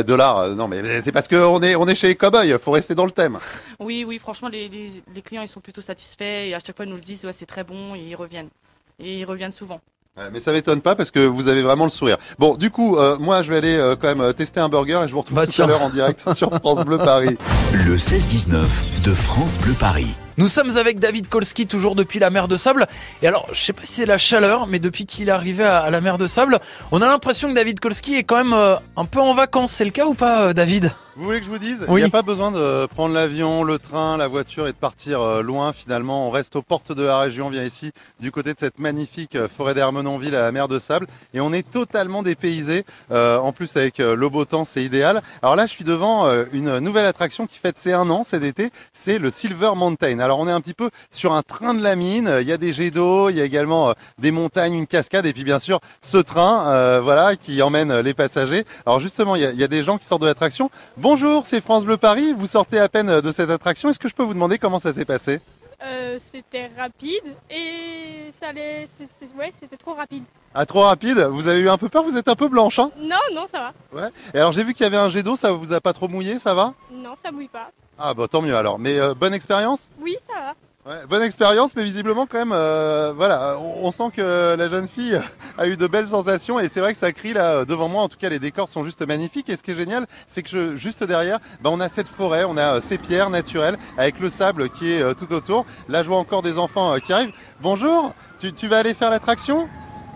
Dollars, 0.07 0.39
euh, 0.39 0.55
non 0.55 0.69
mais 0.69 1.01
c'est 1.01 1.11
parce 1.13 1.27
qu'on 1.29 1.61
est 1.63 1.75
on 1.75 1.87
est 1.89 1.95
chez 1.97 2.07
les 2.07 2.15
cowboys, 2.15 2.57
faut 2.63 2.71
rester 2.71 2.95
dans 2.95 3.05
le 3.07 3.11
thème. 3.11 3.39
Oui, 3.81 4.05
oui, 4.07 4.19
franchement 4.19 4.49
les, 4.49 4.69
les- 4.69 5.03
les 5.15 5.21
clients 5.23 5.43
ils 5.43 5.49
sont 5.49 5.61
plutôt 5.61 5.81
satisfaits 5.81 6.47
et 6.49 6.55
à 6.55 6.59
chaque 6.65 6.77
fois 6.77 6.85
ils 6.85 6.89
nous 6.91 6.95
le 6.97 7.03
disent, 7.03 7.25
ouais, 7.25 7.33
c'est 7.37 7.45
très 7.47 7.65
bon 7.65 7.95
et 7.95 7.99
ils 8.01 8.15
reviennent. 8.15 8.49
Et 9.01 9.19
ils 9.19 9.25
reviennent 9.25 9.51
souvent. 9.53 9.81
Mais 10.33 10.39
ça 10.39 10.53
m'étonne 10.53 10.81
pas 10.81 10.95
parce 10.95 11.11
que 11.11 11.19
vous 11.27 11.49
avez 11.49 11.63
vraiment 11.63 11.83
le 11.83 11.91
sourire. 11.91 12.19
Bon, 12.39 12.55
du 12.55 12.71
coup, 12.71 12.97
euh, 12.99 13.17
moi 13.19 13.43
je 13.43 13.51
vais 13.51 13.57
aller 13.57 13.75
euh, 13.75 13.97
quand 13.97 14.15
même 14.15 14.33
tester 14.33 14.61
un 14.61 14.69
burger 14.69 15.01
et 15.05 15.09
je 15.09 15.13
vous 15.13 15.19
retrouve 15.23 15.35
Bah, 15.35 15.47
tout 15.49 15.61
à 15.61 15.67
l'heure 15.67 15.83
en 15.83 15.91
direct 15.91 16.33
sur 16.35 16.51
France 16.61 16.85
Bleu 16.85 16.99
Paris. 16.99 17.37
Le 17.73 17.97
16-19 17.97 19.03
de 19.05 19.11
France 19.13 19.59
Bleu 19.59 19.73
Paris. 19.75 20.15
Nous 20.37 20.49
sommes 20.49 20.77
avec 20.77 20.99
David 20.99 21.29
Kolski, 21.29 21.66
toujours 21.66 21.94
depuis 21.94 22.18
la 22.18 22.31
mer 22.31 22.49
de 22.49 22.57
Sable. 22.57 22.87
Et 23.23 23.29
alors, 23.29 23.47
je 23.53 23.61
sais 23.61 23.73
pas 23.73 23.83
si 23.85 23.94
c'est 23.94 24.07
la 24.07 24.18
chaleur, 24.18 24.66
mais 24.66 24.81
depuis 24.81 25.07
qu'il 25.07 25.29
est 25.29 25.33
arrivé 25.33 25.62
à, 25.62 25.81
à 25.81 25.90
la 25.90 26.01
mer 26.01 26.18
de 26.18 26.27
Sable, 26.27 26.59
on 26.90 27.01
a 27.03 27.07
l'impression 27.07 27.49
que 27.51 27.55
David 27.55 27.79
Kolski 27.79 28.16
est 28.16 28.25
quand 28.25 28.37
même 28.37 28.53
euh, 28.53 28.77
un 28.97 29.05
peu 29.05 29.20
en 29.20 29.35
vacances. 29.35 29.73
C'est 29.73 29.85
le 29.85 29.92
cas 29.92 30.07
ou 30.07 30.14
pas, 30.14 30.49
euh, 30.49 30.53
David? 30.53 30.90
Vous 31.16 31.27
voulez 31.27 31.38
que 31.38 31.47
je 31.47 31.51
vous 31.51 31.59
dise? 31.59 31.87
Oui. 31.87 32.01
Il 32.01 32.03
n'y 32.03 32.09
a 32.09 32.11
pas 32.11 32.23
besoin 32.23 32.51
de 32.51 32.87
prendre 32.87 33.14
l'avion, 33.14 33.62
le 33.62 33.79
train, 33.79 34.16
la 34.16 34.27
voiture 34.27 34.66
et 34.66 34.73
de 34.73 34.77
partir 34.77 35.20
euh, 35.20 35.42
loin 35.42 35.73
finalement. 35.73 36.27
On 36.27 36.31
reste 36.31 36.57
aux 36.57 36.62
portes 36.62 36.90
de 36.90 37.05
la 37.05 37.20
région, 37.20 37.47
on 37.47 37.51
vient 37.51 37.62
ici 37.62 37.92
du 38.18 38.33
côté 38.33 38.53
de 38.53 38.59
cette 38.59 38.81
magnifique 38.81 39.37
euh, 39.37 39.47
forêt 39.47 39.75
d'Hermenonville 39.75 40.35
à 40.35 40.42
la 40.42 40.51
mer 40.51 40.66
de 40.66 40.81
Sable 40.81 41.07
et 41.33 41.40
on 41.40 41.53
est 41.53 41.70
totalement 41.70 42.25
dépaysé. 42.25 42.85
Euh, 43.12 43.38
en 43.38 43.53
plus 43.53 43.77
avec 43.77 44.01
euh, 44.01 44.16
le 44.16 44.29
beau 44.29 44.44
temps, 44.44 44.64
c'est 44.64 44.83
idéal. 44.83 45.23
Alors 45.40 45.55
là, 45.55 45.66
je 45.66 45.70
suis 45.70 45.85
devant 45.85 46.27
euh, 46.27 46.47
une 46.53 46.81
nouvelle 46.81 47.07
attraction 47.07 47.47
qui 47.47 47.61
fête 47.61 47.79
ses 47.79 47.92
un 47.92 48.11
an 48.11 48.25
cet 48.25 48.42
été, 48.42 48.73
c'est 48.92 49.18
le 49.18 49.31
Silver 49.31 49.70
Mountain. 49.77 50.18
Alors 50.25 50.39
on 50.39 50.49
est 50.49 50.53
un 50.53 50.63
petit 50.63 50.73
peu 50.73 50.89
sur 51.11 51.35
un 51.35 51.43
train 51.43 51.75
de 51.75 51.83
la 51.83 51.97
mine, 51.97 52.39
il 52.41 52.49
y 52.49 52.53
a 52.53 52.57
des 52.57 52.73
jets 52.73 52.91
d'eau, 52.91 53.29
il 53.29 53.37
y 53.37 53.43
a 53.43 53.45
également 53.45 53.91
euh, 53.91 53.93
des 54.19 54.31
montagnes, 54.31 54.73
une 54.73 54.87
cascade 54.87 55.27
et 55.27 55.35
puis 55.35 55.45
bien 55.45 55.59
sûr 55.59 55.81
ce 56.01 56.17
train 56.17 56.67
euh, 56.69 57.03
voilà 57.03 57.37
qui 57.37 57.61
emmène 57.61 58.01
les 58.01 58.15
passagers. 58.15 58.65
Alors 58.87 59.01
justement, 59.01 59.37
il 59.37 59.43
y 59.43 59.45
a, 59.45 59.51
il 59.51 59.61
y 59.61 59.65
a 59.65 59.69
des 59.69 59.83
gens 59.83 59.99
qui 59.99 60.07
sortent 60.07 60.23
de 60.23 60.27
l'attraction. 60.27 60.71
Bonjour, 60.97 61.45
c'est 61.45 61.61
France 61.61 61.85
Bleu 61.85 61.99
Paris. 61.99 62.33
Vous 62.35 62.47
sortez 62.47 62.79
à 62.79 62.89
peine 62.89 63.21
de 63.21 63.33
cette 63.33 63.51
attraction. 63.51 63.91
Est-ce 63.91 63.99
que 63.99 64.09
je 64.09 64.15
peux 64.15 64.23
vous 64.23 64.33
demander 64.33 64.57
comment 64.57 64.79
ça 64.79 64.95
s'est 64.95 65.05
passé? 65.05 65.41
Euh, 65.83 66.19
c'était 66.19 66.71
rapide 66.79 67.25
et 67.51 68.31
ça 68.41 68.49
allait, 68.49 68.87
ouais, 69.39 69.53
c'était 69.61 69.77
trop 69.77 69.93
rapide. 69.93 70.25
Ah, 70.55 70.65
trop 70.65 70.85
rapide? 70.85 71.19
Vous 71.19 71.49
avez 71.49 71.61
eu 71.61 71.69
un 71.69 71.77
peu 71.77 71.91
peur? 71.91 72.03
Vous 72.03 72.17
êtes 72.17 72.29
un 72.29 72.37
peu 72.37 72.49
blanche, 72.49 72.79
hein? 72.79 72.91
Non, 72.99 73.17
non, 73.35 73.45
ça 73.47 73.59
va. 73.59 74.01
Ouais. 74.01 74.09
Et 74.33 74.39
alors 74.39 74.53
j'ai 74.53 74.65
vu 74.65 74.73
qu'il 74.73 74.85
y 74.85 74.87
avait 74.87 74.97
un 74.97 75.11
jet 75.11 75.23
d'eau. 75.23 75.37
Ça 75.37 75.53
vous 75.53 75.75
a 75.75 75.83
pas 75.83 75.93
trop 75.93 76.09
mouillé, 76.09 76.39
ça 76.39 76.55
va? 76.55 76.73
Non, 76.91 77.15
ça 77.23 77.31
bouille 77.31 77.49
pas. 77.49 77.71
Ah 77.99 78.15
bah 78.15 78.27
tant 78.29 78.43
mieux 78.43 78.57
alors. 78.57 78.79
Mais 78.79 78.99
euh, 78.99 79.15
bonne 79.15 79.35
expérience. 79.35 79.89
Oui, 80.01 80.17
ça 80.27 80.35
va. 80.41 80.55
Ouais, 80.87 81.07
bonne 81.09 81.23
expérience, 81.23 81.75
mais 81.77 81.83
visiblement 81.83 82.27
quand 82.27 82.37
même, 82.37 82.53
euh, 82.53 83.15
voilà, 83.17 83.57
on, 83.59 83.87
on 83.87 83.91
sent 83.91 84.11
que 84.15 84.55
la 84.55 84.69
jeune 84.69 84.87
fille 84.87 85.19
a 85.59 85.67
eu 85.67 85.79
de 85.79 85.87
belles 85.87 86.09
sensations 86.09 86.61
et 86.61 86.69
c'est 86.69 86.81
vrai 86.81 86.93
que 86.93 86.99
ça 86.99 87.11
crie 87.13 87.33
là 87.33 87.65
devant 87.65 87.89
moi. 87.89 88.03
En 88.03 88.09
tout 88.09 88.19
cas, 88.19 88.29
les 88.29 88.39
décors 88.39 88.69
sont 88.69 88.85
juste 88.85 89.01
magnifiques. 89.07 89.49
Et 89.49 89.57
ce 89.57 89.63
qui 89.63 89.71
est 89.71 89.75
génial, 89.77 90.07
c'est 90.27 90.43
que 90.43 90.51
je- 90.51 90.77
juste 90.77 91.03
derrière, 91.03 91.39
bah, 91.63 91.71
on 91.73 91.81
a 91.81 91.89
cette 91.89 92.09
forêt, 92.11 92.45
on 92.45 92.59
a 92.59 92.75
euh, 92.75 92.81
ces 92.81 92.99
pierres 92.99 93.31
naturelles 93.31 93.79
avec 93.97 94.21
le 94.21 94.29
sable 94.29 94.69
qui 94.69 94.93
est 94.93 95.01
euh, 95.01 95.15
tout 95.15 95.33
autour. 95.33 95.65
Là, 95.89 96.03
je 96.03 96.09
vois 96.09 96.19
encore 96.19 96.43
des 96.43 96.59
enfants 96.59 96.93
euh, 96.93 96.99
qui 96.99 97.15
arrivent. 97.15 97.33
Bonjour, 97.63 98.13
tu, 98.39 98.53
tu 98.53 98.69
vas 98.69 98.79
aller 98.81 98.93
faire 98.93 99.09
l'attraction? 99.11 99.63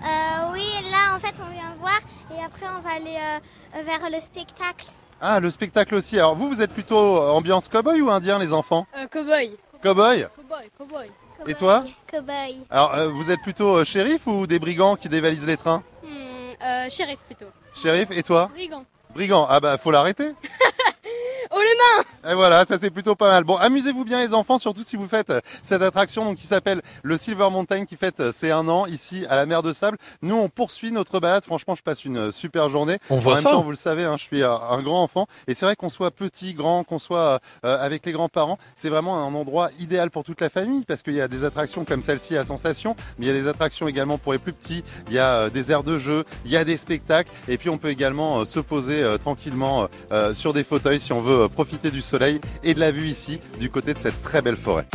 Euh, 0.02 0.52
oui, 0.52 0.64
là 0.92 1.16
en 1.16 1.18
fait 1.18 1.34
on 1.42 1.50
vient 1.50 1.74
voir 1.80 1.98
et 2.30 2.44
après 2.44 2.66
on 2.66 2.80
va 2.82 2.94
aller 2.94 3.16
euh, 3.18 3.82
vers 3.84 4.10
le 4.10 4.20
spectacle. 4.20 4.84
Ah, 5.20 5.40
le 5.40 5.50
spectacle 5.50 5.94
aussi. 5.94 6.16
Alors 6.18 6.34
vous, 6.36 6.48
vous 6.48 6.62
êtes 6.62 6.72
plutôt 6.72 7.16
euh, 7.20 7.30
ambiance 7.30 7.68
cowboy 7.68 8.00
ou 8.00 8.10
indien, 8.10 8.38
les 8.38 8.52
enfants 8.52 8.86
Euh, 8.96 9.06
cowboy. 9.06 9.56
Cowboy 9.82 10.26
Cowboy, 10.36 10.70
cowboy. 10.78 11.10
Et 11.46 11.54
toi 11.54 11.84
Cowboy. 12.10 12.60
Alors, 12.70 12.94
euh, 12.94 13.08
vous 13.08 13.30
êtes 13.30 13.40
plutôt 13.42 13.76
euh, 13.78 13.84
shérif 13.84 14.26
ou 14.26 14.46
des 14.46 14.58
brigands 14.58 14.96
qui 14.96 15.08
dévalisent 15.08 15.46
les 15.46 15.56
trains 15.56 15.82
Hmm, 16.02 16.08
euh, 16.64 16.90
shérif 16.90 17.18
plutôt. 17.26 17.46
Shérif, 17.74 18.08
et 18.10 18.22
toi 18.22 18.50
Brigand. 18.52 18.84
Brigand, 19.14 19.46
ah 19.48 19.60
bah 19.60 19.78
faut 19.78 19.90
l'arrêter. 19.90 20.32
Oh 21.50 21.60
les 21.60 22.02
mains 22.24 22.32
Et 22.32 22.34
voilà, 22.34 22.64
ça 22.64 22.78
c'est 22.78 22.90
plutôt 22.90 23.14
pas 23.14 23.28
mal. 23.28 23.44
Bon, 23.44 23.56
amusez-vous 23.56 24.04
bien 24.04 24.18
les 24.18 24.34
enfants, 24.34 24.58
surtout 24.58 24.82
si 24.82 24.96
vous 24.96 25.08
faites 25.08 25.30
euh, 25.30 25.40
cette 25.62 25.82
attraction 25.82 26.24
donc, 26.24 26.36
qui 26.36 26.46
s'appelle 26.46 26.82
le 27.02 27.16
Silver 27.16 27.48
Mountain 27.50 27.84
qui 27.84 27.96
fête 27.96 28.20
euh, 28.20 28.32
ses 28.32 28.50
un 28.50 28.68
an 28.68 28.86
ici 28.86 29.24
à 29.28 29.36
la 29.36 29.46
mer 29.46 29.62
de 29.62 29.72
Sable. 29.72 29.98
Nous, 30.22 30.36
on 30.36 30.48
poursuit 30.48 30.92
notre 30.92 31.20
balade. 31.20 31.44
Franchement, 31.44 31.74
je 31.74 31.82
passe 31.82 32.04
une 32.04 32.18
euh, 32.18 32.32
super 32.32 32.68
journée. 32.68 32.98
On 33.10 33.18
voit 33.18 33.32
en 33.32 33.34
même 33.36 33.42
ça. 33.42 33.50
temps, 33.50 33.62
vous 33.62 33.70
le 33.70 33.76
savez, 33.76 34.04
hein, 34.04 34.16
je 34.16 34.22
suis 34.24 34.42
un 34.42 34.82
grand 34.82 35.02
enfant 35.02 35.26
et 35.46 35.54
c'est 35.54 35.66
vrai 35.66 35.76
qu'on 35.76 35.88
soit 35.90 36.10
petit, 36.10 36.54
grand, 36.54 36.84
qu'on 36.84 36.98
soit 36.98 37.40
euh, 37.64 37.84
avec 37.84 38.04
les 38.06 38.12
grands-parents, 38.12 38.58
c'est 38.74 38.88
vraiment 38.88 39.26
un 39.26 39.34
endroit 39.34 39.70
idéal 39.80 40.10
pour 40.10 40.24
toute 40.24 40.40
la 40.40 40.48
famille 40.48 40.84
parce 40.84 41.02
qu'il 41.02 41.14
y 41.14 41.20
a 41.20 41.28
des 41.28 41.44
attractions 41.44 41.84
comme 41.84 42.02
celle-ci 42.02 42.36
à 42.36 42.44
Sensation, 42.44 42.94
mais 43.18 43.26
il 43.26 43.28
y 43.28 43.30
a 43.30 43.34
des 43.34 43.48
attractions 43.48 43.88
également 43.88 44.18
pour 44.18 44.32
les 44.32 44.38
plus 44.38 44.52
petits. 44.52 44.84
Il 45.08 45.14
y 45.14 45.18
a 45.18 45.34
euh, 45.34 45.50
des 45.50 45.70
aires 45.70 45.82
de 45.82 45.98
jeu, 45.98 46.24
il 46.44 46.50
y 46.50 46.56
a 46.56 46.64
des 46.64 46.76
spectacles 46.76 47.30
et 47.48 47.56
puis 47.56 47.70
on 47.70 47.78
peut 47.78 47.88
également 47.88 48.40
euh, 48.40 48.44
se 48.44 48.60
poser 48.60 49.02
euh, 49.02 49.18
tranquillement 49.18 49.88
sur 50.34 50.52
des 50.52 50.64
fauteuils 50.64 51.00
si 51.00 51.12
on 51.12 51.20
veut 51.20 51.37
euh, 51.38 51.48
profiter 51.48 51.90
du 51.90 52.02
soleil 52.02 52.40
et 52.62 52.74
de 52.74 52.80
la 52.80 52.90
vue 52.90 53.08
ici 53.08 53.40
du 53.58 53.70
côté 53.70 53.94
de 53.94 54.00
cette 54.00 54.22
très 54.22 54.42
belle 54.42 54.56
forêt. 54.56 54.86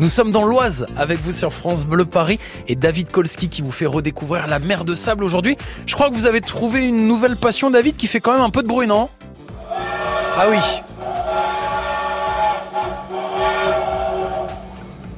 Nous 0.00 0.08
sommes 0.08 0.32
dans 0.32 0.44
l'Oise 0.44 0.86
avec 0.96 1.20
vous 1.20 1.30
sur 1.30 1.52
France 1.52 1.86
Bleu 1.86 2.04
Paris 2.04 2.40
et 2.66 2.74
David 2.74 3.10
Kolski 3.10 3.48
qui 3.48 3.62
vous 3.62 3.70
fait 3.70 3.86
redécouvrir 3.86 4.48
la 4.48 4.58
mer 4.58 4.84
de 4.84 4.96
sable 4.96 5.22
aujourd'hui. 5.22 5.56
Je 5.86 5.94
crois 5.94 6.10
que 6.10 6.14
vous 6.14 6.26
avez 6.26 6.40
trouvé 6.40 6.84
une 6.84 7.06
nouvelle 7.06 7.36
passion, 7.36 7.70
David, 7.70 7.96
qui 7.96 8.08
fait 8.08 8.18
quand 8.18 8.32
même 8.32 8.40
un 8.40 8.50
peu 8.50 8.64
de 8.64 8.68
bruit, 8.68 8.88
non? 8.88 9.08
Ah 10.36 10.46
oui. 10.50 10.56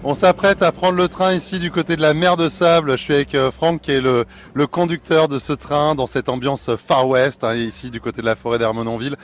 On 0.07 0.13
s'apprête 0.13 0.63
à 0.63 0.71
prendre 0.71 0.99
le 0.99 1.09
train 1.09 1.33
ici 1.33 1.59
du 1.59 1.71
côté 1.71 1.97
de 1.97 2.03
la 2.03 2.13
mer 2.13 2.37
de 2.37 2.51
Sable. 2.51 2.91
Je 2.91 3.03
suis 3.03 3.15
avec 3.15 3.35
euh, 3.35 3.51
Franck 3.51 3.81
qui 3.81 3.91
est 3.91 4.03
le, 4.03 4.27
le 4.53 4.67
conducteur 4.67 5.29
de 5.29 5.39
ce 5.39 5.55
train 5.55 5.95
dans 5.95 6.07
cette 6.07 6.29
ambiance 6.29 6.69
Far 6.77 7.09
West, 7.09 7.43
hein, 7.43 7.55
ici 7.55 7.91
du 7.91 8.03
côté 8.03 8.21
de 8.21 8.27
la 8.27 8.37
forêt 8.37 8.59
d'Hermenonville. 8.59 9.17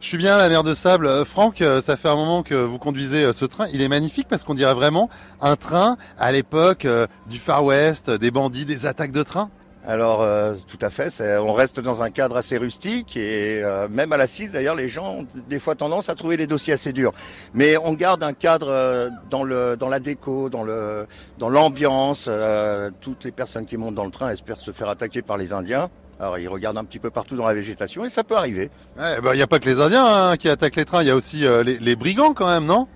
Je 0.00 0.08
suis 0.08 0.16
bien 0.16 0.34
à 0.34 0.38
la 0.38 0.48
mer 0.48 0.64
de 0.64 0.74
Sable. 0.74 1.06
Euh, 1.06 1.24
Franck, 1.24 1.62
euh, 1.62 1.80
ça 1.80 1.96
fait 1.96 2.08
un 2.08 2.16
moment 2.16 2.42
que 2.42 2.56
vous 2.56 2.78
conduisez 2.78 3.32
ce 3.32 3.44
train. 3.44 3.68
Il 3.72 3.80
est 3.80 3.86
magnifique 3.86 4.26
parce 4.28 4.42
qu'on 4.42 4.54
dirait 4.54 4.74
vraiment 4.74 5.08
un 5.40 5.54
train 5.54 5.96
à 6.18 6.32
l'époque 6.32 6.84
du 7.30 7.38
Far 7.38 7.64
West, 7.64 8.10
des 8.10 8.32
bandits, 8.32 8.64
des 8.64 8.86
attaques 8.86 9.12
de 9.12 9.22
train. 9.22 9.50
Alors 9.86 10.22
euh, 10.22 10.54
tout 10.66 10.78
à 10.80 10.88
fait, 10.88 11.12
on 11.38 11.52
reste 11.52 11.78
dans 11.78 12.02
un 12.02 12.08
cadre 12.08 12.38
assez 12.38 12.56
rustique 12.56 13.18
et 13.18 13.60
euh, 13.62 13.86
même 13.86 14.12
à 14.12 14.16
l'assise 14.16 14.52
d'ailleurs 14.52 14.74
les 14.74 14.88
gens 14.88 15.18
ont 15.18 15.26
des 15.46 15.58
fois 15.58 15.74
tendance 15.74 16.08
à 16.08 16.14
trouver 16.14 16.38
les 16.38 16.46
dossiers 16.46 16.72
assez 16.72 16.94
durs. 16.94 17.12
Mais 17.52 17.76
on 17.76 17.92
garde 17.92 18.22
un 18.22 18.32
cadre 18.32 18.68
euh, 18.70 19.10
dans, 19.28 19.44
le, 19.44 19.76
dans 19.76 19.90
la 19.90 20.00
déco, 20.00 20.48
dans 20.48 20.62
le 20.62 21.06
dans 21.38 21.50
l'ambiance. 21.50 22.26
euh, 22.28 22.90
toutes 23.02 23.24
les 23.24 23.30
personnes 23.30 23.66
qui 23.66 23.76
montent 23.76 23.94
dans 23.94 24.06
le 24.06 24.10
train 24.10 24.30
espèrent 24.30 24.60
se 24.60 24.70
faire 24.70 24.88
attaquer 24.88 25.20
par 25.20 25.36
les 25.36 25.52
Indiens. 25.52 25.90
Alors 26.18 26.38
ils 26.38 26.48
regardent 26.48 26.78
un 26.78 26.84
petit 26.84 26.98
peu 26.98 27.10
partout 27.10 27.36
dans 27.36 27.46
la 27.46 27.52
végétation 27.52 28.06
et 28.06 28.08
ça 28.08 28.24
peut 28.24 28.36
arriver. 28.36 28.70
Il 28.98 29.32
n'y 29.34 29.42
a 29.42 29.46
pas 29.46 29.58
que 29.58 29.68
les 29.68 29.80
Indiens 29.80 30.06
hein, 30.06 30.36
qui 30.38 30.48
attaquent 30.48 30.76
les 30.76 30.86
trains, 30.86 31.02
il 31.02 31.08
y 31.08 31.10
a 31.10 31.14
aussi 31.14 31.44
les, 31.62 31.78
les 31.78 31.96
brigands 31.96 32.32
quand 32.32 32.46
même, 32.46 32.64
non? 32.64 32.88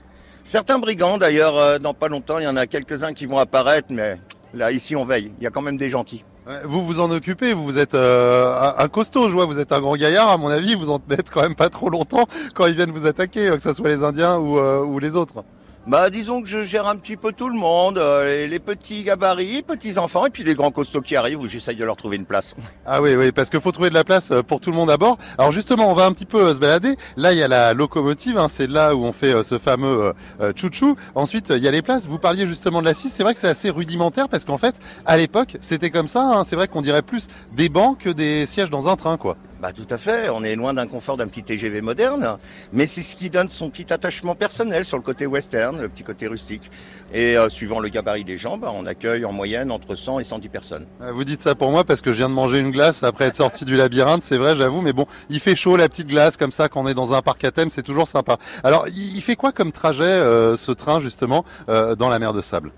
Certains 0.42 0.78
brigands 0.78 1.18
d'ailleurs, 1.18 1.80
dans 1.80 1.92
pas 1.92 2.08
longtemps, 2.08 2.38
il 2.38 2.44
y 2.44 2.48
en 2.48 2.56
a 2.56 2.66
quelques-uns 2.66 3.12
qui 3.12 3.26
vont 3.26 3.36
apparaître, 3.36 3.88
mais 3.90 4.18
là 4.54 4.72
ici 4.72 4.96
on 4.96 5.04
veille. 5.04 5.32
Il 5.38 5.44
y 5.44 5.46
a 5.46 5.50
quand 5.50 5.60
même 5.60 5.76
des 5.76 5.90
gentils. 5.90 6.24
Vous 6.64 6.82
vous 6.82 6.98
en 6.98 7.10
occupez, 7.10 7.52
vous 7.52 7.76
êtes 7.78 7.94
euh, 7.94 8.72
un- 8.78 8.88
costaud, 8.88 9.28
je 9.28 9.34
vois, 9.34 9.44
vous 9.44 9.58
êtes 9.60 9.70
un 9.70 9.80
grand 9.80 9.96
gaillard, 9.96 10.30
à 10.30 10.38
mon 10.38 10.48
avis, 10.48 10.74
vous 10.74 10.88
en 10.88 10.98
êtes 11.10 11.28
quand 11.30 11.42
même 11.42 11.54
pas 11.54 11.68
trop 11.68 11.90
longtemps 11.90 12.26
quand 12.54 12.64
ils 12.66 12.74
viennent 12.74 12.90
vous 12.90 13.06
attaquer, 13.06 13.48
euh, 13.48 13.56
que 13.56 13.62
ce 13.62 13.74
soit 13.74 13.88
les 13.90 14.02
Indiens 14.02 14.38
ou, 14.38 14.58
euh, 14.58 14.82
ou 14.82 14.98
les 14.98 15.14
autres. 15.14 15.44
Bah 15.88 16.10
disons 16.10 16.42
que 16.42 16.48
je 16.48 16.64
gère 16.64 16.86
un 16.86 16.96
petit 16.96 17.16
peu 17.16 17.32
tout 17.32 17.48
le 17.48 17.58
monde, 17.58 17.96
euh, 17.96 18.46
les, 18.46 18.58
petits 18.58 19.04
gabarits, 19.04 19.62
petits 19.62 19.96
enfants 19.96 20.26
et 20.26 20.30
puis 20.30 20.44
les 20.44 20.54
grands 20.54 20.70
costauds 20.70 21.00
qui 21.00 21.16
arrivent 21.16 21.40
où 21.40 21.46
j'essaye 21.46 21.76
de 21.76 21.84
leur 21.84 21.96
trouver 21.96 22.16
une 22.18 22.26
place. 22.26 22.54
Ah 22.84 23.00
oui, 23.00 23.16
oui, 23.16 23.32
parce 23.32 23.48
qu'il 23.48 23.62
faut 23.62 23.72
trouver 23.72 23.88
de 23.88 23.94
la 23.94 24.04
place 24.04 24.30
euh, 24.30 24.42
pour 24.42 24.60
tout 24.60 24.70
le 24.70 24.76
monde 24.76 24.90
à 24.90 24.98
bord. 24.98 25.16
Alors 25.38 25.50
justement, 25.50 25.90
on 25.90 25.94
va 25.94 26.04
un 26.04 26.12
petit 26.12 26.26
peu 26.26 26.42
euh, 26.48 26.52
se 26.52 26.60
balader. 26.60 26.96
Là, 27.16 27.32
il 27.32 27.38
y 27.38 27.42
a 27.42 27.48
la 27.48 27.72
locomotive, 27.72 28.36
hein, 28.36 28.48
c'est 28.50 28.66
là 28.66 28.94
où 28.94 29.02
on 29.02 29.14
fait 29.14 29.32
euh, 29.32 29.42
ce 29.42 29.58
fameux 29.58 30.12
chouchou. 30.56 30.94
Ensuite, 31.14 31.54
il 31.56 31.62
y 31.62 31.68
a 31.68 31.70
les 31.70 31.80
places. 31.80 32.06
Vous 32.06 32.18
parliez 32.18 32.46
justement 32.46 32.80
de 32.80 32.84
l'assise. 32.84 33.10
C'est 33.10 33.22
vrai 33.22 33.32
que 33.32 33.40
c'est 33.40 33.48
assez 33.48 33.70
rudimentaire 33.70 34.28
parce 34.28 34.44
qu'en 34.44 34.58
fait, 34.58 34.74
à 35.06 35.16
l'époque, 35.16 35.56
c'était 35.60 35.88
comme 35.88 36.06
ça. 36.06 36.20
hein. 36.20 36.44
C'est 36.44 36.56
vrai 36.56 36.68
qu'on 36.68 36.82
dirait 36.82 37.00
plus 37.00 37.28
des 37.52 37.70
bancs 37.70 37.96
que 37.96 38.10
des 38.10 38.44
sièges 38.44 38.68
dans 38.68 38.88
un 38.88 38.96
train, 38.96 39.16
quoi. 39.16 39.38
Bah 39.60 39.72
tout 39.72 39.86
à 39.90 39.98
fait, 39.98 40.28
on 40.30 40.44
est 40.44 40.54
loin 40.54 40.72
d'un 40.72 40.86
confort 40.86 41.16
d'un 41.16 41.26
petit 41.26 41.42
TGV 41.42 41.80
moderne, 41.80 42.38
mais 42.72 42.86
c'est 42.86 43.02
ce 43.02 43.16
qui 43.16 43.28
donne 43.28 43.48
son 43.48 43.70
petit 43.70 43.92
attachement 43.92 44.36
personnel 44.36 44.84
sur 44.84 44.96
le 44.96 45.02
côté 45.02 45.26
western, 45.26 45.80
le 45.80 45.88
petit 45.88 46.04
côté 46.04 46.28
rustique. 46.28 46.70
Et 47.12 47.36
euh, 47.36 47.48
suivant 47.48 47.80
le 47.80 47.88
gabarit 47.88 48.22
des 48.22 48.36
gens, 48.36 48.56
bah, 48.56 48.70
on 48.72 48.86
accueille 48.86 49.24
en 49.24 49.32
moyenne 49.32 49.72
entre 49.72 49.96
100 49.96 50.20
et 50.20 50.24
110 50.24 50.48
personnes. 50.48 50.86
Euh, 51.02 51.10
Vous 51.10 51.24
dites 51.24 51.40
ça 51.40 51.56
pour 51.56 51.72
moi 51.72 51.82
parce 51.82 52.02
que 52.02 52.12
je 52.12 52.18
viens 52.18 52.28
de 52.28 52.34
manger 52.34 52.60
une 52.60 52.70
glace 52.70 53.02
après 53.02 53.24
être 53.24 53.34
sorti 53.34 53.64
du 53.64 53.74
labyrinthe, 53.74 54.22
c'est 54.22 54.36
vrai, 54.36 54.54
j'avoue, 54.54 54.80
mais 54.80 54.92
bon, 54.92 55.06
il 55.28 55.40
fait 55.40 55.56
chaud 55.56 55.76
la 55.76 55.88
petite 55.88 56.06
glace 56.06 56.36
comme 56.36 56.52
ça 56.52 56.68
quand 56.68 56.82
on 56.82 56.86
est 56.86 56.94
dans 56.94 57.12
un 57.14 57.22
parc 57.22 57.42
à 57.42 57.50
thème, 57.50 57.68
c'est 57.68 57.82
toujours 57.82 58.06
sympa. 58.06 58.36
Alors, 58.62 58.86
il 58.86 59.20
fait 59.22 59.34
quoi 59.34 59.50
comme 59.50 59.72
trajet 59.72 60.04
euh, 60.04 60.56
ce 60.56 60.70
train 60.70 61.00
justement 61.00 61.44
dans 61.66 62.08
la 62.08 62.18
mer 62.20 62.32
de 62.32 62.42
sable? 62.42 62.70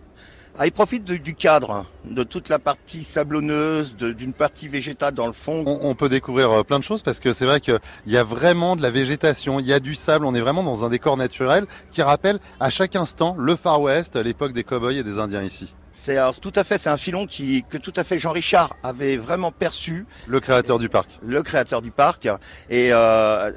Ah, 0.62 0.66
il 0.66 0.72
profite 0.72 1.06
de- 1.06 1.16
du 1.16 1.34
cadre, 1.34 1.86
de 2.04 2.22
toute 2.22 2.50
la 2.50 2.58
partie 2.58 3.02
sablonneuse, 3.02 3.96
d'une 3.96 4.34
partie 4.34 4.68
végétale 4.68 5.14
dans 5.14 5.26
le 5.26 5.32
fond. 5.32 5.64
on, 5.66 5.88
on 5.88 5.94
peut 5.94 6.10
découvrir 6.10 6.50
euh, 6.50 6.62
plein 6.64 6.78
de 6.78 6.84
choses 6.84 7.02
parce 7.02 7.18
que 7.18 7.32
c'est 7.32 7.46
vrai 7.46 7.60
qu'il 7.60 7.78
y 8.06 8.18
a 8.18 8.24
vraiment 8.24 8.76
de 8.76 8.82
la 8.82 8.90
végétation, 8.90 9.58
il 9.58 9.64
y 9.66 9.72
a 9.72 9.80
du 9.80 9.94
sable, 9.94 10.26
on 10.26 10.34
est 10.34 10.40
vraiment 10.42 10.62
dans 10.62 10.84
un 10.84 10.90
décor 10.90 11.16
naturel 11.16 11.64
qui 11.90 12.02
rappelle 12.02 12.38
à 12.60 12.68
chaque 12.68 12.94
instant 12.94 13.34
le 13.38 13.56
Far 13.56 13.80
West, 13.80 14.16
l'époque 14.16 14.52
des 14.52 14.62
cow-boys 14.62 14.92
et 14.92 15.02
des 15.02 15.18
Indiens 15.18 15.42
ici. 15.42 15.72
C'est 15.94 16.18
tout 16.42 16.52
à 16.54 16.62
fait, 16.62 16.76
c'est 16.76 16.90
un 16.90 16.98
filon 16.98 17.26
qui, 17.26 17.64
que 17.66 17.78
tout 17.78 17.94
à 17.96 18.04
fait 18.04 18.18
Jean 18.18 18.32
Richard 18.32 18.76
avait 18.82 19.16
vraiment 19.16 19.52
perçu. 19.52 20.04
Le 20.26 20.40
créateur 20.40 20.78
du 20.78 20.90
parc. 20.90 21.08
Le 21.22 21.42
créateur 21.42 21.80
du 21.80 21.90
parc. 21.90 22.28
Et 22.68 22.90
euh, 22.92 23.50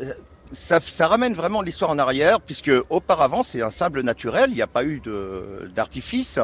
ça, 0.53 1.07
ramène 1.07 1.33
vraiment 1.33 1.61
l'histoire 1.61 1.91
en 1.91 1.99
arrière, 1.99 2.39
puisque 2.41 2.71
auparavant 2.89 3.43
c'est 3.43 3.61
un 3.61 3.69
sable 3.69 4.01
naturel, 4.01 4.49
il 4.49 4.55
n'y 4.55 4.61
a 4.61 4.67
pas 4.67 4.83
eu 4.83 5.01
d'artifice. 5.75 6.39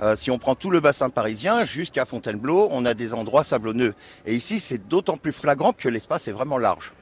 Euh, 0.00 0.16
si 0.16 0.30
on 0.30 0.38
prend 0.38 0.54
tout 0.54 0.70
le 0.70 0.80
bassin 0.80 1.10
parisien 1.10 1.64
jusqu'à 1.64 2.04
Fontainebleau, 2.04 2.68
on 2.70 2.84
a 2.84 2.94
des 2.94 3.14
endroits 3.14 3.44
sablonneux. 3.44 3.94
Et 4.26 4.34
ici 4.34 4.60
c'est 4.60 4.88
d'autant 4.88 5.16
plus 5.16 5.32
flagrant 5.32 5.72
que 5.72 5.88
l'espace 5.88 6.28
est 6.28 6.32
vraiment 6.32 6.58
large. 6.58 6.92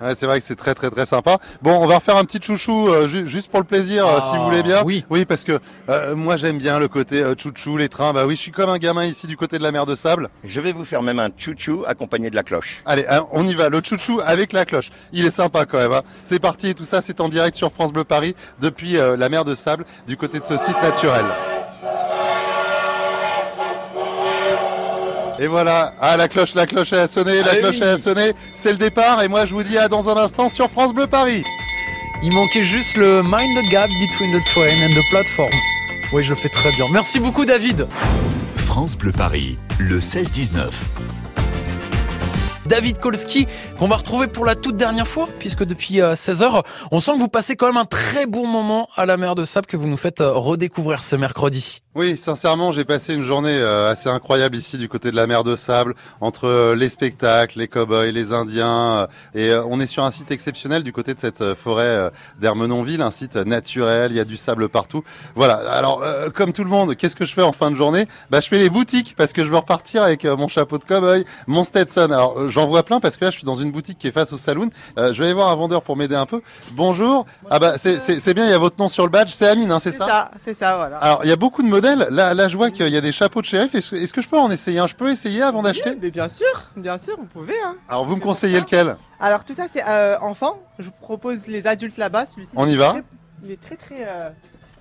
Ouais, 0.00 0.14
c'est 0.14 0.26
vrai 0.26 0.40
que 0.40 0.46
c'est 0.46 0.56
très 0.56 0.74
très 0.74 0.90
très 0.90 1.04
sympa. 1.06 1.38
Bon, 1.62 1.72
on 1.82 1.86
va 1.86 1.96
refaire 1.96 2.16
un 2.16 2.24
petit 2.24 2.40
chouchou 2.42 2.88
euh, 2.88 3.06
ju- 3.06 3.26
juste 3.28 3.50
pour 3.50 3.60
le 3.60 3.66
plaisir, 3.66 4.06
euh, 4.06 4.20
si 4.20 4.36
vous 4.36 4.44
voulez 4.44 4.62
bien. 4.62 4.82
oui. 4.84 5.04
Oui, 5.10 5.24
parce 5.24 5.44
que 5.44 5.58
euh, 5.88 6.14
moi 6.16 6.36
j'aime 6.36 6.58
bien 6.58 6.78
le 6.78 6.88
côté 6.88 7.22
euh, 7.22 7.34
chouchou, 7.36 7.76
les 7.76 7.88
trains. 7.88 8.12
Bah 8.12 8.24
oui, 8.26 8.34
je 8.36 8.40
suis 8.40 8.50
comme 8.52 8.70
un 8.70 8.78
gamin 8.78 9.04
ici 9.04 9.26
du 9.26 9.36
côté 9.36 9.58
de 9.58 9.62
la 9.62 9.72
mer 9.72 9.84
de 9.86 9.94
sable. 9.94 10.28
Je 10.44 10.60
vais 10.60 10.72
vous 10.72 10.84
faire 10.84 11.02
même 11.02 11.18
un 11.18 11.28
chouchou 11.36 11.84
accompagné 11.86 12.30
de 12.30 12.34
la 12.36 12.42
cloche. 12.42 12.82
Allez, 12.86 13.04
hein, 13.10 13.26
on 13.32 13.44
y 13.44 13.54
va, 13.54 13.68
le 13.68 13.82
chouchou 13.84 14.20
avec 14.24 14.52
la 14.52 14.64
cloche. 14.64 14.90
Il 15.12 15.26
est 15.26 15.30
sympa 15.30 15.66
quand 15.66 15.78
même. 15.78 15.92
hein. 15.92 16.02
C'est 16.24 16.38
parti 16.40 16.68
et 16.68 16.74
tout 16.74 16.84
ça, 16.84 17.02
c'est 17.02 17.20
en 17.20 17.28
direct 17.28 17.56
sur 17.56 17.70
France 17.70 17.92
Bleu 17.92 18.04
Paris 18.04 18.34
depuis 18.60 18.96
euh, 18.96 19.16
la 19.16 19.28
mer 19.28 19.44
de 19.44 19.54
sable 19.54 19.84
du 20.06 20.16
côté 20.16 20.40
de 20.40 20.46
ce 20.46 20.56
site 20.56 20.80
naturel. 20.82 21.24
Et 25.42 25.46
voilà, 25.46 25.94
ah 26.00 26.18
la 26.18 26.28
cloche, 26.28 26.54
la 26.54 26.66
cloche 26.66 26.92
a 26.92 27.08
sonné, 27.08 27.42
la 27.42 27.52
Ah 27.52 27.56
cloche 27.56 27.76
oui. 27.80 27.82
a 27.86 27.96
sonné, 27.96 28.32
c'est 28.54 28.72
le 28.72 28.76
départ 28.76 29.22
et 29.22 29.28
moi 29.28 29.46
je 29.46 29.54
vous 29.54 29.62
dis 29.62 29.78
à 29.78 29.88
dans 29.88 30.10
un 30.10 30.16
instant 30.22 30.50
sur 30.50 30.70
France 30.70 30.92
Bleu 30.92 31.06
Paris. 31.06 31.42
Il 32.22 32.34
manquait 32.34 32.62
juste 32.64 32.98
le 32.98 33.22
mind 33.22 33.56
the 33.64 33.70
gap 33.70 33.88
between 33.88 34.38
the 34.38 34.44
train 34.44 34.84
and 34.86 34.90
the 34.90 35.02
platform. 35.10 35.48
Oui, 36.12 36.22
je 36.22 36.30
le 36.30 36.36
fais 36.36 36.50
très 36.50 36.70
bien. 36.72 36.84
Merci 36.92 37.20
beaucoup, 37.20 37.46
David. 37.46 37.86
France 38.56 38.98
Bleu 38.98 39.12
Paris, 39.12 39.56
le 39.78 39.98
16-19. 40.00 40.68
David 42.70 43.00
Kolski, 43.00 43.48
qu'on 43.80 43.88
va 43.88 43.96
retrouver 43.96 44.28
pour 44.28 44.44
la 44.44 44.54
toute 44.54 44.76
dernière 44.76 45.08
fois, 45.08 45.28
puisque 45.40 45.64
depuis 45.64 45.98
16h, 45.98 46.62
on 46.92 47.00
sent 47.00 47.14
que 47.14 47.18
vous 47.18 47.28
passez 47.28 47.56
quand 47.56 47.66
même 47.66 47.76
un 47.76 47.84
très 47.84 48.26
bon 48.26 48.46
moment 48.46 48.88
à 48.94 49.06
la 49.06 49.16
mer 49.16 49.34
de 49.34 49.44
sable 49.44 49.66
que 49.66 49.76
vous 49.76 49.88
nous 49.88 49.96
faites 49.96 50.20
euh, 50.20 50.32
redécouvrir 50.32 51.02
ce 51.02 51.16
mercredi. 51.16 51.82
Oui, 51.96 52.16
sincèrement, 52.16 52.70
j'ai 52.70 52.84
passé 52.84 53.14
une 53.14 53.24
journée 53.24 53.58
euh, 53.58 53.90
assez 53.90 54.08
incroyable 54.08 54.54
ici 54.56 54.78
du 54.78 54.88
côté 54.88 55.10
de 55.10 55.16
la 55.16 55.26
mer 55.26 55.42
de 55.42 55.56
sable, 55.56 55.96
entre 56.20 56.44
euh, 56.46 56.76
les 56.76 56.88
spectacles, 56.88 57.58
les 57.58 57.66
cow-boys, 57.66 58.12
les 58.12 58.32
Indiens, 58.32 59.00
euh, 59.00 59.06
et 59.34 59.48
euh, 59.48 59.64
on 59.68 59.80
est 59.80 59.88
sur 59.88 60.04
un 60.04 60.12
site 60.12 60.30
exceptionnel 60.30 60.84
du 60.84 60.92
côté 60.92 61.14
de 61.14 61.18
cette 61.18 61.40
euh, 61.40 61.56
forêt 61.56 61.82
euh, 61.82 62.10
d'Hermenonville, 62.40 63.02
un 63.02 63.10
site 63.10 63.34
naturel, 63.34 64.12
il 64.12 64.16
y 64.16 64.20
a 64.20 64.24
du 64.24 64.36
sable 64.36 64.68
partout. 64.68 65.02
Voilà, 65.34 65.54
alors 65.72 66.02
euh, 66.04 66.30
comme 66.30 66.52
tout 66.52 66.62
le 66.62 66.70
monde, 66.70 66.94
qu'est-ce 66.94 67.16
que 67.16 67.24
je 67.24 67.34
fais 67.34 67.42
en 67.42 67.52
fin 67.52 67.72
de 67.72 67.76
journée? 67.76 68.06
Bah 68.30 68.40
je 68.40 68.46
fais 68.46 68.58
les 68.58 68.70
boutiques 68.70 69.16
parce 69.16 69.32
que 69.32 69.44
je 69.44 69.50
veux 69.50 69.56
repartir 69.56 70.04
avec 70.04 70.24
euh, 70.24 70.36
mon 70.36 70.46
chapeau 70.46 70.78
de 70.78 70.84
cow-boy, 70.84 71.24
mon 71.48 71.64
Stetson. 71.64 72.12
Alors 72.12 72.38
euh, 72.38 72.50
j'en 72.60 72.66
vois 72.68 72.82
plein 72.82 73.00
parce 73.00 73.16
que 73.16 73.24
là 73.24 73.30
je 73.30 73.36
suis 73.36 73.44
dans 73.46 73.54
une 73.54 73.72
boutique 73.72 73.98
qui 73.98 74.06
est 74.06 74.12
face 74.12 74.32
au 74.32 74.36
saloon. 74.36 74.70
Euh, 74.98 75.12
je 75.12 75.18
vais 75.18 75.26
aller 75.26 75.34
voir 75.34 75.48
un 75.50 75.56
vendeur 75.56 75.82
pour 75.82 75.96
m'aider 75.96 76.14
un 76.16 76.26
peu. 76.26 76.40
Bonjour. 76.72 77.26
Ah 77.50 77.58
bah 77.58 77.78
c'est- 77.78 78.34
bien, 78.34 78.44
il 78.46 78.50
y 78.50 78.54
a 78.54 78.58
votre 78.58 78.76
nom 78.78 78.88
sur 78.88 79.04
le 79.04 79.10
badge, 79.10 79.30
c'est 79.32 79.48
Amine, 79.48 79.72
hein, 79.72 79.80
c'est 79.80 79.92
ça 79.92 80.06
ça, 80.06 80.30
c'est 80.44 80.54
ça, 80.54 80.76
voilà. 80.76 80.98
alors, 80.98 81.20
il 81.24 81.28
y 81.28 81.32
a 81.32 81.36
beaucoup 81.36 81.62
de 81.62 81.68
modèles. 81.68 82.06
Là, 82.10 82.34
là 82.34 82.48
je 82.48 82.56
vois 82.56 82.70
qu'il 82.70 82.88
y 82.88 82.96
a 82.96 83.00
des 83.00 83.12
chapeaux 83.12 83.40
de 83.40 83.46
shérif. 83.46 83.74
Est-ce 83.74 84.12
que 84.12 84.22
je 84.22 84.28
peux 84.28 84.38
en 84.38 84.50
essayer 84.50 84.78
un? 84.78 84.86
Je 84.86 84.94
peux 84.94 85.10
essayer 85.10 85.42
avant 85.42 85.62
d'acheter? 85.62 85.94
bien 85.96 86.28
sûr, 86.28 86.46
bien 86.76 86.98
sûr, 86.98 87.16
vous 87.16 87.26
pouvez. 87.26 87.54
Hein. 87.64 87.76
Alors, 87.88 88.04
vous 88.04 88.16
me 88.16 88.20
conseillez 88.20 88.60
lequel? 88.60 88.96
Alors 89.18 89.44
tout 89.44 89.54
ça 89.54 89.64
c'est 89.72 89.84
euh, 89.86 90.18
enfant. 90.20 90.58
Je 90.78 90.84
vous 90.86 90.92
propose 91.00 91.46
les 91.46 91.66
adultes 91.66 91.98
là-bas. 91.98 92.26
Celui-ci. 92.26 92.52
On 92.56 92.66
y 92.66 92.74
va 92.76 92.90
très- 92.90 93.02
Il 93.44 93.50
est 93.50 93.60
très 93.60 93.76
très 93.76 94.04
euh, 94.06 94.30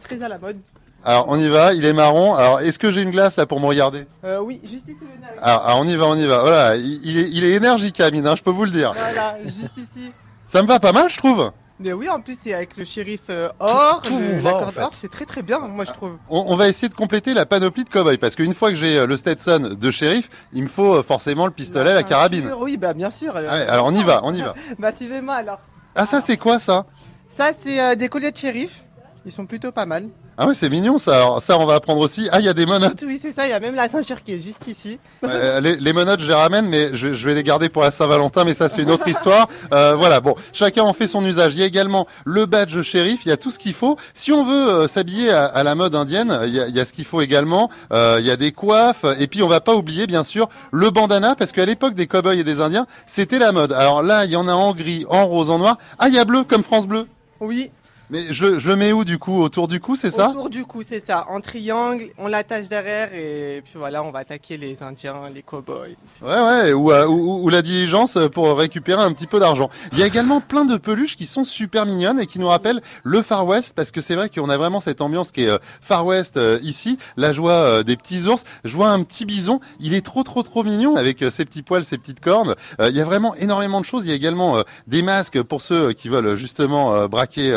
très 0.04 0.22
à 0.24 0.30
la 0.30 0.38
mode. 0.38 0.58
Alors, 1.06 1.26
on 1.30 1.38
y 1.38 1.48
va. 1.48 1.74
Il 1.74 1.86
est 1.86 1.94
marron. 1.94 2.36
Alors, 2.36 2.60
est-ce 2.62 2.78
que 2.80 2.92
j'ai 2.92 3.02
une 3.02 3.12
glace 3.12 3.38
là 3.38 3.46
pour 3.46 3.60
me 3.62 3.66
regarder 3.66 4.06
Euh, 4.24 4.40
oui, 4.42 4.60
juste 4.64 4.88
ici. 4.88 4.98
avec- 5.24 5.40
alors, 5.42 5.66
alors, 5.66 5.80
on 5.80 5.86
y 5.88 5.96
va, 5.96 6.06
on 6.08 6.16
y 6.16 6.26
va. 6.26 6.40
Voilà, 6.42 6.76
il, 6.76 7.00
il 7.06 7.18
est, 7.18 7.30
il 7.32 7.44
est 7.44 7.52
énergique, 7.52 8.00
Amine, 8.02 8.28
hein, 8.28 8.36
je 8.36 8.44
peux 8.44 8.52
vous 8.52 8.66
le 8.66 8.72
dire. 8.72 8.94
Voilà, 8.94 9.38
juste 9.46 9.78
ici. 9.78 10.12
Ça 10.46 10.62
me 10.62 10.68
va 10.68 10.80
pas 10.80 10.92
mal, 10.92 11.10
je 11.10 11.18
trouve. 11.18 11.52
Mais 11.82 11.94
oui, 11.94 12.10
en 12.10 12.20
plus 12.20 12.38
c'est 12.44 12.54
avec 12.54 12.76
le 12.76 12.84
shérif 12.84 13.22
euh, 13.30 13.48
or. 13.60 14.02
tout 14.04 14.18
le- 14.20 14.22
vous 14.36 14.40
va, 14.42 14.56
en 14.58 14.68
fait. 14.68 14.82
c'est 14.92 15.10
très 15.10 15.24
très 15.24 15.42
bien, 15.42 15.60
moi 15.60 15.86
je 15.86 15.94
trouve. 15.94 16.18
On, 16.30 16.44
on 16.48 16.56
va 16.58 16.68
essayer 16.68 16.90
de 16.90 16.94
compléter 16.94 17.34
la 17.34 17.46
panoplie 17.46 17.86
de 17.86 17.90
cow-boy 17.90 18.18
parce 18.18 18.36
qu'une 18.36 18.54
fois 18.54 18.70
que 18.72 18.76
j'ai 18.76 18.98
euh, 19.00 19.08
le 19.08 19.16
Stetson 19.16 19.78
de 19.80 19.92
shérif, 19.92 20.30
il 20.52 20.64
me 20.64 20.68
faut 20.68 20.96
euh, 20.96 21.04
forcément 21.04 21.46
le 21.46 21.54
pistolet, 21.54 21.94
la 21.94 22.04
carabine. 22.04 22.52
Oui, 22.60 22.76
bah 22.76 22.94
bien 22.94 23.10
sûr. 23.12 23.34
Allez, 23.34 23.48
alors, 23.48 23.86
on 23.86 23.94
y 23.94 24.04
va, 24.04 24.20
on 24.26 24.34
y 24.34 24.42
va. 24.42 24.56
bah 24.80 24.92
suivez-moi 24.94 25.36
alors. 25.36 25.60
Ah, 25.96 26.06
ça, 26.06 26.20
c'est 26.20 26.36
quoi 26.36 26.60
ça? 26.60 26.86
Ça 27.30 27.52
c'est 27.58 27.80
euh, 27.80 27.96
des 27.96 28.10
colliers 28.10 28.32
de 28.32 28.38
shérif. 28.38 28.84
Ils 29.26 29.32
sont 29.32 29.46
plutôt 29.46 29.72
pas 29.72 29.86
mal. 29.86 30.10
Ah 30.42 30.48
ouais, 30.48 30.54
c'est 30.54 30.70
mignon 30.70 30.98
ça. 30.98 31.18
Alors, 31.18 31.42
ça, 31.42 31.60
on 31.60 31.66
va 31.66 31.76
apprendre 31.76 32.00
aussi. 32.00 32.30
Ah, 32.32 32.40
il 32.40 32.46
y 32.46 32.48
a 32.48 32.54
des 32.54 32.66
menottes. 32.66 33.04
Oui, 33.06 33.20
c'est 33.22 33.34
ça, 33.34 33.46
il 33.46 33.50
y 33.50 33.54
a 33.54 33.60
même 33.60 33.76
la 33.76 33.90
ceinture 33.90 34.24
qui 34.24 34.36
est 34.36 34.40
juste 34.40 34.66
ici. 34.68 34.98
Euh, 35.26 35.60
les, 35.60 35.76
les 35.76 35.92
menottes, 35.92 36.22
je 36.22 36.28
les 36.28 36.34
ramène, 36.34 36.70
mais 36.70 36.96
je, 36.96 37.12
je 37.12 37.28
vais 37.28 37.36
les 37.36 37.44
garder 37.44 37.68
pour 37.68 37.82
la 37.84 37.92
Saint-Valentin, 37.92 38.46
mais 38.46 38.54
ça, 38.54 38.70
c'est 38.70 38.82
une 38.82 38.90
autre 38.90 39.10
histoire. 39.10 39.50
Euh, 39.74 39.98
voilà, 39.98 40.22
bon, 40.22 40.36
chacun 40.54 40.84
en 40.84 40.94
fait 40.94 41.08
son 41.08 41.26
usage. 41.26 41.56
Il 41.56 41.60
y 41.60 41.64
a 41.64 41.66
également 41.66 42.08
le 42.24 42.46
badge 42.46 42.82
shérif, 42.84 43.26
il 43.26 43.30
y 43.30 43.32
a 43.34 43.38
tout 43.38 43.52
ce 43.52 43.60
qu'il 43.60 43.74
faut. 43.74 43.98
Si 44.14 44.32
on 44.32 44.46
veut 44.46 44.70
euh, 44.70 44.88
s'habiller 44.88 45.30
à, 45.30 45.44
à 45.44 45.64
la 45.64 45.76
mode 45.76 45.94
indienne, 45.94 46.40
il 46.46 46.54
y 46.56 46.62
a, 46.62 46.68
il 46.70 46.76
y 46.76 46.80
a 46.80 46.86
ce 46.86 46.94
qu'il 46.94 47.04
faut 47.04 47.20
également. 47.20 47.70
Euh, 47.92 48.18
il 48.22 48.26
y 48.26 48.32
a 48.32 48.38
des 48.38 48.54
coiffes, 48.54 49.04
et 49.20 49.28
puis 49.28 49.44
on 49.44 49.50
va 49.50 49.60
pas 49.60 49.76
oublier, 49.76 50.08
bien 50.08 50.24
sûr, 50.24 50.48
le 50.72 50.90
bandana, 50.90 51.36
parce 51.36 51.52
qu'à 51.52 51.66
l'époque 51.66 51.96
des 51.96 52.08
cow-boys 52.08 52.36
et 52.36 52.46
des 52.46 52.62
Indiens, 52.62 52.88
c'était 53.08 53.40
la 53.40 53.52
mode. 53.52 53.74
Alors 53.74 54.04
là, 54.04 54.24
il 54.24 54.32
y 54.32 54.38
en 54.38 54.48
a 54.48 54.54
en 54.54 54.74
gris, 54.74 55.06
en 55.10 55.26
rose, 55.26 55.50
en 55.50 55.60
noir. 55.60 55.78
Ah, 55.98 56.08
il 56.08 56.16
y 56.16 56.18
a 56.18 56.24
bleu, 56.24 56.46
comme 56.46 56.64
France 56.64 56.88
Bleu. 56.88 57.08
Oui. 57.42 57.72
Mais 58.10 58.32
je, 58.32 58.60
je 58.60 58.68
le 58.68 58.76
mets 58.76 58.92
où, 58.92 59.04
du 59.04 59.18
coup? 59.18 59.42
Autour 59.42 59.68
du 59.68 59.80
cou, 59.80 59.96
c'est 59.96 60.12
ça? 60.12 60.30
Autour 60.30 60.50
du 60.50 60.66
cou, 60.66 60.84
c'est 60.84 61.00
ça. 61.00 61.26
En 61.30 61.42
triangle, 61.42 62.10
on 62.18 62.28
l'attache 62.28 62.68
derrière 62.68 63.14
et 63.14 63.62
puis 63.64 63.74
voilà, 63.76 64.04
on 64.04 64.12
va 64.12 64.20
attaquer 64.20 64.58
les 64.58 64.82
Indiens, 64.82 65.30
les 65.34 65.42
cowboys. 65.42 65.96
Ouais, 66.22 66.42
ouais, 66.42 66.74
ou, 66.74 66.92
euh, 66.92 67.06
ou, 67.06 67.44
ou 67.44 67.50
la 67.50 67.62
diligence 67.62 68.18
pour 68.34 68.58
récupérer 68.58 69.02
un 69.02 69.12
petit 69.14 69.28
peu 69.28 69.40
d'argent. 69.40 69.70
Il 69.94 70.00
y 70.00 70.04
a 70.04 70.08
également 70.08 70.42
plein 70.42 70.66
de 70.66 70.78
peluches 70.78 71.16
qui 71.16 71.26
sont 71.26 71.44
super 71.44 71.86
mignonnes 71.86 72.20
et 72.20 72.26
qui 72.26 72.40
nous 72.40 72.48
rappellent 72.48 72.82
le 73.04 73.22
Far 73.22 73.46
West, 73.46 73.74
parce 73.76 73.92
que 73.92 74.02
c'est 74.02 74.16
vrai 74.16 74.30
qu'on 74.30 74.50
a 74.50 74.58
vraiment 74.58 74.80
cette 74.80 75.02
ambiance 75.02 75.32
qui 75.32 75.44
est 75.44 75.50
euh, 75.50 75.58
Far 75.82 76.06
West 76.06 76.38
euh, 76.38 76.60
ici. 76.64 76.98
Vois 77.40 77.52
euh, 77.52 77.84
des 77.84 77.96
petits 77.96 78.28
ours, 78.28 78.44
je 78.66 78.76
vois 78.76 78.90
un 78.90 79.02
petit 79.04 79.24
bison, 79.24 79.62
il 79.80 79.94
est 79.94 80.06
trop, 80.06 80.24
trop, 80.24 80.44
trop 80.44 80.64
mignon 80.64 80.96
avec 80.98 81.24
ses 81.30 81.46
petits 81.46 81.62
poils, 81.62 81.86
ses 81.86 81.98
petites 81.98 82.20
cornes. 82.20 82.56
Il 82.80 82.92
y 82.92 83.00
a 83.00 83.06
vraiment 83.06 83.34
énormément 83.36 83.80
de 83.80 83.86
choses. 83.86 84.06
Il 84.06 84.10
y 84.10 84.12
a 84.12 84.16
également 84.16 84.62
des 84.88 85.02
masques 85.02 85.42
pour 85.44 85.62
ceux 85.62 85.94
qui 85.94 86.10
veulent 86.10 86.36
justement 86.36 87.08
braquer 87.08 87.52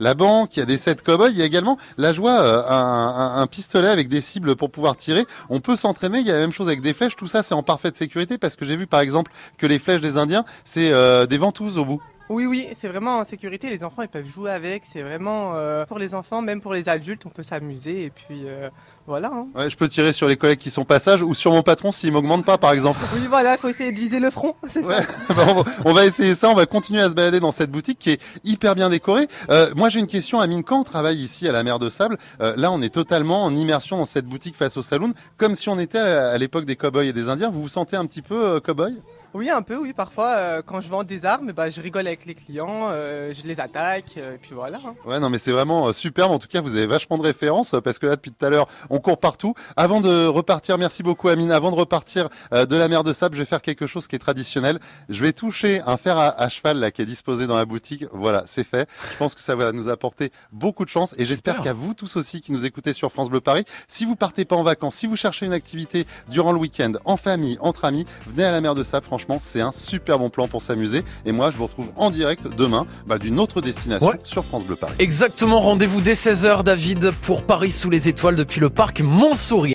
la 0.00 0.14
banque. 0.14 0.56
Il 0.56 0.60
y 0.60 0.62
a 0.62 0.66
des 0.66 0.78
sets 0.78 0.96
cow-boys. 1.04 1.30
Il 1.30 1.38
y 1.38 1.42
a 1.42 1.44
également 1.44 1.78
la 1.98 2.12
joie, 2.12 2.40
euh, 2.40 2.62
un, 2.68 3.42
un- 3.42 3.46
pistolet 3.46 3.88
avec 3.88 4.08
des 4.08 4.20
cibles 4.20 4.56
pour 4.56 4.70
pouvoir 4.70 4.96
tirer. 4.96 5.26
On 5.50 5.60
peut 5.60 5.76
s'entraîner. 5.76 6.20
Il 6.20 6.26
y 6.26 6.30
a 6.30 6.34
la 6.34 6.40
même 6.40 6.52
chose 6.52 6.68
avec 6.68 6.80
des 6.80 6.94
flèches. 6.94 7.16
Tout 7.16 7.26
ça, 7.26 7.42
c'est 7.42 7.54
en 7.54 7.62
parfaite 7.62 7.96
sécurité 7.96 8.38
parce 8.38 8.56
que 8.56 8.64
j'ai 8.64 8.76
vu 8.76 8.86
par 8.86 9.00
exemple 9.00 9.30
que 9.58 9.66
les 9.66 9.78
flèches 9.78 10.00
des 10.00 10.16
Indiens, 10.16 10.44
c'est 10.64 10.90
euh, 10.92 11.26
des 11.26 11.38
ventouses 11.38 11.78
au 11.78 11.84
bout. 11.84 12.02
Oui, 12.32 12.46
oui, 12.46 12.68
c'est 12.78 12.88
vraiment 12.88 13.18
en 13.18 13.24
sécurité. 13.24 13.68
Les 13.70 13.84
enfants, 13.84 14.02
ils 14.02 14.08
peuvent 14.08 14.26
jouer 14.26 14.50
avec. 14.50 14.82
C'est 14.84 15.02
vraiment 15.02 15.54
euh, 15.54 15.84
pour 15.86 15.98
les 15.98 16.14
enfants, 16.14 16.42
même 16.42 16.60
pour 16.60 16.72
les 16.74 16.88
adultes, 16.88 17.24
on 17.26 17.28
peut 17.28 17.42
s'amuser. 17.42 18.04
Et 18.04 18.10
puis 18.10 18.42
euh, 18.46 18.70
voilà. 19.06 19.30
hein. 19.32 19.46
Ouais, 19.54 19.68
je 19.70 19.76
peux 19.76 19.88
tirer 19.88 20.12
sur 20.12 20.28
les 20.28 20.36
collègues 20.36 20.58
qui 20.58 20.70
sont 20.70 20.84
passage 20.84 21.22
ou 21.22 21.34
sur 21.34 21.50
mon 21.52 21.62
patron 21.62 21.92
s'il 21.92 22.12
m'augmente 22.12 22.44
pas, 22.44 22.58
par 22.58 22.72
exemple. 22.72 22.98
Oui, 23.14 23.26
voilà, 23.28 23.54
il 23.54 23.58
faut 23.58 23.68
essayer 23.68 23.92
de 23.92 23.98
viser 23.98 24.18
le 24.18 24.30
front. 24.30 24.54
C'est 24.68 24.82
ça. 24.84 25.00
Bon, 25.34 25.64
on 25.84 25.92
va- 25.92 26.06
essayer 26.06 26.34
ça, 26.34 26.48
on 26.48 26.54
va 26.54 26.66
continuer 26.66 27.00
à 27.02 27.08
se 27.10 27.14
balader 27.14 27.40
dans 27.40 27.52
cette 27.52 27.70
boutique 27.70 27.98
qui 27.98 28.10
est 28.10 28.20
hyper 28.44 28.74
bien 28.74 28.88
décorée. 28.90 29.28
Euh, 29.50 29.70
moi 29.76 29.88
j'ai 29.88 30.00
une 30.00 30.06
question 30.06 30.40
à 30.40 30.46
Mine, 30.46 30.62
quand 30.62 30.80
on 30.80 30.84
travaille 30.84 31.16
ici 31.18 31.48
à 31.48 31.52
la 31.52 31.62
mer 31.62 31.78
de 31.78 31.88
Sable, 31.90 32.16
là 32.40 32.70
on 32.72 32.80
est 32.82 32.92
totalement 32.92 33.44
en 33.44 33.54
immersion 33.54 33.96
dans 33.98 34.04
cette 34.04 34.26
boutique 34.26 34.56
face 34.56 34.76
au 34.76 34.82
saloon, 34.82 35.12
comme 35.36 35.54
si 35.56 35.68
on 35.68 35.78
était 35.78 35.98
à 35.98 36.36
l'époque 36.38 36.64
des 36.64 36.76
cow-boys 36.76 37.04
et 37.04 37.12
des 37.12 37.28
Indiens. 37.28 37.50
Vous 37.50 37.62
vous 37.62 37.68
sentez 37.68 37.96
un 37.96 38.04
petit 38.06 38.22
peu 38.22 38.60
cow-boy? 38.60 38.96
Oui, 39.34 39.48
un 39.48 39.62
peu, 39.62 39.76
oui. 39.76 39.92
Parfois, 39.94 40.28
euh, 40.36 40.62
quand 40.64 40.80
je 40.80 40.88
vends 40.88 41.04
des 41.04 41.24
armes, 41.24 41.52
bah, 41.52 41.70
je 41.70 41.80
rigole 41.80 42.06
avec 42.06 42.26
les 42.26 42.34
clients, 42.34 42.88
euh, 42.90 43.32
je 43.32 43.46
les 43.46 43.60
attaque, 43.60 44.14
euh, 44.18 44.34
et 44.34 44.38
puis 44.38 44.50
voilà. 44.52 44.78
hein. 44.84 44.94
Ouais, 45.06 45.18
non, 45.20 45.30
mais 45.30 45.38
c'est 45.38 45.52
vraiment 45.52 45.88
euh, 45.88 45.92
superbe. 45.92 46.30
En 46.32 46.38
tout 46.38 46.48
cas, 46.48 46.60
vous 46.60 46.76
avez 46.76 46.86
vachement 46.86 47.16
de 47.16 47.22
références 47.22 47.72
euh, 47.74 47.80
parce 47.80 47.98
que 47.98 48.06
là, 48.06 48.16
depuis 48.16 48.30
tout 48.30 48.44
à 48.44 48.50
l'heure, 48.50 48.66
on 48.90 48.98
court 48.98 49.18
partout. 49.18 49.54
Avant 49.76 50.00
de 50.00 50.26
repartir, 50.26 50.76
merci 50.76 51.02
beaucoup, 51.02 51.28
Amine. 51.28 51.50
Avant 51.50 51.70
de 51.70 51.76
repartir 51.76 52.28
euh, 52.52 52.66
de 52.66 52.76
la 52.76 52.88
mer 52.88 53.04
de 53.04 53.12
sable, 53.12 53.34
je 53.34 53.40
vais 53.40 53.46
faire 53.46 53.62
quelque 53.62 53.86
chose 53.86 54.06
qui 54.06 54.16
est 54.16 54.18
traditionnel. 54.18 54.78
Je 55.08 55.22
vais 55.22 55.32
toucher 55.32 55.80
un 55.86 55.96
fer 55.96 56.18
à, 56.18 56.28
à 56.40 56.48
cheval 56.48 56.78
là 56.78 56.90
qui 56.90 57.00
est 57.00 57.06
disposé 57.06 57.46
dans 57.46 57.56
la 57.56 57.64
boutique. 57.64 58.04
Voilà, 58.12 58.42
c'est 58.46 58.64
fait. 58.66 58.88
Je 59.12 59.16
pense 59.16 59.34
que 59.34 59.40
ça 59.40 59.54
va 59.54 59.72
nous 59.72 59.88
apporter 59.88 60.30
beaucoup 60.52 60.84
de 60.84 60.90
chance 60.90 61.14
et 61.16 61.24
j'espère 61.24 61.62
qu'à 61.62 61.72
vous 61.72 61.94
tous 61.94 62.16
aussi 62.16 62.40
qui 62.40 62.52
nous 62.52 62.64
écoutez 62.66 62.92
sur 62.92 63.10
France 63.10 63.30
Bleu 63.30 63.40
Paris, 63.40 63.64
si 63.88 64.04
vous 64.04 64.16
partez 64.16 64.44
pas 64.44 64.56
en 64.56 64.62
vacances, 64.62 64.96
si 64.96 65.06
vous 65.06 65.16
cherchez 65.16 65.46
une 65.46 65.52
activité 65.54 66.06
durant 66.28 66.52
le 66.52 66.58
week-end, 66.58 66.92
en 67.04 67.16
famille, 67.16 67.56
entre 67.60 67.84
amis, 67.86 68.04
venez 68.26 68.44
à 68.44 68.50
la 68.52 68.60
mer 68.60 68.74
de 68.74 68.82
sable. 68.84 69.06
Franchement, 69.22 69.38
c'est 69.40 69.60
un 69.60 69.70
super 69.70 70.18
bon 70.18 70.30
plan 70.30 70.48
pour 70.48 70.62
s'amuser. 70.62 71.04
Et 71.24 71.30
moi, 71.30 71.52
je 71.52 71.56
vous 71.56 71.66
retrouve 71.66 71.90
en 71.96 72.10
direct 72.10 72.42
demain 72.56 72.86
bah, 73.06 73.18
d'une 73.18 73.38
autre 73.38 73.60
destination 73.60 74.08
Ouais. 74.08 74.18
sur 74.24 74.44
France 74.44 74.64
Bleu 74.64 74.74
Paris. 74.74 74.94
Exactement, 74.98 75.60
rendez-vous 75.60 76.00
dès 76.00 76.14
16h 76.14 76.64
David 76.64 77.12
pour 77.22 77.44
Paris 77.44 77.70
sous 77.70 77.88
les 77.88 78.08
étoiles 78.08 78.34
depuis 78.34 78.60
le 78.60 78.68
parc 78.68 79.00
Montsouris. 79.00 79.74